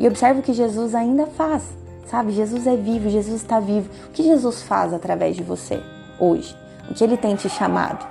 e 0.00 0.08
observa 0.08 0.40
o 0.40 0.42
que 0.42 0.52
Jesus 0.52 0.96
ainda 0.96 1.26
faz. 1.26 1.62
Sabe, 2.10 2.32
Jesus 2.32 2.66
é 2.66 2.74
vivo, 2.74 3.08
Jesus 3.08 3.40
está 3.40 3.60
vivo. 3.60 3.88
O 4.08 4.10
que 4.10 4.24
Jesus 4.24 4.64
faz 4.64 4.92
através 4.92 5.36
de 5.36 5.44
você 5.44 5.80
hoje? 6.18 6.56
O 6.90 6.94
que 6.94 7.04
ele 7.04 7.16
tem 7.16 7.36
te 7.36 7.48
chamado? 7.48 8.04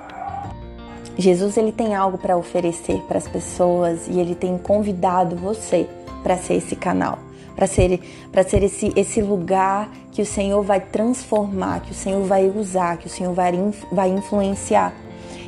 Jesus 1.18 1.58
ele 1.58 1.74
tem 1.74 1.94
algo 1.96 2.18
para 2.18 2.38
oferecer 2.38 3.02
para 3.10 3.18
as 3.18 3.28
pessoas 3.28 4.08
e 4.08 4.18
ele 4.18 4.36
tem 4.36 4.58
convidado 4.58 5.36
você 5.36 5.86
para 6.24 6.38
ser 6.38 6.54
esse 6.54 6.78
canal, 6.78 7.20
para 7.54 7.68
ser, 7.68 8.00
para 8.32 8.44
ser 8.44 8.64
esse, 8.64 8.94
esse 8.96 9.22
lugar 9.22 9.90
que 10.14 10.22
o 10.22 10.26
Senhor 10.26 10.64
vai 10.64 10.80
transformar, 10.80 11.82
que 11.82 11.92
o 11.92 11.96
Senhor 11.96 12.24
vai 12.24 12.48
usar, 12.48 12.96
que 12.96 13.08
o 13.08 13.10
Senhor 13.10 13.34
vai, 13.34 13.52
vai 13.92 14.10
influenciar. 14.12 14.94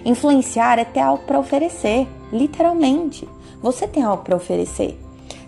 Influenciar 0.04 0.78
é 0.78 0.84
ter 0.84 1.00
algo 1.00 1.24
para 1.24 1.40
oferecer, 1.40 2.06
literalmente. 2.34 3.26
Você 3.62 3.88
tem 3.88 4.04
algo 4.04 4.24
para 4.24 4.36
oferecer. 4.36 4.98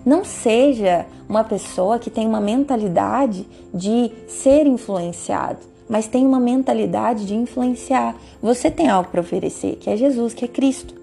Não 0.05 0.26
seja 0.26 1.05
uma 1.30 1.43
pessoa 1.43 1.99
que 1.99 2.09
tem 2.09 2.28
uma 2.28 2.41
mentalidade 2.41 3.47
de 3.74 4.12
ser 4.28 4.66
influenciado, 4.66 5.59
mas 5.88 6.07
tem 6.07 6.26
uma 6.26 6.39
mentalidade 6.39 7.26
de 7.26 7.36
influenciar. 7.36 8.16
Você 8.41 8.72
tem 8.72 8.89
algo 8.89 9.09
para 9.09 9.22
oferecer, 9.22 9.76
que 9.76 9.89
é 9.89 9.95
Jesus, 9.95 10.34
que 10.34 10.45
é 10.45 10.47
Cristo. 10.47 10.95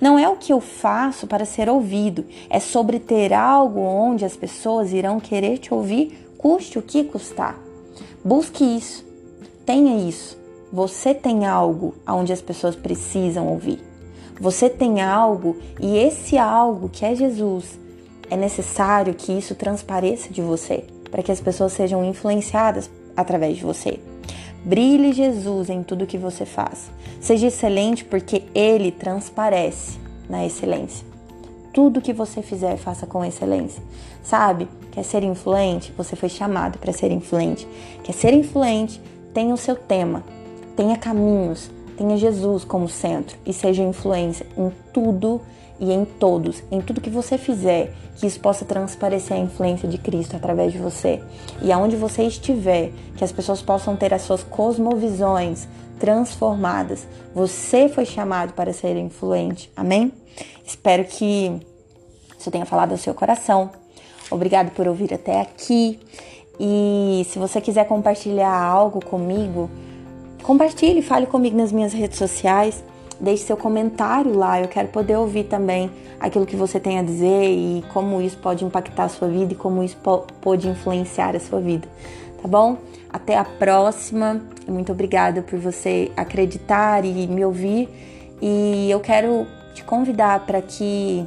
Não 0.00 0.18
é 0.18 0.28
o 0.28 0.36
que 0.36 0.52
eu 0.52 0.60
faço 0.60 1.26
para 1.26 1.44
ser 1.44 1.68
ouvido, 1.68 2.24
é 2.50 2.58
sobre 2.58 2.98
ter 2.98 3.32
algo 3.32 3.80
onde 3.80 4.24
as 4.24 4.36
pessoas 4.36 4.92
irão 4.92 5.20
querer 5.20 5.58
te 5.58 5.72
ouvir, 5.72 6.28
custe 6.36 6.78
o 6.78 6.82
que 6.82 7.04
custar. 7.04 7.56
Busque 8.24 8.64
isso, 8.64 9.06
tenha 9.64 9.96
isso. 10.08 10.36
Você 10.72 11.14
tem 11.14 11.46
algo 11.46 11.94
onde 12.06 12.32
as 12.32 12.40
pessoas 12.40 12.74
precisam 12.74 13.46
ouvir. 13.48 13.91
Você 14.42 14.68
tem 14.68 15.00
algo 15.00 15.56
e 15.80 15.96
esse 15.96 16.36
algo 16.36 16.88
que 16.88 17.04
é 17.04 17.14
Jesus 17.14 17.78
é 18.28 18.36
necessário 18.36 19.14
que 19.14 19.30
isso 19.30 19.54
transpareça 19.54 20.32
de 20.32 20.42
você, 20.42 20.84
para 21.12 21.22
que 21.22 21.30
as 21.30 21.40
pessoas 21.40 21.72
sejam 21.72 22.04
influenciadas 22.04 22.90
através 23.16 23.56
de 23.56 23.62
você. 23.62 24.00
Brilhe 24.64 25.12
Jesus 25.12 25.70
em 25.70 25.84
tudo 25.84 26.08
que 26.08 26.18
você 26.18 26.44
faz. 26.44 26.90
Seja 27.20 27.46
excelente 27.46 28.04
porque 28.04 28.42
ele 28.52 28.90
transparece 28.90 29.96
na 30.28 30.44
excelência. 30.44 31.06
Tudo 31.72 32.00
que 32.00 32.12
você 32.12 32.42
fizer, 32.42 32.76
faça 32.78 33.06
com 33.06 33.24
excelência. 33.24 33.80
Sabe? 34.24 34.66
Quer 34.90 35.04
ser 35.04 35.22
influente? 35.22 35.94
Você 35.96 36.16
foi 36.16 36.28
chamado 36.28 36.80
para 36.80 36.92
ser 36.92 37.12
influente. 37.12 37.64
Quer 38.02 38.12
ser 38.12 38.34
influente? 38.34 39.00
Tenha 39.32 39.54
o 39.54 39.56
seu 39.56 39.76
tema, 39.76 40.24
tenha 40.74 40.96
caminhos, 40.96 41.70
tenha 41.96 42.16
Jesus 42.16 42.64
como 42.64 42.88
centro 42.88 43.36
e 43.44 43.52
seja 43.52 43.82
influência 43.82 44.46
em 44.56 44.70
tudo 44.92 45.40
e 45.78 45.92
em 45.92 46.04
todos, 46.04 46.62
em 46.70 46.80
tudo 46.80 47.00
que 47.00 47.10
você 47.10 47.36
fizer, 47.36 47.92
que 48.16 48.26
isso 48.26 48.38
possa 48.38 48.64
transparecer 48.64 49.36
a 49.36 49.40
influência 49.40 49.88
de 49.88 49.98
Cristo 49.98 50.36
através 50.36 50.72
de 50.72 50.78
você. 50.78 51.20
E 51.60 51.72
aonde 51.72 51.96
você 51.96 52.22
estiver, 52.22 52.92
que 53.16 53.24
as 53.24 53.32
pessoas 53.32 53.60
possam 53.60 53.96
ter 53.96 54.14
as 54.14 54.22
suas 54.22 54.44
cosmovisões 54.44 55.66
transformadas. 55.98 57.06
Você 57.34 57.88
foi 57.88 58.04
chamado 58.04 58.52
para 58.52 58.72
ser 58.72 58.96
influente. 58.96 59.72
Amém? 59.76 60.12
Espero 60.64 61.04
que 61.04 61.60
isso 62.38 62.50
tenha 62.50 62.66
falado 62.66 62.92
ao 62.92 62.98
seu 62.98 63.14
coração. 63.14 63.70
Obrigado 64.30 64.70
por 64.70 64.86
ouvir 64.86 65.12
até 65.12 65.40
aqui. 65.40 65.98
E 66.58 67.26
se 67.28 67.38
você 67.38 67.60
quiser 67.60 67.86
compartilhar 67.86 68.52
algo 68.52 69.04
comigo, 69.04 69.68
compartilhe, 70.42 71.02
fale 71.02 71.26
comigo 71.26 71.56
nas 71.56 71.72
minhas 71.72 71.92
redes 71.92 72.18
sociais. 72.18 72.82
Deixe 73.20 73.44
seu 73.44 73.56
comentário 73.56 74.36
lá, 74.36 74.60
eu 74.60 74.66
quero 74.66 74.88
poder 74.88 75.16
ouvir 75.16 75.44
também 75.44 75.90
aquilo 76.18 76.44
que 76.44 76.56
você 76.56 76.80
tem 76.80 76.98
a 76.98 77.02
dizer 77.02 77.44
e 77.44 77.84
como 77.92 78.20
isso 78.20 78.36
pode 78.38 78.64
impactar 78.64 79.04
a 79.04 79.08
sua 79.08 79.28
vida 79.28 79.52
e 79.52 79.56
como 79.56 79.82
isso 79.82 79.96
pode 80.40 80.68
influenciar 80.68 81.36
a 81.36 81.40
sua 81.40 81.60
vida, 81.60 81.86
tá 82.40 82.48
bom? 82.48 82.78
Até 83.12 83.36
a 83.36 83.44
próxima. 83.44 84.40
Muito 84.66 84.90
obrigada 84.90 85.42
por 85.42 85.58
você 85.58 86.10
acreditar 86.16 87.04
e 87.04 87.26
me 87.28 87.44
ouvir. 87.44 87.88
E 88.40 88.90
eu 88.90 88.98
quero 88.98 89.46
te 89.74 89.84
convidar 89.84 90.40
para 90.46 90.60
que 90.60 91.24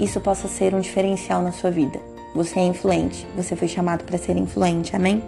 isso 0.00 0.20
possa 0.20 0.48
ser 0.48 0.74
um 0.74 0.80
diferencial 0.80 1.42
na 1.42 1.52
sua 1.52 1.70
vida. 1.70 2.00
Você 2.34 2.58
é 2.58 2.64
influente, 2.64 3.26
você 3.36 3.54
foi 3.54 3.68
chamado 3.68 4.04
para 4.04 4.18
ser 4.18 4.36
influente, 4.36 4.94
amém? 4.94 5.22